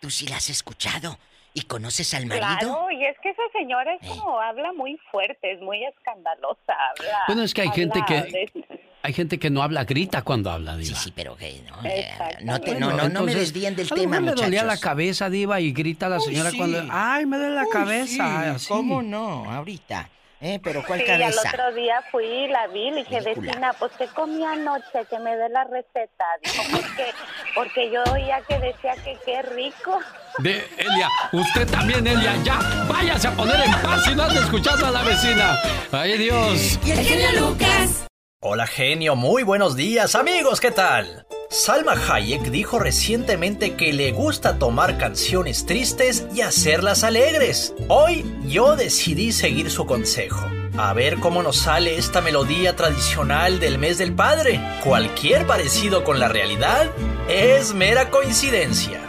[0.01, 1.17] tú sí las has escuchado
[1.53, 2.45] y conoces al marido.
[2.59, 7.19] Claro, y es que esa señora es como habla muy fuerte, es muy escandalosa, habla.
[7.27, 10.77] Bueno, es que hay gente que- de- Hay gente que no habla, grita cuando habla,
[10.77, 10.95] Diva.
[10.97, 12.45] Sí, sí, pero que no, Exactamente.
[12.45, 14.65] no, te- no, no, no me Entonces, desvíen del a tema, mejor le dolía la
[14.73, 14.81] muchachos.
[14.81, 16.57] cabeza, Diva, y grita a la Uy, señora sí.
[16.57, 16.83] cuando.
[16.89, 18.59] ¡Ay, me duele la Uy, cabeza!
[18.59, 18.67] sí.
[18.69, 19.43] ¿Cómo no?
[19.51, 20.09] Ahorita.
[20.45, 20.59] ¿Eh?
[20.61, 21.41] ¿Pero cuál Sí, al cabeza?
[21.47, 25.05] otro día fui y la vi, le dije, vecina, pues ¿qué comí anoche?
[25.09, 26.25] Que me dé la receta.
[26.43, 27.13] Dijo, porque,
[27.55, 30.01] porque yo oía que decía que qué rico.
[30.39, 32.59] De Elia, usted también, Elia, ya
[32.89, 35.57] váyase a poner en paz si no anda escuchando a la vecina.
[35.93, 36.77] ¡Ay, Dios!
[36.83, 38.05] Y el genio Lucas.
[38.45, 41.25] Hola genio, muy buenos días amigos, ¿qué tal?
[41.49, 47.73] Salma Hayek dijo recientemente que le gusta tomar canciones tristes y hacerlas alegres.
[47.87, 50.45] Hoy yo decidí seguir su consejo.
[50.77, 54.59] A ver cómo nos sale esta melodía tradicional del mes del padre.
[54.83, 56.91] Cualquier parecido con la realidad
[57.29, 58.99] es mera coincidencia.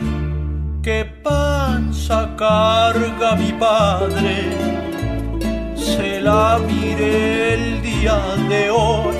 [0.81, 4.93] ¿Qué panza carga mi padre?
[5.85, 9.16] Se la miré el día de hoy.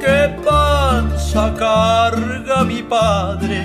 [0.00, 3.58] ¿Qué panza carga mi padre?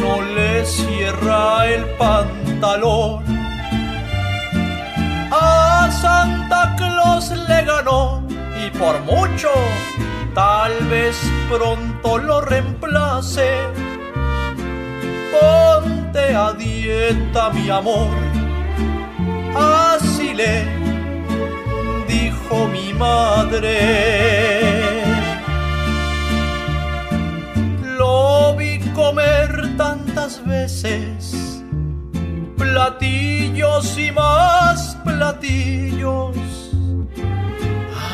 [0.00, 3.24] No le cierra el pantalón.
[5.32, 8.22] A Santa Claus le ganó
[8.62, 9.50] y por mucho,
[10.34, 11.16] tal vez
[11.50, 13.50] pronto lo reemplace.
[15.32, 18.40] Ponte a dieta, mi amor
[19.56, 20.64] así le
[22.08, 23.76] dijo mi madre.
[27.98, 31.62] Lo vi comer tantas veces,
[32.56, 36.36] platillos y más platillos.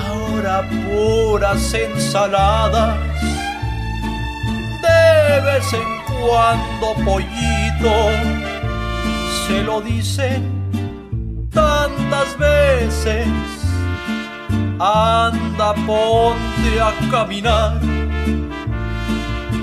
[0.06, 2.96] Ahora puras ensaladas,
[4.82, 7.94] de vez en cuando pollito,
[9.46, 10.55] se lo dicen
[11.56, 13.26] tantas veces.
[14.78, 17.80] Anda, ponte a caminar.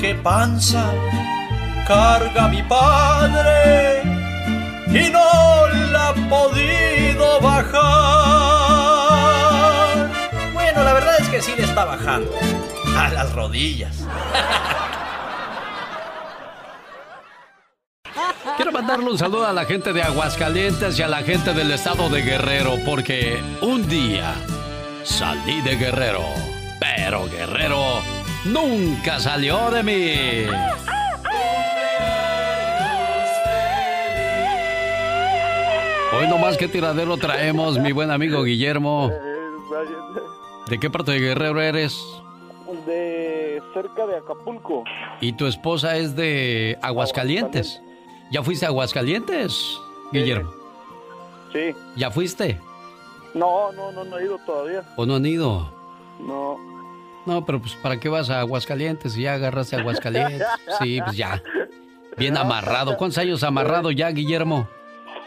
[0.01, 0.83] Qué panza
[1.87, 4.01] carga mi padre
[4.87, 7.73] y no la ha podido bajar.
[10.53, 12.33] Bueno, la verdad es que sí le está bajando.
[12.97, 14.05] A las rodillas.
[18.57, 22.09] Quiero mandarle un saludo a la gente de Aguascalientes y a la gente del estado
[22.09, 24.33] de Guerrero, porque un día
[25.03, 26.19] salí de Guerrero,
[26.81, 28.01] pero Guerrero
[28.43, 30.13] nunca salió de mí.
[36.13, 39.13] Hoy nomás qué tiradero traemos, mi buen amigo Guillermo.
[40.67, 42.05] ¿De qué parte de Guerrero eres?
[42.85, 44.83] De cerca de Acapulco.
[45.21, 47.81] Y tu esposa es de Aguascalientes.
[48.33, 49.79] ¿Ya fuiste a Aguascalientes,
[50.11, 50.51] Guillermo?
[51.51, 51.75] Sí.
[51.95, 52.59] ¿Ya fuiste?
[53.35, 54.83] No, no, no, no he ido todavía.
[54.95, 55.71] ¿O no han ido?
[56.19, 56.57] No.
[57.27, 59.13] No, pero pues ¿para qué vas a Aguascalientes?
[59.13, 60.47] Si ya agarraste a Aguascalientes.
[60.81, 61.43] Sí, pues ya.
[62.17, 62.97] Bien amarrado.
[62.97, 64.67] ¿Cuántos años amarrado ya, Guillermo?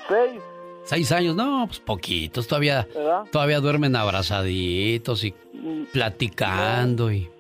[0.09, 0.43] Seis.
[0.83, 2.49] Seis años, no, pues poquitos.
[2.49, 3.23] Todavía, ¿Verdad?
[3.31, 5.33] todavía duermen abrazaditos y
[5.93, 7.31] platicando y.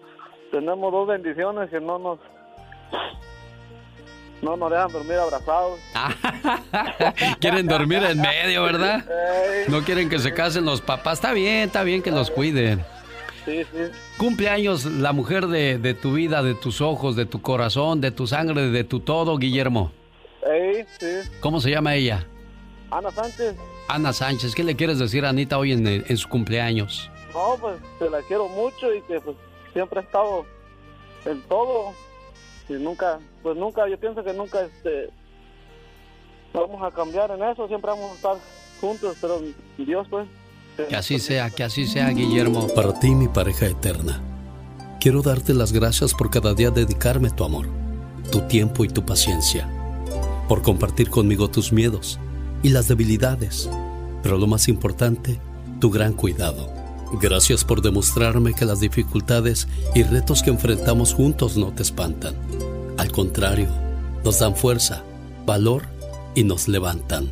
[0.52, 2.20] Tenemos dos bendiciones que no nos...
[4.42, 5.80] No nos dejan dormir abrazados.
[7.40, 9.04] Quieren dormir en medio, ¿verdad?
[9.68, 11.14] No quieren que se casen los papás.
[11.14, 12.84] Está bien, está bien que los cuiden.
[13.44, 13.78] Sí, sí.
[14.18, 18.26] Cumpleaños la mujer de, de tu vida, de tus ojos, de tu corazón, de tu
[18.26, 19.92] sangre, de tu todo, Guillermo.
[20.44, 21.30] Ey, sí.
[21.40, 22.26] ¿Cómo se llama ella?
[22.90, 23.56] Ana Sánchez.
[23.88, 24.54] Ana Sánchez.
[24.54, 27.10] ¿Qué le quieres decir a Anita hoy en, en su cumpleaños?
[27.32, 29.36] No, pues te la quiero mucho y que pues
[29.72, 30.44] siempre ha estado
[31.24, 31.92] en todo.
[32.68, 35.10] Y nunca, pues nunca, yo pienso que nunca este
[36.52, 38.36] vamos a cambiar en eso, siempre vamos a estar
[38.80, 39.40] juntos, pero
[39.78, 40.26] Dios pues.
[40.88, 42.68] Que así sea, que así sea, Guillermo.
[42.74, 44.20] Para ti, mi pareja eterna,
[45.00, 47.68] quiero darte las gracias por cada día dedicarme tu amor,
[48.30, 49.68] tu tiempo y tu paciencia,
[50.48, 52.18] por compartir conmigo tus miedos
[52.62, 53.70] y las debilidades,
[54.22, 55.40] pero lo más importante,
[55.80, 56.85] tu gran cuidado.
[57.12, 62.34] Gracias por demostrarme que las dificultades y retos que enfrentamos juntos no te espantan.
[62.96, 63.68] Al contrario,
[64.24, 65.04] nos dan fuerza,
[65.46, 65.84] valor
[66.34, 67.30] y nos levantan.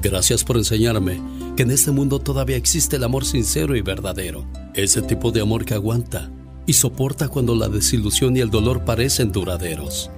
[0.00, 1.20] Gracias por enseñarme
[1.56, 4.46] que en este mundo todavía existe el amor sincero y verdadero.
[4.74, 6.30] Ese tipo de amor que aguanta
[6.66, 10.10] y soporta cuando la desilusión y el dolor parecen duraderos.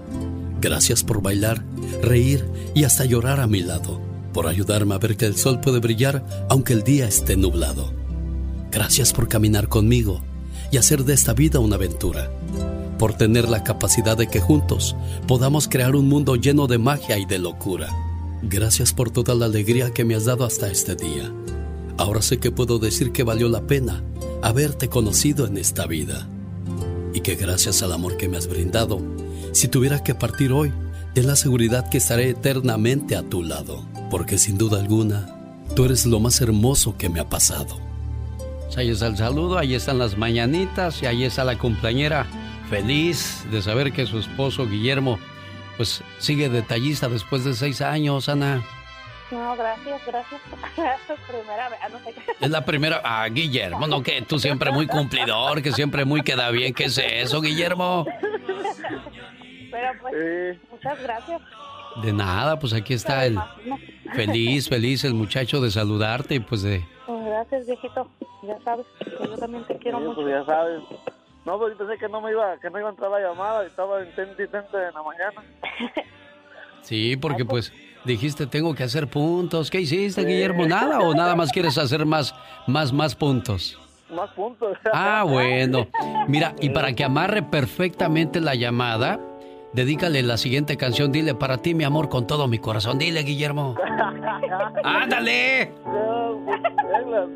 [0.60, 1.64] Gracias por bailar,
[2.02, 4.00] reír y hasta llorar a mi lado.
[4.32, 8.01] Por ayudarme a ver que el sol puede brillar aunque el día esté nublado.
[8.72, 10.22] Gracias por caminar conmigo
[10.70, 12.30] y hacer de esta vida una aventura.
[12.98, 14.96] Por tener la capacidad de que juntos
[15.28, 17.90] podamos crear un mundo lleno de magia y de locura.
[18.42, 21.30] Gracias por toda la alegría que me has dado hasta este día.
[21.98, 24.02] Ahora sé que puedo decir que valió la pena
[24.40, 26.26] haberte conocido en esta vida.
[27.12, 29.02] Y que gracias al amor que me has brindado,
[29.52, 30.72] si tuviera que partir hoy,
[31.12, 33.86] ten la seguridad que estaré eternamente a tu lado.
[34.10, 37.91] Porque sin duda alguna, tú eres lo más hermoso que me ha pasado.
[38.72, 42.24] Pues ahí está el saludo, ahí están las mañanitas y ahí está la compañera
[42.70, 45.18] feliz de saber que su esposo Guillermo
[45.76, 48.62] pues sigue detallista después de seis años, Ana.
[49.30, 50.40] No, gracias, gracias.
[51.28, 53.02] primera vez, ah, no sé Es la primera.
[53.04, 56.72] Ah, Guillermo, no que tú siempre muy cumplidor, que siempre muy queda bien.
[56.72, 58.06] ¿Qué es eso, Guillermo?
[59.70, 61.42] Pero pues, muchas gracias.
[62.02, 63.38] De nada, pues aquí está el
[64.14, 66.82] feliz, feliz el muchacho de saludarte y pues de.
[67.06, 68.08] Pues gracias, viejito.
[68.42, 70.22] Ya sabes que yo también te quiero Sí, mucho.
[70.22, 70.82] pues ya sabes.
[71.44, 73.64] No, pues yo pensé que no me iba, que no iba a entrar la llamada,
[73.66, 74.50] estaba intente en
[74.94, 75.42] la mañana.
[76.82, 77.72] Sí, porque pues
[78.04, 79.70] dijiste tengo que hacer puntos.
[79.70, 80.66] ¿Qué hiciste, Guillermo?
[80.66, 82.34] ¿Nada o nada más quieres hacer más,
[82.66, 83.78] más, más puntos?
[84.10, 84.76] Más puntos.
[84.92, 85.86] Ah, bueno.
[86.26, 89.20] Mira, y para que amarre perfectamente la llamada,
[89.72, 91.12] dedícale la siguiente canción.
[91.12, 92.98] Dile para ti, mi amor, con todo mi corazón.
[92.98, 93.74] Dile, Guillermo.
[94.84, 95.72] ¡Ándale!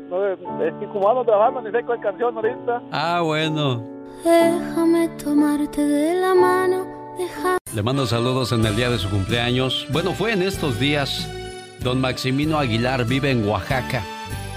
[0.09, 2.81] Pues, es que como ando trabajando, ni sé cuál canción ahorita.
[2.91, 3.83] Ah, bueno.
[4.23, 6.85] Déjame tomarte de la mano,
[7.17, 7.57] deja...
[7.73, 9.87] Le mando saludos en el día de su cumpleaños.
[9.91, 11.29] Bueno, fue en estos días.
[11.81, 14.03] Don Maximino Aguilar vive en Oaxaca.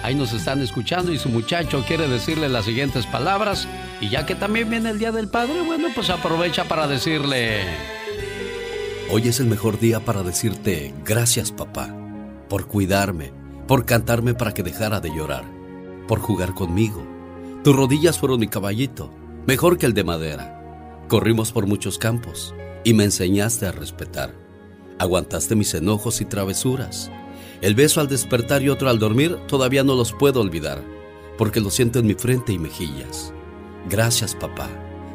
[0.02, 3.68] Ahí nos están escuchando y su muchacho quiere decirle las siguientes palabras.
[4.01, 7.64] Y ya que también viene el Día del Padre, bueno, pues aprovecha para decirle...
[9.12, 11.93] Hoy es el mejor día para decirte gracias papá,
[12.48, 13.32] por cuidarme,
[13.66, 15.43] por cantarme para que dejara de llorar,
[16.06, 17.05] por jugar conmigo.
[17.64, 19.12] Tus rodillas fueron mi caballito,
[19.48, 21.05] mejor que el de madera.
[21.09, 22.55] Corrimos por muchos campos
[22.85, 24.32] y me enseñaste a respetar.
[25.01, 27.10] Aguantaste mis enojos y travesuras.
[27.62, 30.82] El beso al despertar y otro al dormir todavía no los puedo olvidar,
[31.37, 33.35] porque lo siento en mi frente y mejillas.
[33.89, 34.69] Gracias, papá,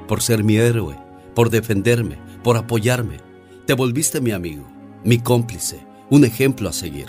[0.07, 0.95] por ser mi héroe,
[1.33, 3.17] por defenderme, por apoyarme.
[3.65, 4.67] Te volviste mi amigo,
[5.03, 7.07] mi cómplice, un ejemplo a seguir.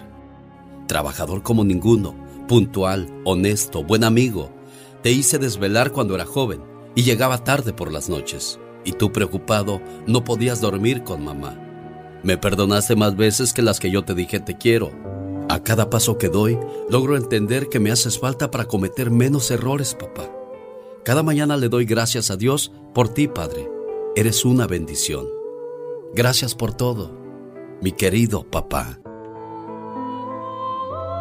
[0.86, 2.14] Trabajador como ninguno,
[2.48, 4.50] puntual, honesto, buen amigo.
[5.02, 6.62] Te hice desvelar cuando era joven
[6.94, 8.58] y llegaba tarde por las noches.
[8.84, 11.60] Y tú preocupado no podías dormir con mamá.
[12.22, 15.15] Me perdonaste más veces que las que yo te dije te quiero.
[15.48, 16.58] A cada paso que doy,
[16.90, 20.28] logro entender que me haces falta para cometer menos errores, papá.
[21.04, 23.70] Cada mañana le doy gracias a Dios por ti, Padre.
[24.16, 25.26] Eres una bendición.
[26.14, 27.12] Gracias por todo,
[27.80, 28.98] mi querido papá.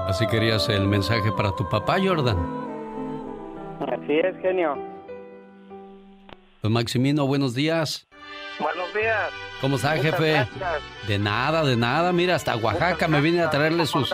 [0.08, 2.38] Así querías el mensaje para tu papá, Jordan.
[3.80, 4.76] Así es, genio.
[6.64, 8.08] Don Maximino, buenos días.
[8.60, 9.30] Buenos días.
[9.62, 10.32] ¿Cómo está, Muchas jefe?
[10.34, 11.08] gracias.
[11.08, 12.12] De nada, de nada.
[12.12, 14.14] Mira, hasta Oaxaca me vine a traerle sus...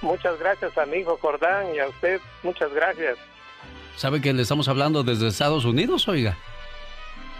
[0.00, 3.16] Muchas gracias, amigo Jordán, y a usted, muchas gracias.
[3.96, 6.36] ¿Sabe que le estamos hablando desde Estados Unidos, oiga?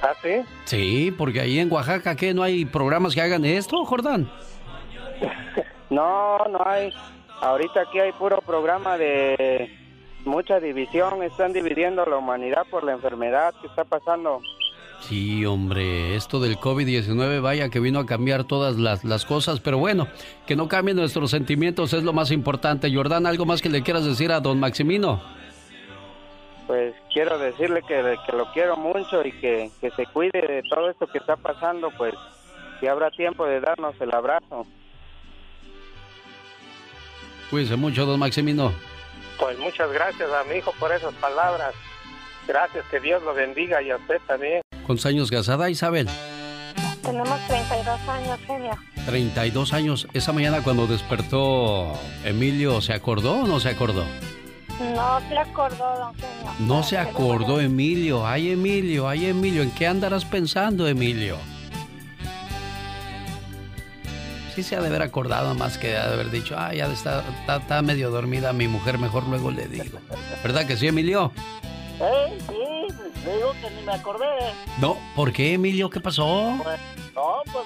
[0.02, 0.42] ¿Ah, sí?
[0.64, 2.32] Sí, porque ahí en Oaxaca, ¿qué?
[2.32, 4.30] ¿No hay programas que hagan esto, Jordán?
[5.90, 6.92] No, no hay.
[7.40, 9.70] Ahorita aquí hay puro programa de
[10.24, 11.22] mucha división.
[11.22, 14.40] Están dividiendo la humanidad por la enfermedad que está pasando.
[15.08, 19.76] Sí, hombre, esto del COVID-19, vaya que vino a cambiar todas las, las cosas, pero
[19.76, 20.08] bueno,
[20.46, 22.92] que no cambien nuestros sentimientos es lo más importante.
[22.92, 25.22] Jordán, ¿algo más que le quieras decir a don Maximino?
[26.66, 30.88] Pues quiero decirle que, que lo quiero mucho y que, que se cuide de todo
[30.88, 32.14] esto que está pasando, pues
[32.80, 34.66] si habrá tiempo de darnos el abrazo.
[37.50, 38.72] Cuídese mucho, don Maximino.
[39.38, 41.74] Pues muchas gracias a mi hijo por esas palabras.
[42.46, 44.62] Gracias, que Dios lo bendiga y a usted también.
[44.86, 46.08] ¿Cuántos años casada, Isabel?
[47.02, 48.78] Tenemos 32 años, genio.
[49.06, 50.08] 32 años.
[50.12, 51.92] Esa mañana cuando despertó
[52.24, 54.04] Emilio, ¿se acordó o no se acordó?
[54.78, 56.52] No se acordó, don genio.
[56.60, 58.26] No se acordó Emilio.
[58.26, 59.62] Ay, Emilio, ay, Emilio.
[59.62, 61.36] ¿En qué andarás pensando, Emilio?
[64.54, 67.56] Sí se ha de haber acordado más que de haber dicho, ah, ya está, está,
[67.56, 69.98] está medio dormida mi mujer, mejor luego le digo.
[70.44, 71.32] ¿Verdad que sí, Emilio?
[72.00, 72.94] Eh, sí,
[73.24, 74.26] le digo que ni me acordé.
[74.80, 75.88] No, ¿por qué, Emilio?
[75.90, 76.54] ¿Qué pasó?
[76.62, 76.80] Pues,
[77.14, 77.64] no, pues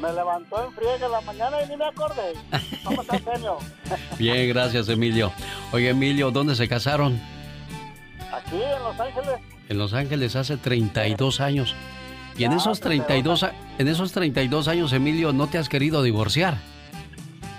[0.00, 2.32] me levantó en friega en la mañana y ni me acordé.
[2.84, 3.58] ¿Cómo está, genio?
[4.18, 5.32] Bien, gracias, Emilio.
[5.72, 7.20] Oye, Emilio, ¿dónde se casaron?
[8.32, 9.40] Aquí en Los Ángeles.
[9.68, 11.74] En Los Ángeles hace 32 años.
[12.36, 16.56] Y en esos 32, a- en esos 32 años, Emilio, ¿no te has querido divorciar?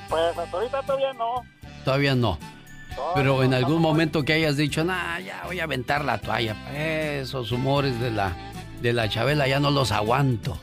[0.09, 1.43] Pues hasta ahorita todavía no.
[1.85, 2.39] Todavía no.
[3.15, 6.55] Pero en algún momento que hayas dicho, nah, ya voy a aventar la toalla.
[6.73, 8.35] Esos humores de la,
[8.81, 10.57] de la Chabela ya no los aguanto.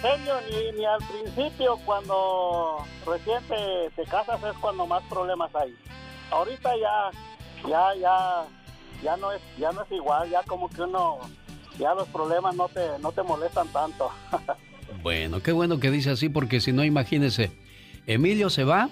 [0.00, 5.74] Genio, ni, ni al principio, cuando recién te, te casas, es cuando más problemas hay.
[6.30, 8.44] ahorita ya, ya, ya,
[9.02, 11.18] ya no es, ya no es igual, ya como que uno,
[11.78, 14.10] ya los problemas no te, no te molestan tanto.
[15.02, 17.52] bueno, qué bueno que dice así, porque si no, imagínese,
[18.06, 18.88] Emilio se va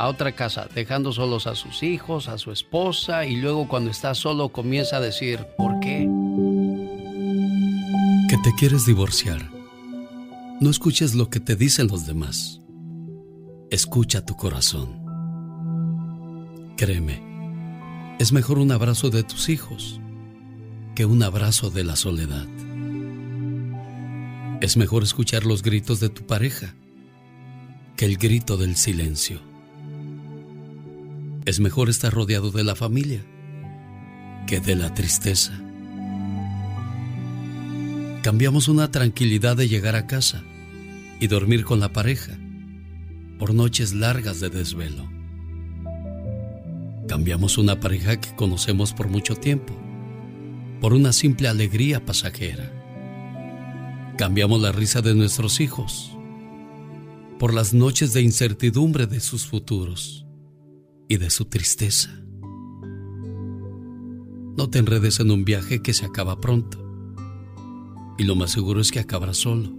[0.00, 4.14] a otra casa, dejando solos a sus hijos, a su esposa, y luego cuando está
[4.14, 6.08] solo comienza a decir, ¿por qué?
[8.26, 9.50] Que te quieres divorciar.
[10.58, 12.62] No escuches lo que te dicen los demás.
[13.70, 15.04] Escucha tu corazón.
[16.78, 20.00] Créeme, es mejor un abrazo de tus hijos
[20.94, 22.46] que un abrazo de la soledad.
[24.62, 26.74] Es mejor escuchar los gritos de tu pareja
[27.98, 29.49] que el grito del silencio.
[31.44, 33.24] Es mejor estar rodeado de la familia
[34.46, 35.52] que de la tristeza.
[38.22, 40.42] Cambiamos una tranquilidad de llegar a casa
[41.20, 42.38] y dormir con la pareja
[43.38, 45.20] por noches largas de desvelo
[47.10, 49.74] Cambiamos una pareja que conocemos por mucho tiempo
[50.80, 52.72] por una simple alegría pasajera.
[54.16, 56.12] Cambiamos la risa de nuestros hijos
[57.40, 60.24] por las noches de incertidumbre de sus futuros
[61.10, 62.08] y de su tristeza.
[64.56, 66.78] No te enredes en un viaje que se acaba pronto
[68.16, 69.76] y lo más seguro es que acabará solo.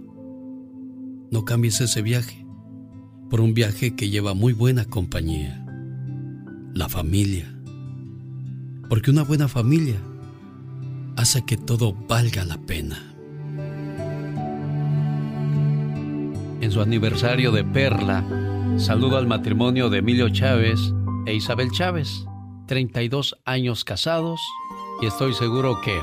[1.30, 2.44] No cambies ese viaje
[3.30, 5.66] por un viaje que lleva muy buena compañía
[6.74, 7.50] la familia.
[8.90, 9.96] Porque una buena familia
[11.16, 12.98] hace que todo valga la pena.
[16.60, 18.22] En su aniversario de Perla,
[18.76, 20.92] saludo al matrimonio de Emilio Chávez
[21.26, 22.26] e Isabel Chávez,
[22.66, 24.40] 32 años casados,
[25.00, 26.00] y estoy seguro que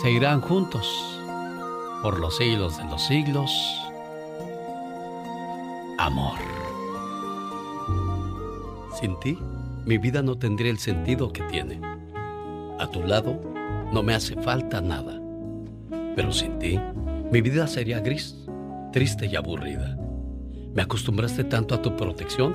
[0.00, 0.86] seguirán juntos
[2.02, 3.50] por los siglos de los siglos.
[5.98, 6.38] Amor.
[9.00, 9.38] Sin ti
[9.86, 11.80] mi vida no tendría el sentido que tiene.
[12.78, 13.40] A tu lado
[13.92, 15.20] no me hace falta nada.
[16.14, 16.78] Pero sin ti,
[17.30, 18.36] mi vida sería gris,
[18.92, 19.96] triste y aburrida.
[20.74, 22.54] Me acostumbraste tanto a tu protección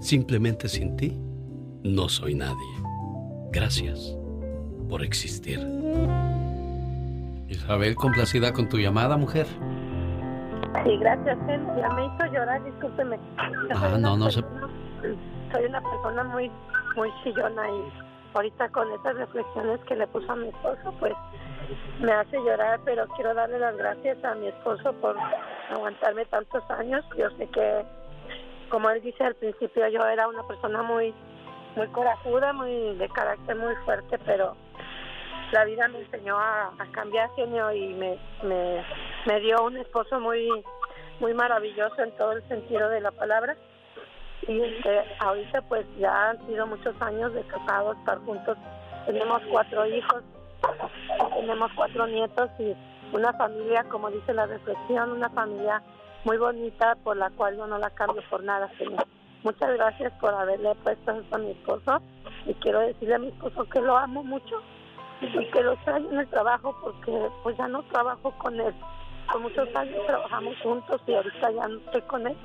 [0.00, 1.18] simplemente sin ti,
[1.82, 2.56] no soy nadie.
[3.50, 4.16] Gracias
[4.88, 5.60] por existir.
[7.48, 9.46] Isabel, complacida con tu llamada, mujer.
[10.84, 13.18] Sí, gracias, él ya me hizo llorar, discúlpeme.
[13.36, 14.40] Ah, no, no se...
[15.52, 16.50] Soy una persona muy
[16.96, 17.92] muy chillona y
[18.34, 21.12] ahorita con esas reflexiones que le puso a mi esposo, pues
[22.00, 25.16] me hace llorar, pero quiero darle las gracias a mi esposo por
[25.70, 27.04] aguantarme tantos años.
[27.16, 27.84] Yo sé que,
[28.72, 31.12] como él dice al principio, yo era una persona muy,
[31.76, 34.56] muy corajuda, muy de carácter muy fuerte, pero
[35.52, 38.82] la vida me enseñó a, cambiar genio y me, me,
[39.26, 40.48] me dio un esposo muy,
[41.20, 43.58] muy maravilloso en todo el sentido de la palabra
[44.48, 48.56] y este, ahorita pues ya han sido muchos años de casados, estar juntos.
[49.04, 50.22] Tenemos cuatro hijos,
[51.34, 52.74] tenemos cuatro nietos y
[53.14, 55.82] una familia, como dice la reflexión, una familia
[56.24, 59.06] muy bonita por la cual yo no la cambio por nada, señor.
[59.42, 62.00] Muchas gracias por haberle puesto eso a mi esposo
[62.46, 64.62] y quiero decirle a mi esposo que lo amo mucho
[65.20, 68.74] y que lo extraño en el trabajo porque pues ya no trabajo con él.
[69.30, 72.36] Por muchos años trabajamos juntos y ahorita ya no estoy con él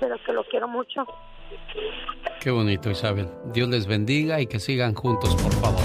[0.00, 1.06] pero que lo quiero mucho.
[2.40, 3.28] Qué bonito, Isabel.
[3.52, 5.80] Dios les bendiga y que sigan juntos, por favor.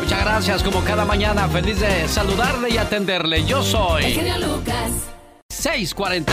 [0.00, 1.48] Muchas gracias, como cada mañana.
[1.48, 3.44] Feliz de saludarle y atenderle.
[3.44, 4.02] Yo soy.
[4.40, 5.09] Lucas.
[5.60, 6.32] 646.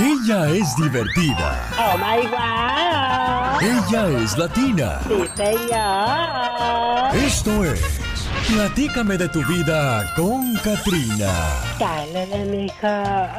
[0.00, 1.68] Ella es divertida.
[1.78, 3.62] Oh my God.
[3.62, 5.00] Ella es latina.
[5.06, 7.14] Sí, señor.
[7.14, 8.00] Esto es.
[8.48, 11.30] Platícame de tu vida con Katrina.
[11.78, 13.38] Dale, mija.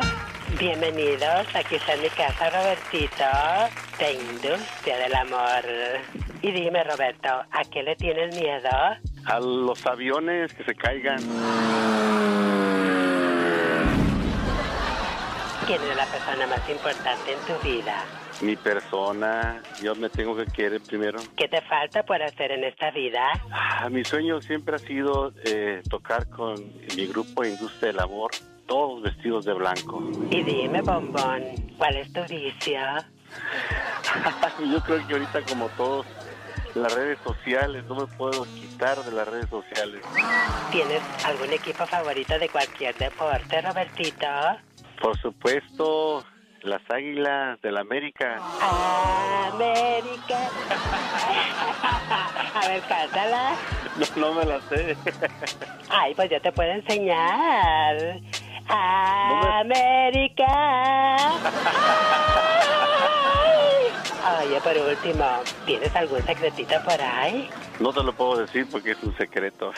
[0.60, 3.26] Bienvenidos, aquí está mi casa, Robertito,
[3.98, 5.66] de Industria del Amor.
[6.44, 8.70] Y dime, Roberto, ¿a qué le tienes miedo?
[9.26, 11.20] A los aviones que se caigan.
[15.66, 18.06] ¿Quién es la persona más importante en tu vida?
[18.42, 21.20] Mi persona, yo me tengo que querer primero.
[21.36, 23.32] ¿Qué te falta por hacer en esta vida?
[23.52, 26.56] Ah, mi sueño siempre ha sido eh, tocar con
[26.96, 28.32] mi grupo Industria del Amor
[28.68, 30.04] todos vestidos de blanco.
[30.30, 31.44] Y dime, bombón,
[31.78, 32.80] ¿cuál es tu vicio?
[34.72, 36.06] Yo creo que ahorita como todos,
[36.76, 40.02] las redes sociales, no me puedo quitar de las redes sociales.
[40.72, 44.28] ¿Tienes algún equipo favorito de cualquier deporte, Robertito?
[45.02, 46.24] Por supuesto,
[46.62, 48.40] las Águilas del América.
[49.52, 50.50] América.
[52.56, 53.56] A ver, cántala.
[54.16, 54.98] No, no me la sé.
[55.90, 58.20] Ay, pues yo te puedo enseñar.
[58.68, 60.46] América.
[64.42, 65.24] Oye, por último,
[65.68, 67.48] ¿tienes algún secretito por ahí?
[67.80, 69.72] No te lo puedo decir porque es un secreto.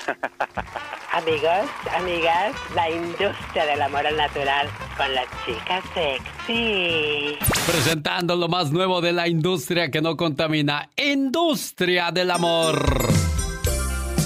[1.11, 7.38] Amigos, amigas, la industria del amor al natural con la chica sexy.
[7.65, 12.80] Presentando lo más nuevo de la industria que no contamina, industria del amor.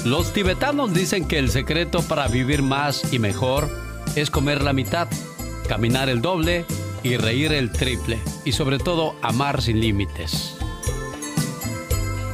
[0.06, 3.70] Los tibetanos dicen que el secreto para vivir más y mejor
[4.16, 5.08] es comer la mitad,
[5.68, 6.66] caminar el doble
[7.04, 8.20] y reír el triple.
[8.46, 10.56] Y sobre todo, amar sin límites.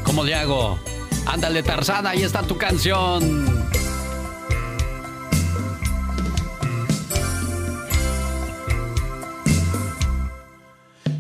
[0.04, 0.80] ¿Cómo le hago?
[1.26, 3.46] Ándale, Tarzana, ahí está tu canción.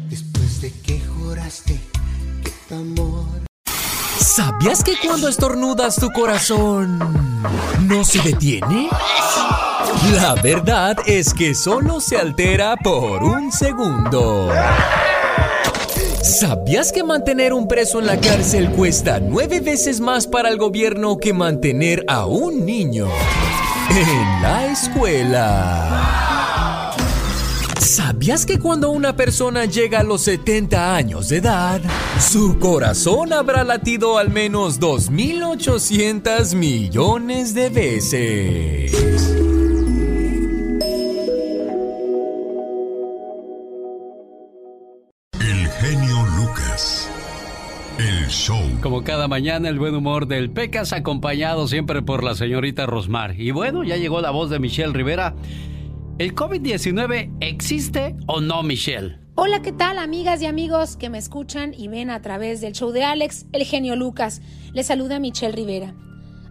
[0.10, 1.80] Después de que juraste
[2.44, 3.17] que tu amor.
[4.28, 7.00] ¿Sabías que cuando estornudas tu corazón
[7.88, 8.90] no se detiene?
[10.16, 14.50] La verdad es que solo se altera por un segundo.
[16.22, 21.18] ¿Sabías que mantener un preso en la cárcel cuesta nueve veces más para el gobierno
[21.18, 23.08] que mantener a un niño
[23.90, 26.27] en la escuela?
[27.88, 31.82] ¿Sabías que cuando una persona llega a los 70 años de edad,
[32.20, 38.94] su corazón habrá latido al menos 2.800 millones de veces?
[45.40, 47.10] El genio Lucas.
[48.00, 48.60] El show.
[48.82, 53.40] Como cada mañana, el buen humor del Pecas, acompañado siempre por la señorita Rosmar.
[53.40, 55.36] Y bueno, ya llegó la voz de Michelle Rivera.
[56.20, 59.20] ¿El COVID-19 existe o no, Michelle?
[59.36, 62.90] Hola, ¿qué tal amigas y amigos que me escuchan y ven a través del show
[62.90, 64.42] de Alex, el genio Lucas?
[64.74, 65.94] Les saluda Michelle Rivera.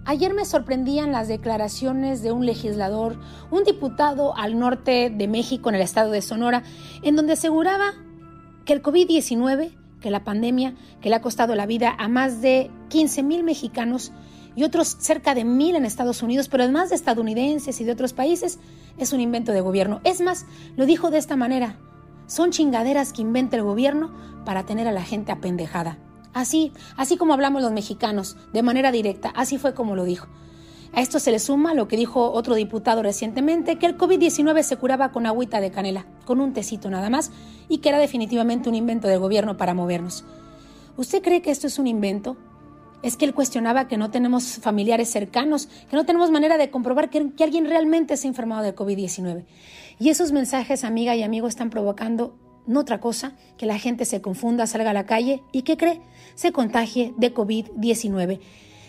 [0.05, 3.19] Ayer me sorprendían las declaraciones de un legislador,
[3.51, 6.63] un diputado al norte de México, en el estado de Sonora,
[7.03, 7.93] en donde aseguraba
[8.67, 12.71] que el COVID-19, que la pandemia, que le ha costado la vida a más de
[12.91, 14.13] 15 mil mexicanos
[14.57, 18.13] y otros cerca de mil en Estados Unidos, pero además de estadounidenses y de otros
[18.13, 18.59] países,
[18.99, 20.01] es un invento de gobierno.
[20.05, 20.47] Es más,
[20.77, 21.77] lo dijo de esta manera,
[22.27, 24.13] son chingaderas que inventa el gobierno
[24.45, 25.99] para tener a la gente apendejada.
[26.33, 30.27] Así, así como hablamos los mexicanos, de manera directa, así fue como lo dijo.
[30.93, 34.77] A esto se le suma lo que dijo otro diputado recientemente, que el COVID-19 se
[34.77, 37.33] curaba con agüita de canela, con un tecito nada más,
[37.69, 40.25] y que era definitivamente un invento del gobierno para movernos.
[40.97, 42.37] ¿Usted cree que esto es un invento?
[43.07, 47.09] Es que él cuestionaba que no tenemos familiares cercanos, que no tenemos manera de comprobar
[47.09, 49.45] que, que alguien realmente se ha enfermado de COVID-19.
[50.01, 54.21] Y esos mensajes, amiga y amigo, están provocando no otra cosa que la gente se
[54.21, 56.01] confunda, salga a la calle y ¿qué cree?
[56.35, 58.41] Se contagie de COVID-19.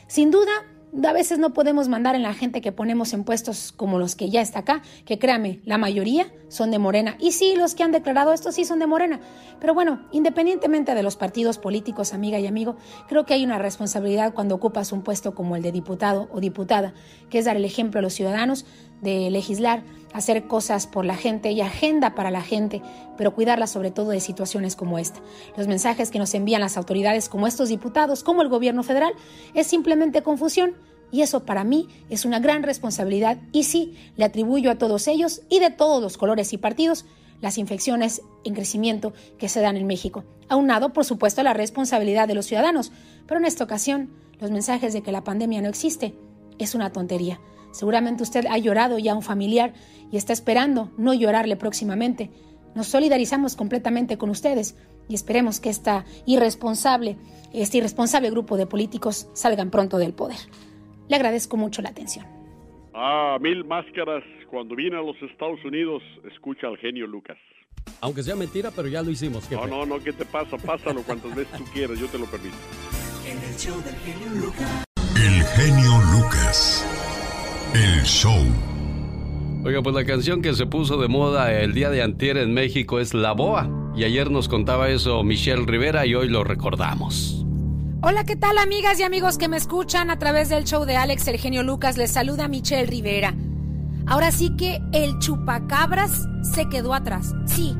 [0.07, 0.65] Sin duda,
[1.06, 4.30] a veces no podemos mandar en la gente que ponemos en puestos como los que
[4.30, 7.18] ya está acá, que créame, la mayoría son de Morena.
[7.19, 9.19] Y sí, los que han declarado esto sí son de Morena.
[9.60, 14.34] Pero bueno, independientemente de los partidos políticos, amiga y amigo, creo que hay una responsabilidad
[14.34, 16.94] cuando ocupas un puesto como el de diputado o diputada,
[17.30, 18.65] que es dar el ejemplo a los ciudadanos
[19.02, 19.84] de legislar,
[20.14, 22.82] hacer cosas por la gente y agenda para la gente,
[23.18, 25.19] pero cuidarla sobre todo de situaciones como esta.
[25.56, 29.14] Los mensajes que nos envían las autoridades como estos diputados, como el gobierno federal,
[29.53, 30.76] es simplemente confusión
[31.11, 35.41] y eso para mí es una gran responsabilidad y sí, le atribuyo a todos ellos
[35.49, 37.06] y de todos los colores y partidos
[37.41, 40.24] las infecciones en crecimiento que se dan en México.
[40.49, 42.91] Aunado, por supuesto, a la responsabilidad de los ciudadanos,
[43.28, 44.10] pero en esta ocasión,
[44.40, 46.15] los mensajes de que la pandemia no existe
[46.57, 47.40] es una tontería.
[47.72, 49.73] Seguramente usted ha llorado ya a un familiar
[50.11, 52.31] y está esperando no llorarle próximamente.
[52.76, 54.77] Nos solidarizamos completamente con ustedes
[55.10, 57.18] y esperemos que esta irresponsable,
[57.53, 60.38] este irresponsable grupo de políticos salgan pronto del poder.
[61.07, 62.26] Le agradezco mucho la atención.
[62.94, 64.23] Ah, mil máscaras.
[64.49, 67.38] Cuando viene a los Estados Unidos, escucha al genio Lucas.
[68.02, 69.48] Aunque sea mentira, pero ya lo hicimos.
[69.48, 69.56] jefe.
[69.56, 70.57] No, no, no, ¿qué te pasa?
[70.57, 72.56] Pásalo cuantas veces tú quieras, yo te lo permito.
[73.26, 74.84] En el show del genio Lucas.
[75.15, 77.16] El genio Lucas.
[77.73, 78.44] El show.
[79.64, 82.99] Oiga, pues la canción que se puso de moda el día de antier en México
[82.99, 83.69] es La Boa.
[83.95, 87.45] Y ayer nos contaba eso Michelle Rivera y hoy lo recordamos.
[88.02, 91.27] Hola, ¿qué tal amigas y amigos que me escuchan a través del show de Alex
[91.27, 91.98] El Genio Lucas?
[91.98, 93.34] Les saluda Michelle Rivera.
[94.06, 97.34] Ahora sí que el chupacabras se quedó atrás.
[97.45, 97.76] Sí,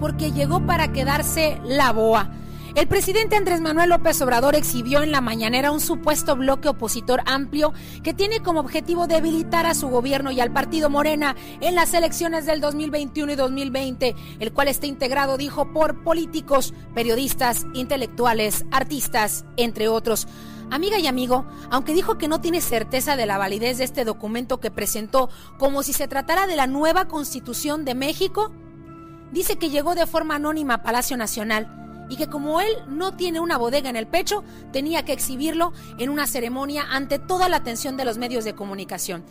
[0.00, 2.30] porque llegó para quedarse la boa.
[2.76, 7.72] El presidente Andrés Manuel López Obrador exhibió en la mañanera un supuesto bloque opositor amplio
[8.02, 12.44] que tiene como objetivo debilitar a su gobierno y al partido Morena en las elecciones
[12.44, 19.88] del 2021 y 2020, el cual está integrado, dijo, por políticos, periodistas, intelectuales, artistas, entre
[19.88, 20.28] otros.
[20.70, 24.60] Amiga y amigo, aunque dijo que no tiene certeza de la validez de este documento
[24.60, 28.52] que presentó como si se tratara de la nueva constitución de México,
[29.32, 33.40] dice que llegó de forma anónima a Palacio Nacional y que como él no tiene
[33.40, 37.96] una bodega en el pecho, tenía que exhibirlo en una ceremonia ante toda la atención
[37.96, 39.24] de los medios de comunicación.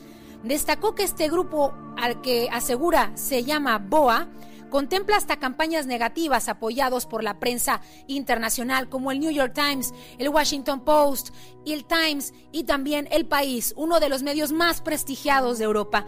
[0.44, 4.28] Destacó que este grupo, al que asegura se llama BOA,
[4.70, 10.30] contempla hasta campañas negativas apoyados por la prensa internacional como el New York Times, el
[10.30, 11.30] Washington Post
[11.66, 16.06] el Times y también El País, uno de los medios más prestigiados de Europa.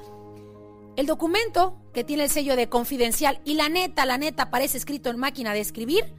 [0.97, 5.09] El documento, que tiene el sello de confidencial y la neta, la neta parece escrito
[5.09, 6.13] en máquina de escribir,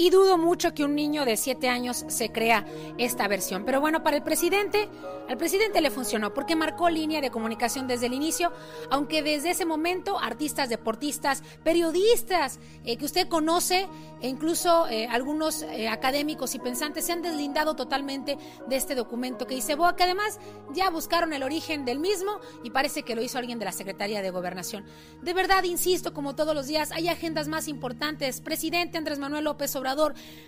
[0.00, 2.64] y dudo mucho que un niño de 7 años se crea
[2.96, 3.66] esta versión.
[3.66, 4.88] Pero bueno, para el presidente,
[5.28, 8.50] al presidente le funcionó porque marcó línea de comunicación desde el inicio,
[8.88, 13.88] aunque desde ese momento artistas, deportistas, periodistas eh, que usted conoce
[14.22, 19.46] e incluso eh, algunos eh, académicos y pensantes se han deslindado totalmente de este documento
[19.46, 20.40] que dice Boa, que además
[20.72, 24.22] ya buscaron el origen del mismo y parece que lo hizo alguien de la Secretaría
[24.22, 24.84] de Gobernación.
[25.20, 28.40] De verdad, insisto, como todos los días, hay agendas más importantes.
[28.40, 29.89] Presidente Andrés Manuel López Obrador,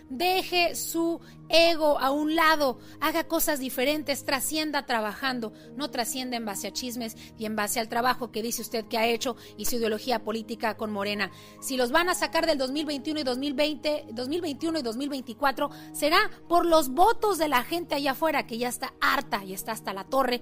[0.09, 6.69] deje su ego a un lado, haga cosas diferentes, trascienda trabajando, no trascienda en base
[6.69, 9.77] a chismes y en base al trabajo que dice usted que ha hecho y su
[9.77, 11.31] ideología política con Morena.
[11.61, 16.91] Si los van a sacar del 2021 y 2020, 2021 y 2024, será por los
[16.91, 20.41] votos de la gente allá afuera que ya está harta y está hasta la torre.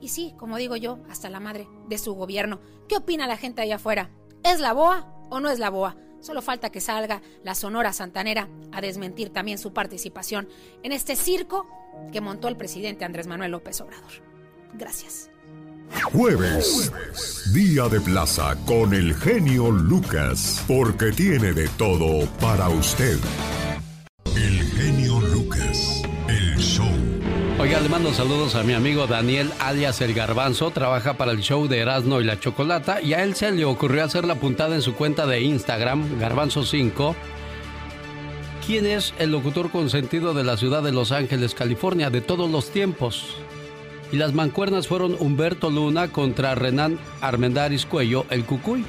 [0.00, 2.60] Y sí, como digo yo, hasta la madre de su gobierno.
[2.88, 4.10] ¿Qué opina la gente allá afuera?
[4.42, 5.96] ¿Es la boa o no es la boa?
[6.22, 10.48] Solo falta que salga la Sonora Santanera a desmentir también su participación
[10.82, 11.66] en este circo
[12.12, 14.12] que montó el presidente Andrés Manuel López Obrador.
[14.72, 15.28] Gracias.
[16.12, 23.18] Jueves, día de plaza con el genio Lucas, porque tiene de todo para usted.
[24.34, 25.11] El genio.
[27.72, 31.68] Oiga, le mando saludos a mi amigo Daniel alias El Garbanzo, trabaja para el show
[31.68, 34.82] de Erasmo y la Chocolata y a él se le ocurrió hacer la puntada en
[34.82, 37.14] su cuenta de Instagram, Garbanzo5.
[38.66, 42.68] ¿Quién es el locutor consentido de la ciudad de Los Ángeles, California, de todos los
[42.68, 43.38] tiempos?
[44.12, 48.84] Y las mancuernas fueron Humberto Luna contra Renan Armendaris Cuello, el Cucuy.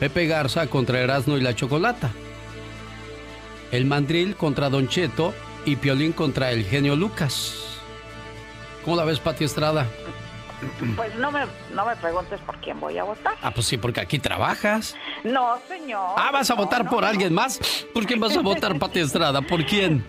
[0.00, 2.10] Pepe Garza contra Erasmo y la Chocolata.
[3.70, 5.34] El Mandril contra Don Cheto
[5.64, 7.77] y Piolín contra el genio Lucas.
[8.88, 9.86] ¿Cómo la ves, Pati Estrada?
[10.96, 11.40] Pues no me,
[11.74, 13.34] no me preguntes por quién voy a votar.
[13.42, 14.96] Ah, pues sí, porque aquí trabajas.
[15.24, 16.14] No, señor.
[16.16, 17.60] Ah, ¿vas a votar por alguien más?
[17.92, 19.42] ¿Por quién vas a votar, Pati Estrada?
[19.42, 20.06] ¿Por quién?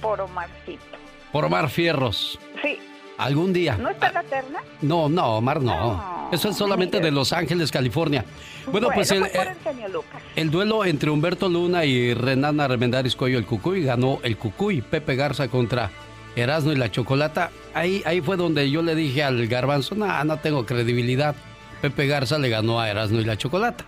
[0.00, 0.82] Por Omarcito.
[1.30, 2.38] Por Omar Fierros.
[2.62, 2.78] Sí.
[3.18, 3.76] Algún día.
[3.76, 4.60] ¿No está la terna?
[4.80, 6.30] No, no, Omar no.
[6.32, 8.24] Eso es solamente de Los Ángeles, California.
[8.72, 10.22] Bueno, pues el, genio Lucas.
[10.36, 14.80] el duelo entre Humberto Luna y Renan Armendáriz Cuello el Cucuy ganó el Cucuy.
[14.80, 15.90] Pepe Garza contra
[16.36, 17.50] Erasmo y la Chocolata.
[17.74, 21.34] Ahí, ahí fue donde yo le dije al garbanzo, no, no tengo credibilidad.
[21.80, 23.84] Pepe Garza le ganó a Erasmo y la Chocolata.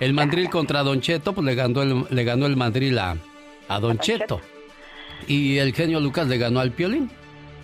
[0.00, 3.16] El mandril contra Don Cheto, pues le ganó el, le ganó el mandril a,
[3.68, 4.40] a Don Cheto.
[5.28, 7.10] Y el genio Lucas le ganó al Piolín.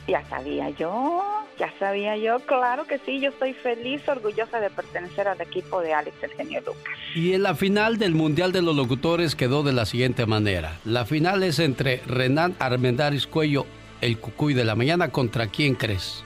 [0.07, 1.23] Ya sabía yo,
[1.59, 5.93] ya sabía yo, claro que sí, yo estoy feliz, orgullosa de pertenecer al equipo de
[5.93, 6.95] Alex, el genio Lucas.
[7.15, 10.79] Y en la final del Mundial de los Locutores quedó de la siguiente manera.
[10.85, 13.67] La final es entre Renan Armendáriz Cuello,
[14.01, 16.23] el Cucuy de la Mañana, ¿contra quién crees?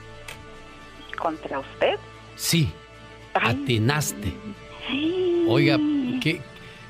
[1.17, 1.95] ¿Contra usted?
[2.35, 2.71] Sí,
[3.33, 4.33] atinaste.
[5.47, 5.77] Oiga,
[6.21, 6.41] que,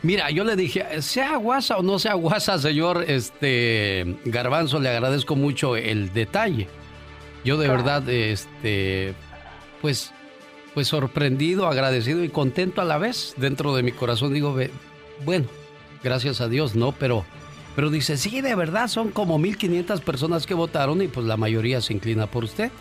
[0.01, 5.35] mira, yo le dije, sea guasa o no sea guasa, señor este Garbanzo, le agradezco
[5.35, 6.67] mucho el detalle.
[7.43, 9.13] Yo de verdad, este,
[9.81, 10.13] pues,
[10.73, 13.33] pues sorprendido, agradecido y contento a la vez.
[13.37, 14.57] Dentro de mi corazón digo,
[15.25, 15.45] bueno,
[16.01, 16.93] gracias a Dios, ¿no?
[16.93, 17.25] Pero,
[17.75, 21.81] pero dice, sí, de verdad, son como 1500 personas que votaron y pues la mayoría
[21.81, 22.71] se inclina por usted.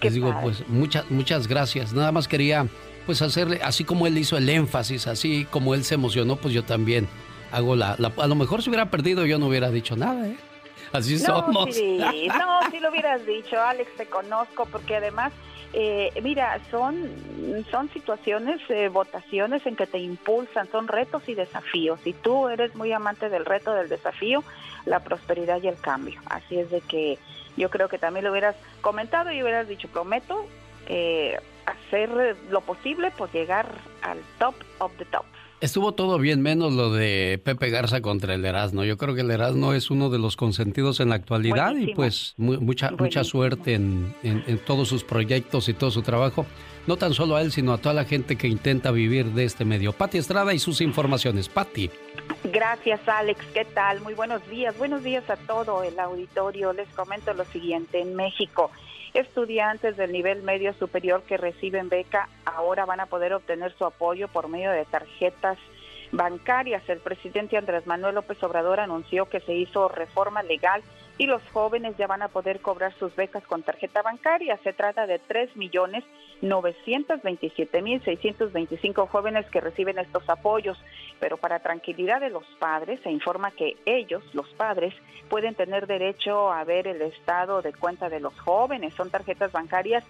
[0.00, 1.92] Les digo, pues muchas, muchas gracias.
[1.94, 2.66] Nada más quería
[3.06, 6.62] pues hacerle, así como él hizo el énfasis, así como él se emocionó, pues yo
[6.64, 7.08] también
[7.52, 10.36] hago la, la- a lo mejor si hubiera perdido yo no hubiera dicho nada, ¿eh?
[10.92, 11.74] Así no, somos.
[11.74, 15.32] Sí, no, sí lo hubieras dicho, Alex, te conozco, porque además,
[15.76, 17.10] eh, mira, son,
[17.68, 21.98] son situaciones, eh, votaciones en que te impulsan, son retos y desafíos.
[22.04, 24.44] Y tú eres muy amante del reto, del desafío,
[24.86, 26.20] la prosperidad y el cambio.
[26.26, 27.18] Así es de que
[27.56, 30.46] yo creo que también lo hubieras comentado y hubieras dicho, prometo
[30.86, 33.66] eh, hacer lo posible por llegar
[34.02, 35.24] al top of the top.
[35.64, 38.84] Estuvo todo bien, menos lo de Pepe Garza contra el Erasmo.
[38.84, 42.34] Yo creo que el Erasmo es uno de los consentidos en la actualidad y pues
[42.36, 46.44] mucha, mucha suerte en, en, todos sus proyectos y todo su trabajo.
[46.86, 49.64] No tan solo a él, sino a toda la gente que intenta vivir de este
[49.64, 49.94] medio.
[49.94, 51.48] Pati Estrada y sus informaciones.
[51.48, 51.90] Pati.
[52.52, 53.42] Gracias, Alex.
[53.54, 54.02] ¿Qué tal?
[54.02, 54.76] Muy buenos días.
[54.76, 56.74] Buenos días a todo el auditorio.
[56.74, 58.02] Les comento lo siguiente.
[58.02, 58.70] En México,
[59.14, 64.26] Estudiantes del nivel medio superior que reciben beca ahora van a poder obtener su apoyo
[64.26, 65.56] por medio de tarjetas
[66.14, 66.88] bancarias.
[66.88, 70.82] El presidente Andrés Manuel López Obrador anunció que se hizo reforma legal
[71.16, 74.58] y los jóvenes ya van a poder cobrar sus becas con tarjeta bancaria.
[74.64, 76.04] Se trata de 3 millones
[76.42, 80.76] 927 mil 625 jóvenes que reciben estos apoyos,
[81.20, 84.92] pero para tranquilidad de los padres se informa que ellos, los padres,
[85.28, 88.94] pueden tener derecho a ver el estado de cuenta de los jóvenes.
[88.94, 90.04] Son tarjetas bancarias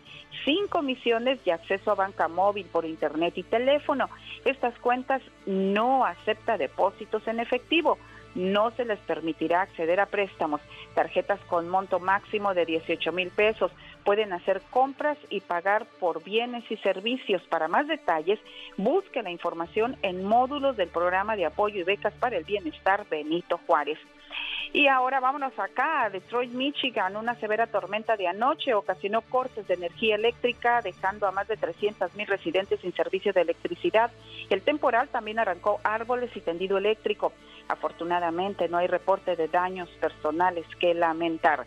[0.44, 4.08] sin comisiones y acceso a banca móvil por internet y teléfono.
[4.44, 7.98] Estas cuentas no acepta depósitos en efectivo
[8.34, 10.60] no se les permitirá acceder a préstamos.
[10.94, 13.70] Tarjetas con monto máximo de 18 mil pesos
[14.04, 17.42] pueden hacer compras y pagar por bienes y servicios.
[17.48, 18.38] Para más detalles,
[18.76, 23.60] busque la información en módulos del programa de apoyo y becas para el bienestar Benito
[23.66, 23.98] Juárez.
[24.72, 27.16] Y ahora vámonos acá a Detroit, Michigan.
[27.16, 32.12] Una severa tormenta de anoche ocasionó cortes de energía eléctrica, dejando a más de 300
[32.16, 34.10] mil residentes sin servicio de electricidad.
[34.50, 37.32] El temporal también arrancó árboles y tendido eléctrico.
[37.68, 41.66] Afortunadamente no hay reporte de daños personales que lamentar.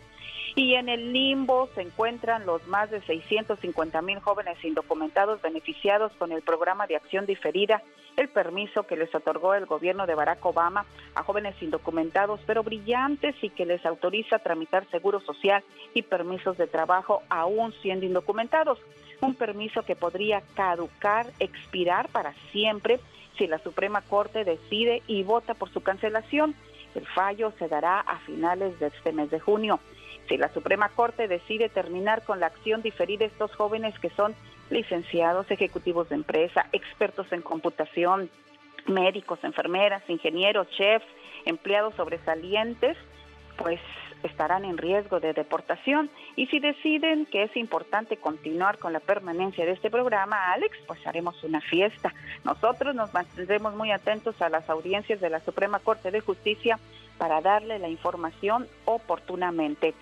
[0.54, 6.32] Y en el limbo se encuentran los más de 650 mil jóvenes indocumentados beneficiados con
[6.32, 7.82] el programa de acción diferida,
[8.16, 13.36] el permiso que les otorgó el gobierno de Barack Obama a jóvenes indocumentados pero brillantes
[13.42, 15.62] y que les autoriza tramitar seguro social
[15.94, 18.78] y permisos de trabajo aún siendo indocumentados.
[19.20, 23.00] Un permiso que podría caducar, expirar para siempre
[23.36, 26.54] si la Suprema Corte decide y vota por su cancelación.
[26.94, 29.78] El fallo se dará a finales de este mes de junio.
[30.28, 34.34] Si la Suprema Corte decide terminar con la acción diferida, estos jóvenes que son
[34.70, 38.30] licenciados, ejecutivos de empresa, expertos en computación,
[38.86, 41.06] médicos, enfermeras, ingenieros, chefs,
[41.46, 42.96] empleados sobresalientes,
[43.56, 43.80] pues
[44.22, 49.64] estarán en riesgo de deportación y si deciden que es importante continuar con la permanencia
[49.64, 52.12] de este programa, Alex, pues haremos una fiesta.
[52.44, 56.78] Nosotros nos mantendremos muy atentos a las audiencias de la Suprema Corte de Justicia
[57.18, 59.94] para darle la información oportunamente.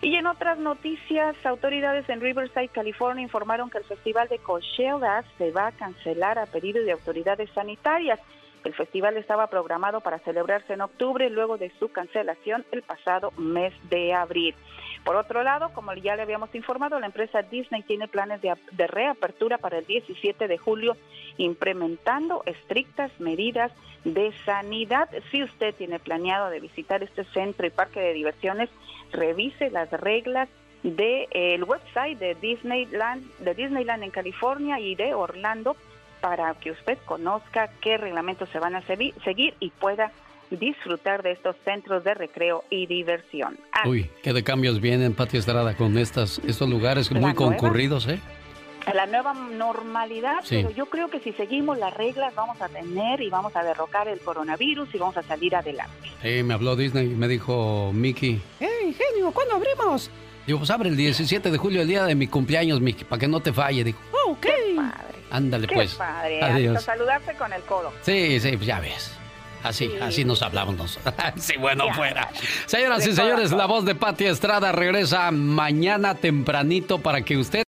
[0.00, 5.50] Y en otras noticias, autoridades en Riverside, California, informaron que el Festival de Coachella se
[5.50, 8.18] va a cancelar a pedido de autoridades sanitarias.
[8.64, 13.72] El festival estaba programado para celebrarse en octubre luego de su cancelación el pasado mes
[13.90, 14.54] de abril.
[15.04, 18.86] Por otro lado, como ya le habíamos informado, la empresa Disney tiene planes de, de,
[18.86, 20.96] reapertura para el 17 de julio,
[21.38, 23.72] implementando estrictas medidas
[24.04, 25.08] de sanidad.
[25.32, 28.70] Si usted tiene planeado de visitar este centro y parque de diversiones,
[29.10, 30.48] revise las reglas
[30.84, 35.76] del el website de Disneyland, de Disneyland en California y de Orlando
[36.22, 40.12] para que usted conozca qué reglamentos se van a seguir y pueda
[40.50, 43.58] disfrutar de estos centros de recreo y diversión.
[43.84, 48.20] Uy, qué de cambios vienen, Pati Estrada, con estas, estos lugares muy concurridos, ¿eh?
[48.94, 53.30] La nueva normalidad, pero yo creo que si seguimos las reglas vamos a tener y
[53.30, 56.08] vamos a derrocar el coronavirus y vamos a salir adelante.
[56.20, 58.40] Sí, me habló Disney y me dijo Mickey.
[58.58, 59.30] ¡Hey, genio!
[59.30, 60.10] ¿Cuándo abrimos?
[60.46, 63.28] Digo, pues abre el 17 de julio, el día de mi cumpleaños, Mickey, para que
[63.28, 63.84] no te falle.
[63.84, 64.46] Dijo, ok.
[65.32, 65.94] Ándale, Qué pues.
[65.94, 66.42] Padre.
[66.42, 66.76] Adiós.
[66.76, 67.92] Hasta saludarte con el codo.
[68.02, 69.10] Sí, sí, pues ya ves.
[69.64, 69.94] Así, Sí.
[70.00, 71.14] así nos hablamos nosotros.
[71.36, 71.94] sí, bueno, Ya.
[71.94, 72.28] fuera.
[72.66, 77.62] Señoras y señores, la voz de Pati Estrada regresa mañana tempranito para que usted...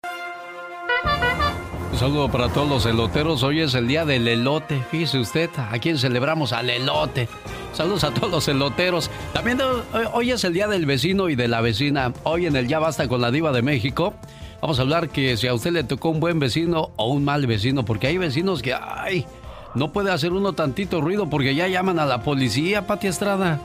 [1.91, 3.43] Un saludo para todos los eloteros.
[3.43, 4.81] Hoy es el día del elote.
[4.89, 7.27] Fíjese usted, a quién celebramos al elote.
[7.73, 9.11] Saludos a todos los eloteros.
[9.33, 12.11] También eh, hoy es el día del vecino y de la vecina.
[12.23, 14.13] Hoy en el Ya Basta con la Diva de México.
[14.61, 17.47] Vamos a hablar que si a usted le tocó un buen vecino o un mal
[17.47, 19.25] vecino, porque hay vecinos que, ay,
[19.73, 23.59] no puede hacer uno tantito ruido porque ya llaman a la policía, Pati Estrada.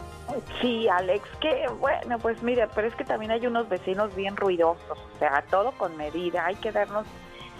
[0.60, 4.98] Sí, Alex, que bueno, pues mire, pero es que también hay unos vecinos bien ruidosos,
[4.98, 7.06] o sea, todo con medida, hay que darnos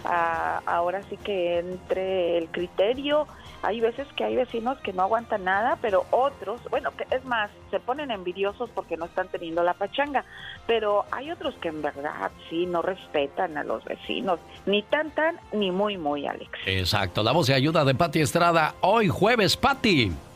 [0.03, 3.27] ah, ahora sí que entre el criterio,
[3.61, 7.49] hay veces que hay vecinos que no aguantan nada, pero otros, bueno, que es más,
[7.71, 10.25] se ponen envidiosos porque no están teniendo la pachanga,
[10.65, 15.39] pero hay otros que en verdad sí no respetan a los vecinos, ni tan tan,
[15.51, 16.51] ni muy muy, Alex.
[16.65, 18.75] Exacto, la voz de ayuda de Pati Estrada.
[18.81, 20.26] Hoy jueves, Pati.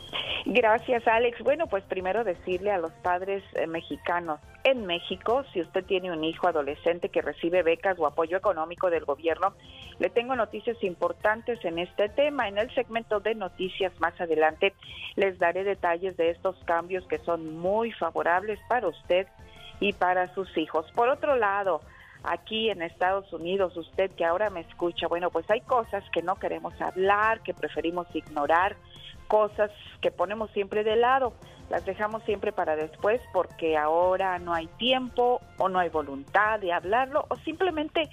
[0.45, 1.39] Gracias, Alex.
[1.43, 5.43] Bueno, pues primero decirle a los padres eh, mexicanos, en México.
[5.53, 9.53] Si usted tiene un hijo adolescente que recibe becas o apoyo económico del gobierno,
[9.99, 12.47] le tengo noticias importantes en este tema.
[12.47, 14.73] En el segmento de noticias más adelante
[15.15, 19.27] les daré detalles de estos cambios que son muy favorables para usted
[19.79, 20.91] y para sus hijos.
[20.93, 21.81] Por otro lado,
[22.23, 26.35] aquí en Estados Unidos, usted que ahora me escucha, bueno, pues hay cosas que no
[26.35, 28.75] queremos hablar, que preferimos ignorar,
[29.31, 29.71] cosas
[30.01, 31.31] que ponemos siempre de lado,
[31.69, 36.73] las dejamos siempre para después porque ahora no hay tiempo o no hay voluntad de
[36.73, 38.09] hablarlo o simplemente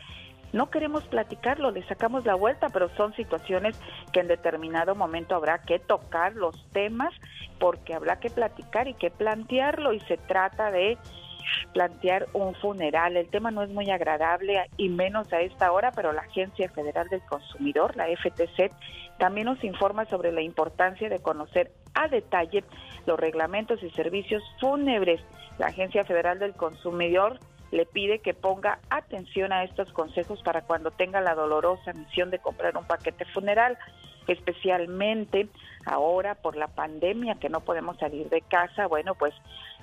[0.53, 3.77] no queremos platicarlo, le sacamos la vuelta, pero son situaciones
[4.13, 7.13] que en determinado momento habrá que tocar los temas
[7.59, 10.99] porque habrá que platicar y que plantearlo y se trata de
[11.73, 13.17] plantear un funeral.
[13.17, 17.09] El tema no es muy agradable y menos a esta hora, pero la Agencia Federal
[17.09, 18.73] del Consumidor, la FTC,
[19.19, 22.65] también nos informa sobre la importancia de conocer a detalle
[23.07, 25.21] los reglamentos y servicios fúnebres.
[25.59, 27.39] La Agencia Federal del Consumidor
[27.71, 32.39] le pide que ponga atención a estos consejos para cuando tenga la dolorosa misión de
[32.39, 33.77] comprar un paquete funeral,
[34.29, 35.49] especialmente
[35.85, 38.87] ahora por la pandemia que no podemos salir de casa.
[38.87, 39.35] Bueno, pues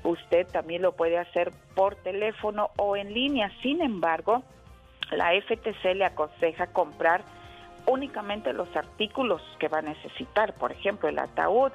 [0.04, 3.52] usted también lo puede hacer por teléfono o en línea.
[3.62, 4.44] Sin embargo,
[5.12, 7.24] la FTC le aconseja comprar
[7.88, 11.72] únicamente los artículos que va a necesitar, por ejemplo, el ataúd,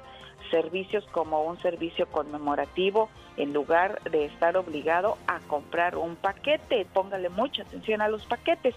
[0.49, 6.85] servicios como un servicio conmemorativo, en lugar de estar obligado a comprar un paquete.
[6.93, 8.75] Póngale mucha atención a los paquetes.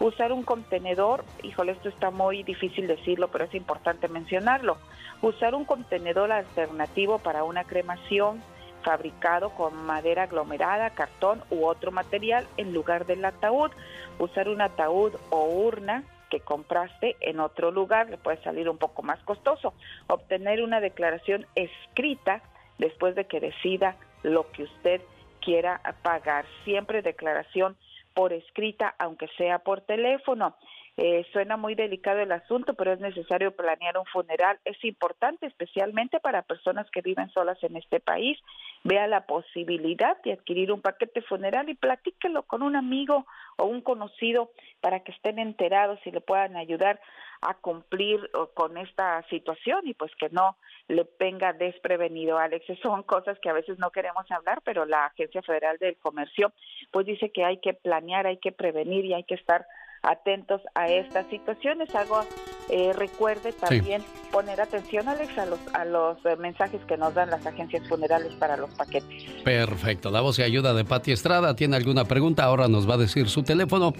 [0.00, 4.78] Usar un contenedor, híjole, esto está muy difícil decirlo, pero es importante mencionarlo.
[5.22, 8.40] Usar un contenedor alternativo para una cremación,
[8.84, 13.72] fabricado con madera aglomerada, cartón u otro material en lugar del ataúd.
[14.20, 19.02] Usar un ataúd o urna que compraste en otro lugar le puede salir un poco
[19.02, 19.74] más costoso.
[20.06, 22.42] Obtener una declaración escrita
[22.78, 25.00] después de que decida lo que usted
[25.40, 26.44] quiera pagar.
[26.64, 27.76] Siempre declaración
[28.18, 30.56] por escrita, aunque sea por teléfono.
[31.00, 34.58] Eh, suena muy delicado el asunto, pero es necesario planear un funeral.
[34.64, 38.36] Es importante, especialmente para personas que viven solas en este país.
[38.82, 43.26] Vea la posibilidad de adquirir un paquete funeral y platíquelo con un amigo
[43.58, 44.50] o un conocido
[44.80, 47.00] para que estén enterados y le puedan ayudar
[47.42, 50.56] a cumplir con esta situación y pues que no
[50.88, 52.66] le venga desprevenido, Alex.
[52.82, 56.52] son cosas que a veces no queremos hablar, pero la Agencia Federal del Comercio
[56.90, 59.64] pues dice que hay que planear, hay que prevenir y hay que estar
[60.02, 61.94] atentos a estas situaciones.
[61.94, 62.20] Hago,
[62.68, 64.02] eh, recuerde también
[64.32, 68.32] poner atención, Alex, a los, a los eh, mensajes que nos dan las agencias funerales
[68.34, 69.24] para los paquetes.
[69.44, 70.10] Perfecto.
[70.10, 71.56] La voz y ayuda de Pati Estrada.
[71.56, 72.44] ¿Tiene alguna pregunta?
[72.44, 73.92] Ahora nos va a decir su teléfono.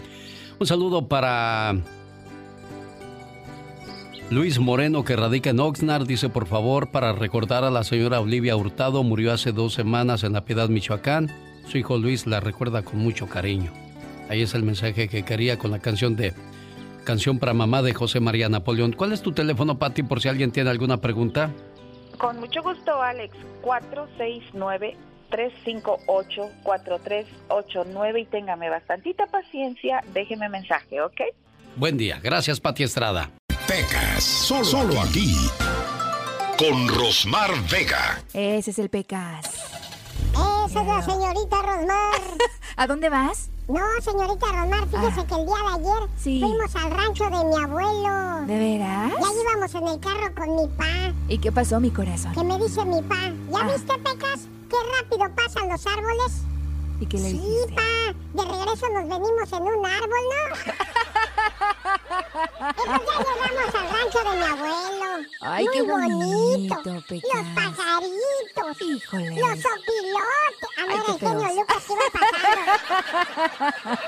[0.59, 1.77] Un saludo para
[4.31, 8.57] Luis Moreno, que radica en Oxnard, dice por favor para recordar a la señora Olivia
[8.57, 11.31] Hurtado, murió hace dos semanas en La Piedad, Michoacán.
[11.66, 13.73] Su hijo Luis la recuerda con mucho cariño.
[14.29, 16.35] Ahí es el mensaje que quería con la canción de
[17.05, 18.93] Canción para Mamá de José María Napoleón.
[18.93, 21.51] ¿Cuál es tu teléfono, Patti, por si alguien tiene alguna pregunta?
[22.19, 23.35] Con mucho gusto, Alex.
[25.31, 30.05] 469-358-4389 y téngame bastantita paciencia.
[30.13, 31.21] Déjeme mensaje, ¿ok?
[31.77, 32.21] Buen día.
[32.23, 33.31] Gracias, Pati Estrada.
[33.67, 34.23] Pecas.
[34.23, 35.35] Solo, solo aquí.
[36.59, 38.23] Con Rosmar Vega.
[38.35, 39.88] Ese es el Pecas.
[40.69, 42.20] Esa es la señorita Rosmar.
[42.77, 43.49] ¿A dónde vas?
[43.69, 45.27] No, señorita Rosmar, fíjese ah.
[45.27, 48.47] que el día de ayer fuimos al rancho de mi abuelo.
[48.47, 49.12] ¿De veras?
[49.19, 51.15] Ya íbamos en el carro con mi pa.
[51.28, 52.32] ¿Y qué pasó, mi corazón?
[52.32, 53.73] Que me dice mi pa, ¿ya ah.
[53.73, 54.47] viste, Pecas?
[54.69, 56.43] Qué rápido pasan los árboles.
[57.01, 57.41] ¿Y qué le Sí,
[57.75, 57.83] pa,
[58.35, 60.43] de regreso nos venimos en un árbol, ¿no?
[62.75, 65.11] pues ya llegamos al rancho de mi abuelo.
[65.41, 67.05] Ay, Muy qué bonito, Los
[67.55, 68.83] pajaritos.
[68.83, 69.31] Híjole.
[69.31, 70.70] Los opilotes.
[70.79, 72.62] A ver, el genio Lucas que iba pasando.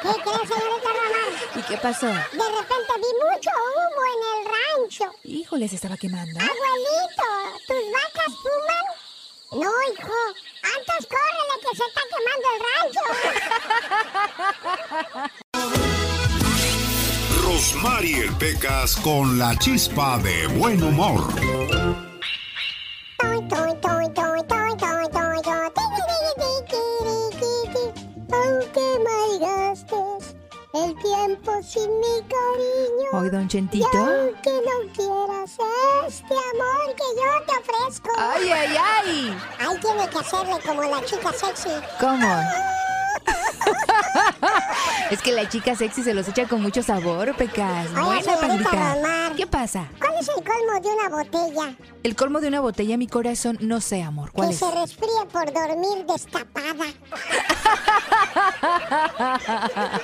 [0.03, 1.33] ¿Qué crees, señorita Román?
[1.57, 2.07] ¿Y qué pasó?
[2.07, 5.07] De repente vi mucho humo en el rancho.
[5.25, 6.39] Híjole, se estaba quemando.
[6.41, 7.29] Abuelito,
[7.67, 8.85] ¿tus vacas fuman?
[9.53, 10.15] No, hijo.
[10.63, 13.05] Antes córrele que se está quemando el rancho.
[17.43, 21.21] Rosmarie Pecas con la chispa de buen humor.
[23.19, 23.57] Aunque
[31.41, 33.09] tiempo sin mi cariño.
[33.13, 33.89] Hoy, don Chentito.
[33.93, 35.57] Y aunque no quieras
[36.07, 38.11] este amor que yo te ofrezco.
[38.19, 39.39] ¡Ay, ay, ay!
[39.59, 41.71] Ay, tiene que hacerle como la chica sexy.
[41.99, 42.29] ¿Cómo?
[45.11, 47.89] Es que la chica sexy se los echa con mucho sabor, Pecas.
[47.91, 49.33] Oye, Buena, pandita.
[49.37, 49.89] ¿Qué pasa?
[49.99, 51.75] ¿Cuál es el colmo de una botella?
[52.05, 54.31] El colmo de una botella, mi corazón, no sé, amor.
[54.31, 54.61] ¿Cuál que es?
[54.61, 56.85] se resfríe por dormir destapada.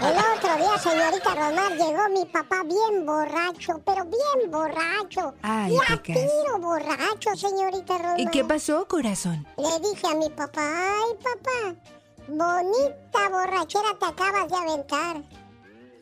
[0.00, 5.34] El otro día, señorita Romar, llegó mi papá bien borracho, pero bien borracho.
[5.42, 6.16] Ay, y a Pecas.
[6.16, 8.20] tiro borracho, señorita Romar.
[8.20, 9.46] ¿Y qué pasó, corazón?
[9.56, 11.74] Le dije a mi papá, ay papá,
[12.28, 15.22] bonita borrachera te acabas de aventar.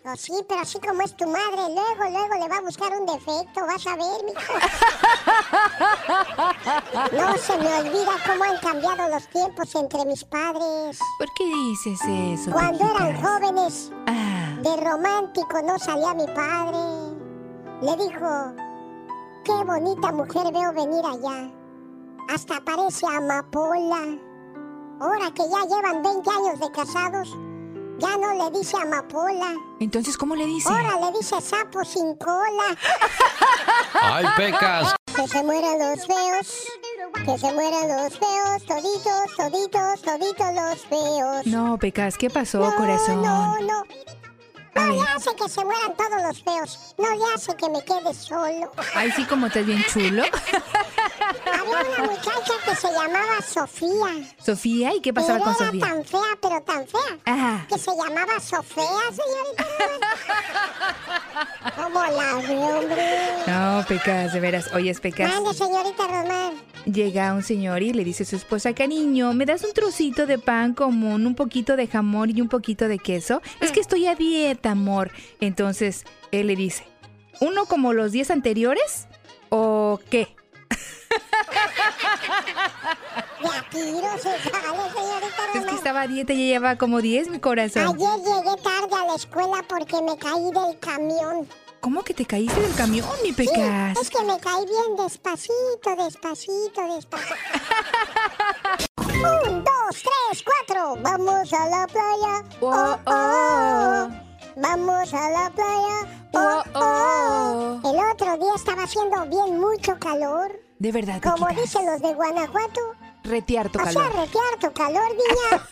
[0.06, 3.06] Oh, sí, pero así como es tu madre, luego, luego le va a buscar un
[3.06, 4.52] defecto, vas a ver, mijo.
[7.12, 10.98] No se me olvida cómo han cambiado los tiempos entre mis padres.
[11.18, 12.51] ¿Por qué dices eso?
[12.51, 16.76] Cuando eran jóvenes, Ah, de romántico no salía mi padre.
[17.80, 18.52] Le dijo,
[19.44, 21.51] qué bonita mujer veo venir allá.
[22.28, 24.18] Hasta parece amapola.
[25.01, 27.29] Ahora que ya llevan 20 años de casados,
[27.99, 29.55] ya no le dice amapola.
[29.81, 30.69] entonces, ¿cómo le dice?
[30.69, 32.77] Ahora le dice sapo sin cola.
[34.03, 34.95] ¡Ay, Pecas!
[35.15, 36.66] Que se mueran los feos.
[37.25, 38.65] Que se mueran los feos.
[38.66, 41.47] Toditos, toditos, toditos los feos.
[41.47, 43.23] No, Pecas, ¿qué pasó, No, corazón?
[43.23, 43.83] No, no.
[44.74, 46.94] No le hace que se mueran todos los feos.
[46.98, 48.72] No le hace que me quede solo.
[48.94, 50.22] Ay, sí, como estás bien chulo.
[51.46, 54.28] Había una muchacha que se llamaba Sofía.
[54.38, 55.86] Sofía, ¿y qué pasaba con era Sofía?
[55.86, 57.18] tan fea, pero tan fea.
[57.24, 57.66] Ajá.
[57.68, 59.64] Que se llamaba Sofía, señorita.
[61.76, 63.28] ¿Cómo la vi, hombre?
[63.46, 64.72] No, Pecas, de veras.
[64.74, 65.32] Oye, Pecas.
[65.32, 66.55] Mande, señorita Román.
[66.84, 70.38] Llega un señor y le dice a su esposa, cariño, ¿me das un trocito de
[70.38, 73.40] pan común, un poquito de jamón y un poquito de queso?
[73.60, 75.11] Es que estoy a dieta, amor.
[75.41, 76.86] Entonces, él le dice,
[77.41, 79.07] ¿uno como los 10 anteriores?
[79.51, 80.35] ¿O qué?
[85.55, 87.82] Es que estaba a dieta y ella lleva como 10, mi corazón.
[87.82, 91.49] Ayer llegué tarde a la escuela porque me caí del camión.
[91.81, 93.99] ¿Cómo que te caíste del camión, mi Sí, Pecas?
[94.01, 97.35] es que me caí bien despacito, despacito, despacito.
[99.09, 100.97] Un, dos, tres, cuatro.
[101.01, 102.45] Vamos a la playa.
[102.61, 104.09] Oh, oh.
[104.56, 106.31] Vamos a la playa.
[106.32, 107.81] Oh, oh.
[107.90, 110.52] El otro día estaba haciendo bien mucho calor.
[110.78, 112.81] De verdad, Como dicen los de Guanajuato.
[113.24, 114.16] Retear tu Hacía calor.
[114.16, 115.66] retear tu calor, niña.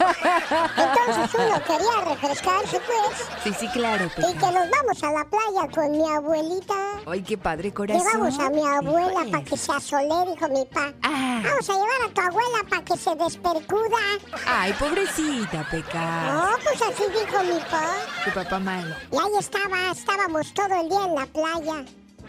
[0.77, 3.29] Entonces uno quería refrescarse, pues.
[3.45, 4.33] Sí, sí, claro, Y Pecas.
[4.33, 6.75] que nos vamos a la playa con mi abuelita.
[7.07, 8.03] Ay, qué padre, corazón.
[8.07, 10.95] Llevamos a mi abuela para que se asole, dijo mi pa.
[11.03, 11.43] Ah.
[11.45, 13.99] Vamos a llevar a tu abuela para que se despercuda.
[14.47, 16.33] Ay, pobrecita, Pecas.
[16.33, 17.85] No, pues así dijo mi pa.
[18.25, 18.95] Tu papá malo.
[19.11, 21.85] Y ahí estaba, estábamos todo el día en la playa.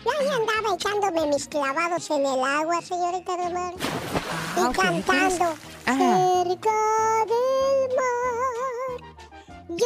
[0.05, 3.73] Y ahí andaba echándome mis clavados en el agua, señorita Romar.
[3.75, 5.55] Y Ah, ok, cantando.
[5.85, 6.71] Cerca
[7.31, 9.13] del mar.
[9.69, 9.85] Yo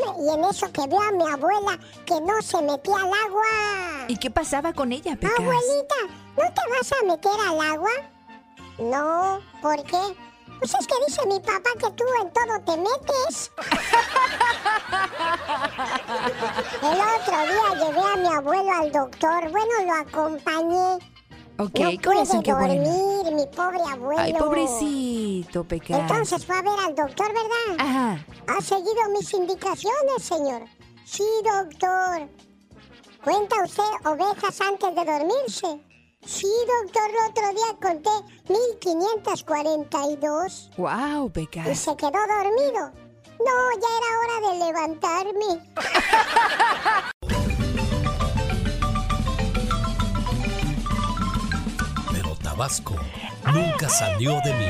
[0.00, 0.24] me...
[0.24, 4.06] Y en eso que veo a mi abuela que no se metía al agua.
[4.08, 5.38] ¿Y qué pasaba con ella, Pecas?
[5.38, 5.94] Abuelita,
[6.36, 7.90] ¿no te vas a meter al agua?
[8.78, 9.98] No, ¿por qué?
[10.60, 13.50] Pues es que dice mi papá que tú en todo te metes.
[16.82, 19.50] El otro día llevé a mi abuelo al doctor.
[19.50, 20.98] Bueno, lo acompañé.
[21.58, 23.36] Ok, no corazón, dormir, bueno.
[23.36, 24.20] mi pobre abuelo.
[24.20, 25.98] Ay, pobrecito, Pecas.
[25.98, 27.76] Entonces fue a ver al doctor, ¿verdad?
[27.78, 28.26] Ajá.
[28.48, 30.62] ¿Ha seguido mis indicaciones, señor?
[31.06, 32.28] Sí, doctor.
[33.24, 35.89] ¿Cuenta usted ovejas antes de dormirse?
[36.24, 36.46] Sí,
[36.82, 38.10] doctor, el otro día conté
[38.48, 41.78] 1542 Wow, y Pecas.
[41.78, 42.92] se quedó dormido.
[43.40, 45.50] No, ya era hora de levantarme.
[52.12, 52.94] Pero Tabasco
[53.52, 54.66] nunca salió de mí.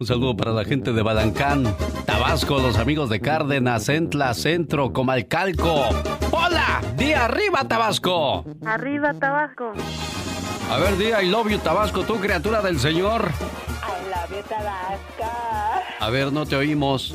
[0.00, 5.90] Un saludo para la gente de Balancán, Tabasco, los amigos de Cárdenas, Centla, Centro, Comalcalco.
[6.30, 6.80] ¡Hola!
[6.96, 8.46] ¡Día arriba, Tabasco!
[8.64, 9.74] Arriba, Tabasco.
[10.70, 13.28] A ver, día I love you, Tabasco, tú criatura del Señor.
[13.28, 15.69] I love you, Tabasco.
[16.00, 17.14] A ver, no te oímos.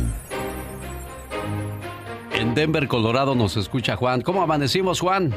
[2.32, 4.20] En Denver, Colorado, nos escucha Juan.
[4.22, 5.34] ¿Cómo amanecimos, Juan?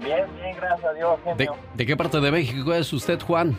[0.00, 1.56] Bien, bien, gracias a Dios, ¿De, genio.
[1.74, 3.58] de qué parte de México es usted, Juan?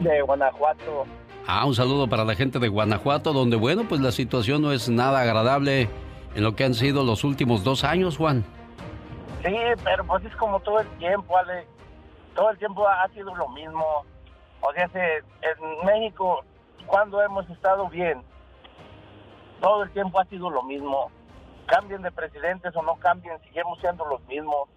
[0.00, 1.06] De Guanajuato.
[1.46, 4.88] Ah, un saludo para la gente de Guanajuato, donde, bueno, pues la situación no es
[4.88, 5.88] nada agradable
[6.34, 8.44] en lo que han sido los últimos dos años, Juan.
[9.44, 11.66] Sí, pero pues es como todo el tiempo, Ale.
[12.34, 13.84] Todo el tiempo ha sido lo mismo.
[14.60, 16.44] O sea, se, en México,
[16.86, 18.22] cuando hemos estado bien,
[19.60, 21.10] todo el tiempo ha sido lo mismo.
[21.66, 24.68] Cambien de presidentes o no cambien, seguimos siendo los mismos.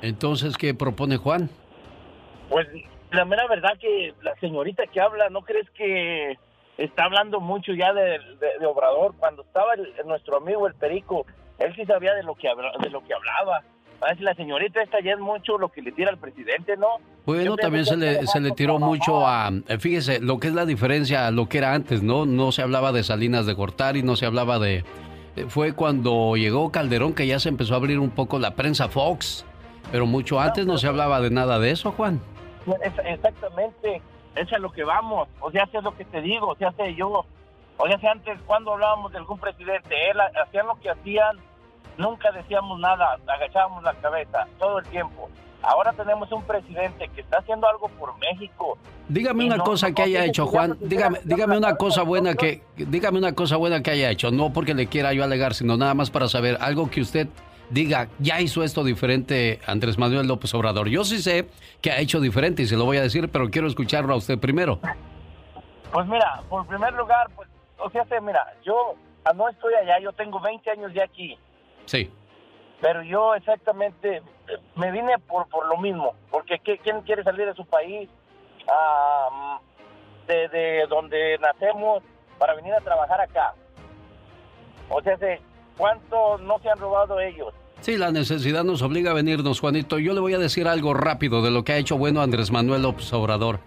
[0.00, 1.50] Entonces, ¿qué propone Juan?
[2.48, 2.66] Pues
[3.10, 6.36] la mera verdad que la señorita que habla, ¿no crees que
[6.76, 9.14] está hablando mucho ya de, de- de Obrador?
[9.18, 11.26] Cuando estaba el- nuestro amigo el Perico,
[11.58, 13.62] él sí sabía de lo que, habla- de lo que hablaba.
[14.00, 16.76] A ver si la señorita esta ya es mucho lo que le tira al presidente,
[16.76, 16.86] ¿no?
[17.26, 19.50] Bueno, también se le, se le tiró mucho a...
[19.66, 22.24] eh, Fíjese, lo que es la diferencia a lo que era antes, ¿no?
[22.24, 24.84] No se hablaba de Salinas de Gortari, no se hablaba de...
[25.34, 28.88] eh, Fue cuando llegó Calderón que ya se empezó a abrir un poco la prensa
[28.88, 29.44] Fox.
[29.90, 32.20] Pero mucho antes no se hablaba de nada de eso, Juan.
[32.82, 34.02] Es- exactamente,
[34.34, 35.28] es a lo que vamos.
[35.40, 37.24] O sea, es lo que te digo, o sea, sé yo.
[37.76, 41.36] O sea, antes cuando hablábamos de algún presidente, él ha- hacían lo que hacían,
[41.96, 45.28] nunca decíamos nada, agachábamos la cabeza todo el tiempo.
[45.62, 48.78] Ahora tenemos un presidente que está haciendo algo por México.
[49.08, 50.76] Dígame una no- cosa que haya hecho, Juan.
[50.80, 54.30] Dígame, dígame una cosa buena que, dígame una cosa buena que haya hecho.
[54.30, 57.26] No porque le quiera yo alegar, sino nada más para saber algo que usted
[57.70, 60.88] diga, ya hizo esto diferente Andrés Manuel López Obrador.
[60.88, 61.48] Yo sí sé
[61.80, 64.38] que ha hecho diferente y se lo voy a decir, pero quiero escucharlo a usted
[64.38, 64.80] primero.
[65.92, 70.12] Pues mira, por primer lugar, pues, o sea, mira, yo ah, no estoy allá, yo
[70.12, 71.38] tengo 20 años de aquí.
[71.86, 72.10] Sí.
[72.80, 74.22] Pero yo exactamente
[74.76, 78.08] me vine por, por lo mismo, porque ¿qué- ¿quién quiere salir de su país,
[78.70, 79.58] ah,
[80.26, 82.02] de, de donde nacemos,
[82.38, 83.54] para venir a trabajar acá?
[84.90, 85.16] O sea,
[85.78, 87.54] ¿cuánto no se han robado ellos?
[87.80, 89.98] Sí, la necesidad nos obliga a venirnos, Juanito.
[89.98, 92.82] Yo le voy a decir algo rápido de lo que ha hecho bueno Andrés Manuel
[92.82, 93.60] López Obrador.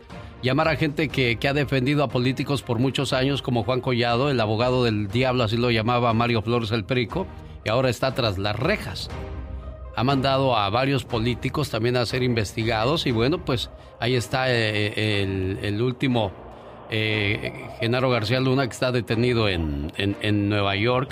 [0.43, 4.29] Llamar a gente que, que ha defendido a políticos por muchos años, como Juan Collado,
[4.29, 7.25] el abogado del diablo, así lo llamaba Mario Flores el Perico,
[7.63, 9.09] y ahora está tras las rejas.
[9.95, 13.69] Ha mandado a varios políticos también a ser investigados, y bueno, pues
[13.99, 16.31] ahí está eh, el, el último,
[16.89, 21.11] eh, Genaro García Luna, que está detenido en, en- en Nueva York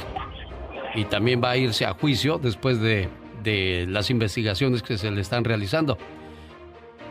[0.95, 3.09] y también va a irse a juicio después de,
[3.43, 5.97] de las investigaciones que se le están realizando.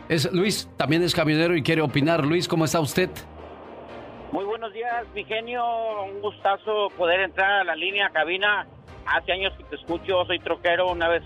[0.07, 2.25] Es, Luis también es camionero y quiere opinar.
[2.25, 3.09] Luis, ¿cómo está usted?
[4.31, 5.63] Muy buenos días, mi genio.
[6.03, 8.67] Un gustazo poder entrar a la línea cabina.
[9.05, 10.91] Hace años que te escucho, soy troquero.
[10.91, 11.23] Una vez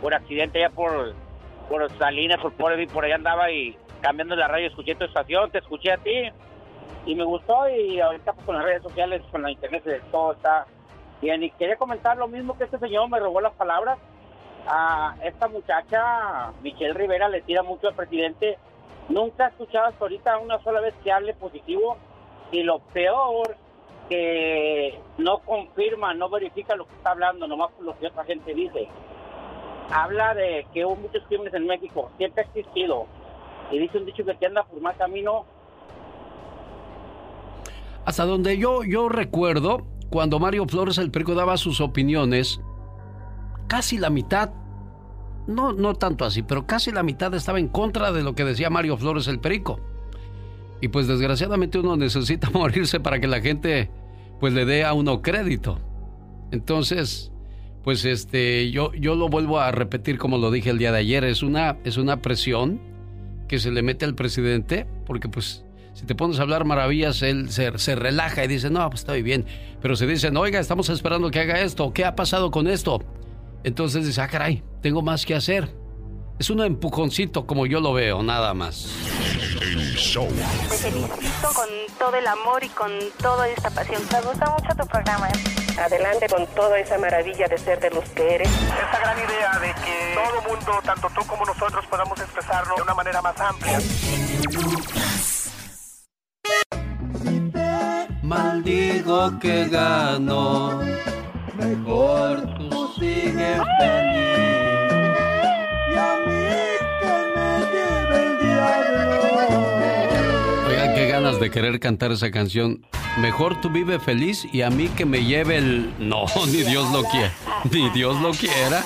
[0.00, 1.14] por accidente ya por,
[1.68, 5.58] por Salinas, por Portland, por allá andaba y cambiando la radio, escuché tu estación, te
[5.58, 6.30] escuché a ti
[7.06, 7.68] y me gustó.
[7.68, 10.66] Y ahorita pues, con las redes sociales, con la internet, todo está
[11.20, 11.42] bien.
[11.42, 13.98] Y quería comentar lo mismo que este señor me robó las palabras.
[14.66, 18.58] A esta muchacha, Michelle Rivera, le tira mucho al presidente.
[19.08, 21.96] Nunca he escuchado hasta ahorita una sola vez que hable positivo.
[22.52, 23.56] Y lo peor,
[24.08, 28.88] que no confirma, no verifica lo que está hablando, nomás lo que otra gente dice.
[29.92, 33.06] Habla de que hubo muchos crímenes en México, siempre ha existido.
[33.70, 35.44] Y dice un dicho que te anda por mal camino.
[38.04, 42.60] Hasta donde yo, yo recuerdo, cuando Mario Flores el Perico daba sus opiniones,
[43.68, 44.50] casi la mitad,
[45.46, 48.70] no, no tanto así, pero casi la mitad estaba en contra de lo que decía
[48.70, 49.80] Mario Flores el Perico.
[50.80, 53.90] Y pues desgraciadamente uno necesita morirse para que la gente
[54.40, 55.78] pues le dé a uno crédito.
[56.50, 57.30] Entonces,
[57.84, 61.24] pues este, yo, yo lo vuelvo a repetir como lo dije el día de ayer,
[61.24, 62.80] es una, es una presión
[63.46, 65.64] que se le mete al presidente, porque pues
[66.00, 69.20] si te pones a hablar maravillas, él se, se relaja y dice, no, pues estoy
[69.20, 69.44] bien.
[69.82, 73.04] Pero si dicen, oiga, estamos esperando que haga esto, ¿qué ha pasado con esto?
[73.64, 75.68] Entonces dice, ah, caray, tengo más que hacer.
[76.38, 78.88] Es un empujoncito como yo lo veo, nada más.
[79.60, 80.26] El show.
[80.70, 81.68] Te felicito con
[81.98, 82.90] todo el amor y con
[83.20, 84.00] toda esta pasión.
[84.10, 85.28] Me gusta mucho tu programa.
[85.78, 88.48] Adelante con toda esa maravilla de ser de los que eres.
[88.48, 92.94] Esta gran idea de que todo mundo, tanto tú como nosotros, podamos expresarlo de una
[92.94, 93.78] manera más amplia.
[98.22, 100.80] Maldigo que gano,
[101.58, 104.30] mejor tú sigue feliz.
[105.90, 106.44] Y a mí
[107.00, 109.58] que me lleve el diablo.
[110.68, 112.86] Oigan, qué ganas de querer cantar esa canción.
[113.18, 115.92] Mejor tú vive feliz y a mí que me lleve el...
[115.98, 117.32] No, ni Dios lo quiera.
[117.72, 118.84] Ni Dios lo quiera.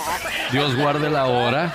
[0.51, 1.75] Dios guarde la hora.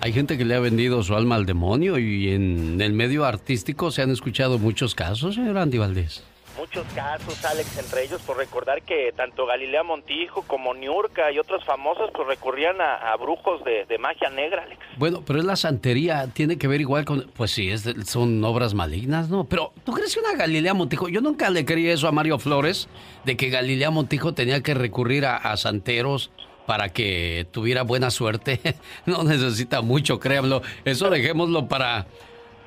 [0.00, 3.90] Hay gente que le ha vendido su alma al demonio y en el medio artístico
[3.90, 6.24] se han escuchado muchos casos, señor Andy Valdés.
[6.56, 11.64] muchos casos, Alex, entre ellos por recordar que tanto Galilea Montijo como Niurka y otros
[11.64, 14.80] famosos pues recurrían a, brujos de, magia negra, Alex.
[14.98, 18.74] Bueno, pero es la santería, tiene que ver igual con, pues sí, es, son obras
[18.74, 19.44] malignas, ¿no?
[19.48, 22.88] Pero ¿tú crees que una Galilea Montijo, yo nunca le creí eso a Mario Flores,
[23.24, 26.30] de que Galilea Montijo tenía que recurrir a, santeros
[26.68, 28.60] para que tuviera buena suerte.
[29.06, 30.60] no necesita mucho, créanlo.
[30.84, 32.06] Eso dejémoslo para,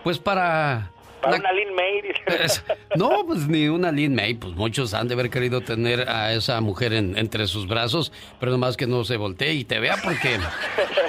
[0.03, 0.91] pues para
[1.21, 2.01] para una Lin May.
[2.95, 4.33] no, pues ni una Lin May.
[4.33, 8.75] Pues muchos han de haber querido tener a esa mujer entre sus brazos, pero nomás
[8.75, 10.39] que no se voltee y te vea porque...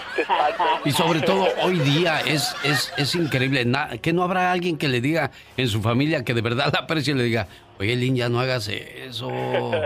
[0.84, 3.66] y sobre todo hoy día es, es, es increíble.
[4.02, 7.14] que no habrá alguien que le diga en su familia que de verdad la aprecie
[7.14, 7.48] y le diga,
[7.82, 9.30] oye Lin, ya no hagas eso.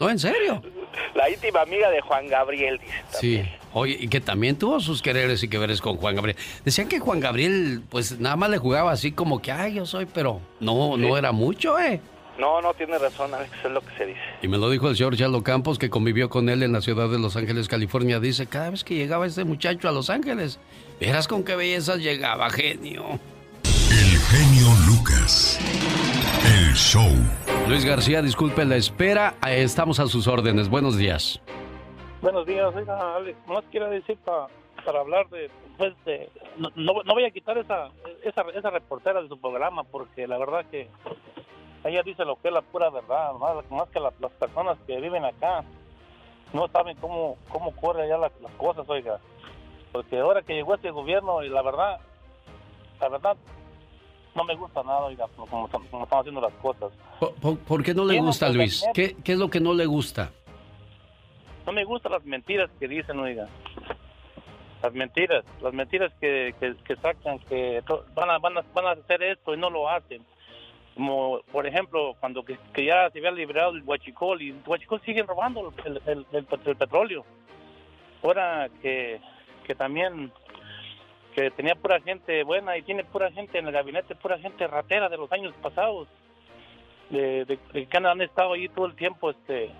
[0.00, 0.60] No, en serio.
[1.14, 2.92] La íntima amiga de Juan Gabriel, dice.
[3.10, 3.42] Sí.
[3.72, 6.36] Oye, y que también tuvo sus quereres y que veres con Juan Gabriel.
[6.64, 10.06] Decían que Juan Gabriel, pues nada más le jugaba así como que, ay, yo soy,
[10.06, 12.00] pero no, no era mucho, ¿eh?
[12.38, 14.20] No, no tiene razón, Alex, es lo que se dice.
[14.42, 17.08] Y me lo dijo el señor Charlo Campos, que convivió con él en la ciudad
[17.08, 18.18] de Los Ángeles, California.
[18.18, 20.58] Dice, cada vez que llegaba este muchacho a Los Ángeles,
[20.98, 23.20] verás con qué bellezas llegaba, genio.
[24.32, 25.58] Genio Lucas.
[26.42, 27.10] El show.
[27.68, 29.34] Luis García, disculpe la espera.
[29.46, 30.70] Estamos a sus órdenes.
[30.70, 31.38] Buenos días.
[32.22, 33.36] Buenos días, oiga, Alex.
[33.46, 37.90] Más quiero decir para hablar de, pues, de, no, no, voy a quitar esa,
[38.24, 40.88] esa, esa reportera de su programa porque la verdad que
[41.84, 45.26] ella dice lo que es la pura verdad, más, más que las personas que viven
[45.26, 45.62] acá
[46.54, 49.20] no saben cómo, cómo corre allá las, cosas, oiga.
[49.92, 52.00] Porque ahora que llegó este gobierno, y la verdad,
[52.98, 53.36] la verdad,
[54.34, 56.90] no me gusta nada, oiga, como, están haciendo las cosas.
[57.66, 58.84] ¿Por, qué no le gusta, Luis?
[58.94, 60.30] ¿Qué, ¿Qué es lo que no le gusta?
[61.66, 63.48] No me gustan las mentiras que dicen, oiga.
[64.82, 67.82] Las mentiras, las mentiras que, que, sacan, que
[68.14, 70.24] van a, van, a, van a hacer esto y no lo hacen.
[70.94, 75.26] Como, por ejemplo, cuando que, ya se había liberado el huachicol y el huachicol siguen
[75.26, 77.24] robando el, el, el, petróleo.
[78.24, 79.20] Ahora que,
[79.64, 80.32] que también
[81.34, 85.08] que tenía pura gente buena y tiene pura gente en el gabinete, pura gente ratera
[85.08, 86.08] de los años pasados,
[87.10, 89.70] de, de que han estado ahí todo el tiempo este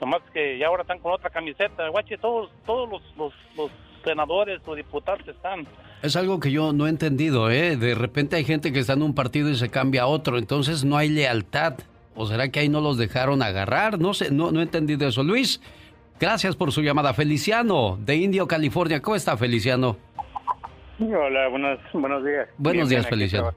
[0.00, 1.86] Nomás que ya ahora están con otra camiseta.
[1.88, 3.70] Guache, todos, todos los, los,
[4.02, 5.66] senadores o diputados están.
[6.02, 7.76] Es algo que yo no he entendido, ¿eh?
[7.76, 10.84] De repente hay gente que está en un partido y se cambia a otro, entonces
[10.84, 11.74] no hay lealtad.
[12.14, 13.98] ¿O será que ahí no los dejaron agarrar?
[13.98, 15.22] No sé, no, no he entendido eso.
[15.22, 15.60] Luis,
[16.18, 17.12] gracias por su llamada.
[17.12, 19.02] Feliciano, de Indio, California.
[19.02, 19.98] ¿Cómo está, Feliciano?
[21.00, 22.48] Hola, buenos, buenos días.
[22.58, 23.54] Buenos días, Feliciano.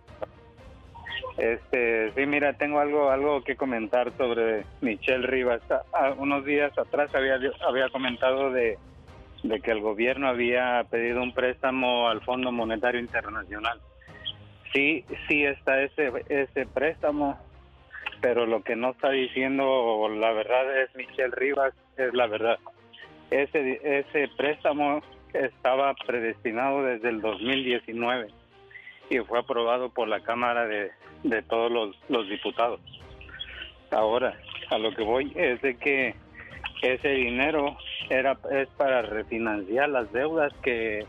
[1.38, 5.62] Este, sí, mira, tengo algo algo que comentar sobre Michelle Rivas.
[6.18, 7.38] unos días atrás había
[7.68, 8.78] había comentado de,
[9.62, 13.80] que el gobierno había pedido un préstamo al Fondo Monetario Internacional.
[14.74, 17.38] Sí, sí está ese ese préstamo,
[18.22, 22.58] pero lo que no está diciendo la verdad es Michelle Rivas es la verdad.
[23.32, 25.02] Ese ese préstamo
[25.34, 28.28] estaba predestinado desde el 2019
[29.10, 30.92] y fue aprobado por la Cámara de,
[31.24, 32.80] de todos los, los diputados.
[33.92, 34.38] Ahora,
[34.70, 36.16] a lo que voy es de que
[36.82, 37.78] ese dinero
[38.10, 41.06] era es para refinanciar las deudas que,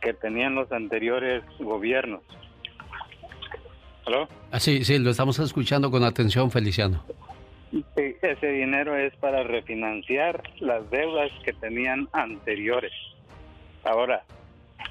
[0.00, 2.22] que tenían los anteriores gobiernos.
[4.06, 4.28] ¿Aló?
[4.50, 7.04] Ah, sí, sí, lo estamos escuchando con atención, Feliciano.
[7.70, 12.92] Sí, ese dinero es para refinanciar las deudas que tenían anteriores.
[13.84, 14.22] Ahora,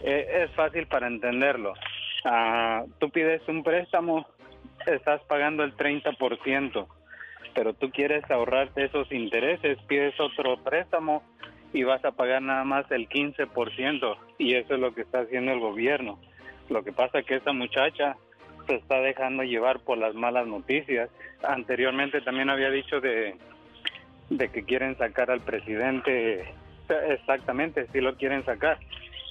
[0.01, 1.73] e, es fácil para entenderlo.
[2.25, 4.27] Ah, tú pides un préstamo,
[4.85, 6.87] estás pagando el 30%,
[7.53, 11.23] pero tú quieres ahorrarte esos intereses, pides otro préstamo
[11.73, 15.51] y vas a pagar nada más el 15%, y eso es lo que está haciendo
[15.51, 16.19] el gobierno.
[16.69, 18.15] Lo que pasa es que esa muchacha
[18.67, 21.09] se está dejando llevar por las malas noticias.
[21.43, 23.35] Anteriormente también había dicho de,
[24.29, 26.45] de que quieren sacar al presidente,
[26.91, 28.79] exactamente, si lo quieren sacar,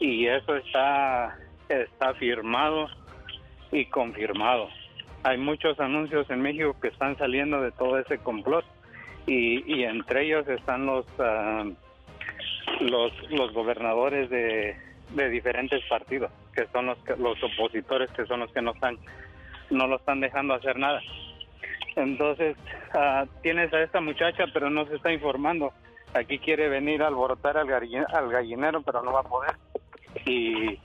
[0.00, 1.36] y eso está
[1.68, 2.88] está firmado
[3.70, 4.68] y confirmado.
[5.22, 8.64] Hay muchos anuncios en México que están saliendo de todo ese complot
[9.26, 11.64] y, entre ellos están los, ah,
[12.80, 14.76] los, los gobernadores de,
[15.14, 18.98] de diferentes partidos, que son los, los opositores, que son los que no están,
[19.70, 21.00] no lo están dejando hacer nada.
[21.96, 22.56] Entonces,
[22.94, 25.72] uh, tienes a esta muchacha, pero no se está informando.
[26.14, 29.56] Aquí quiere venir a alborotar al, al gallinero, pero no va a poder.
[30.26, 30.78] Y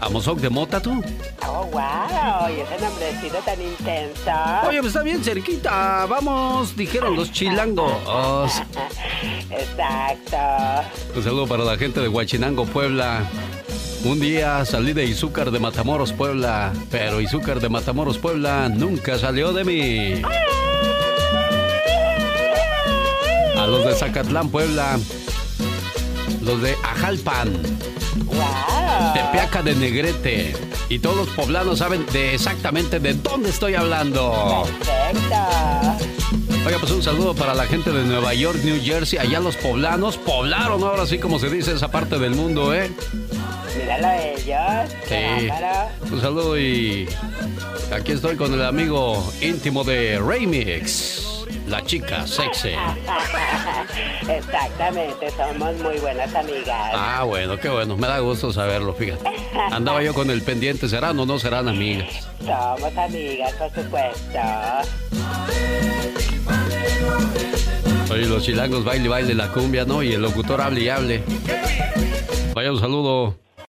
[0.00, 1.02] ¿Amozoc de Mota tú?
[1.46, 4.30] Oh, wow, y ese nombrecito tan intenso.
[4.68, 6.06] Oye, pues está bien cerquita.
[6.06, 7.92] Vamos, dijeron los chilangos.
[9.50, 10.36] Exacto.
[11.14, 13.24] Un saludo para la gente de Huachinango, Puebla.
[14.04, 19.52] Un día salí de Izúcar de Matamoros, Puebla, pero Izúcar de Matamoros, Puebla nunca salió
[19.52, 20.22] de mí.
[23.58, 24.98] A los de Zacatlán, Puebla.
[26.42, 27.52] Los de Ajalpan.
[29.14, 30.54] Tepeaca de Negrete.
[30.88, 34.64] Y todos los poblanos saben de exactamente de dónde estoy hablando.
[36.66, 39.18] Oiga, pues un saludo para la gente de Nueva York, New Jersey.
[39.18, 42.90] Allá los poblanos poblaron ahora sí como se dice esa parte del mundo, ¿eh?
[43.78, 44.92] Míralo a ellos.
[45.06, 45.48] Sí.
[46.12, 47.08] Un saludo y
[47.92, 51.35] aquí estoy con el amigo íntimo de Remix.
[51.66, 52.74] La chica sexy.
[54.28, 56.92] Exactamente, somos muy buenas amigas.
[56.94, 57.96] Ah, bueno, qué bueno.
[57.96, 59.28] Me da gusto saberlo, fíjate.
[59.72, 62.28] Andaba yo con el pendiente, ¿serán o no serán amigas?
[62.38, 64.38] Somos amigas, por supuesto.
[68.12, 70.02] Oye, los chilangos baile, baile la cumbia, ¿no?
[70.02, 71.22] Y el locutor hable y hable.
[72.54, 73.45] Vaya un saludo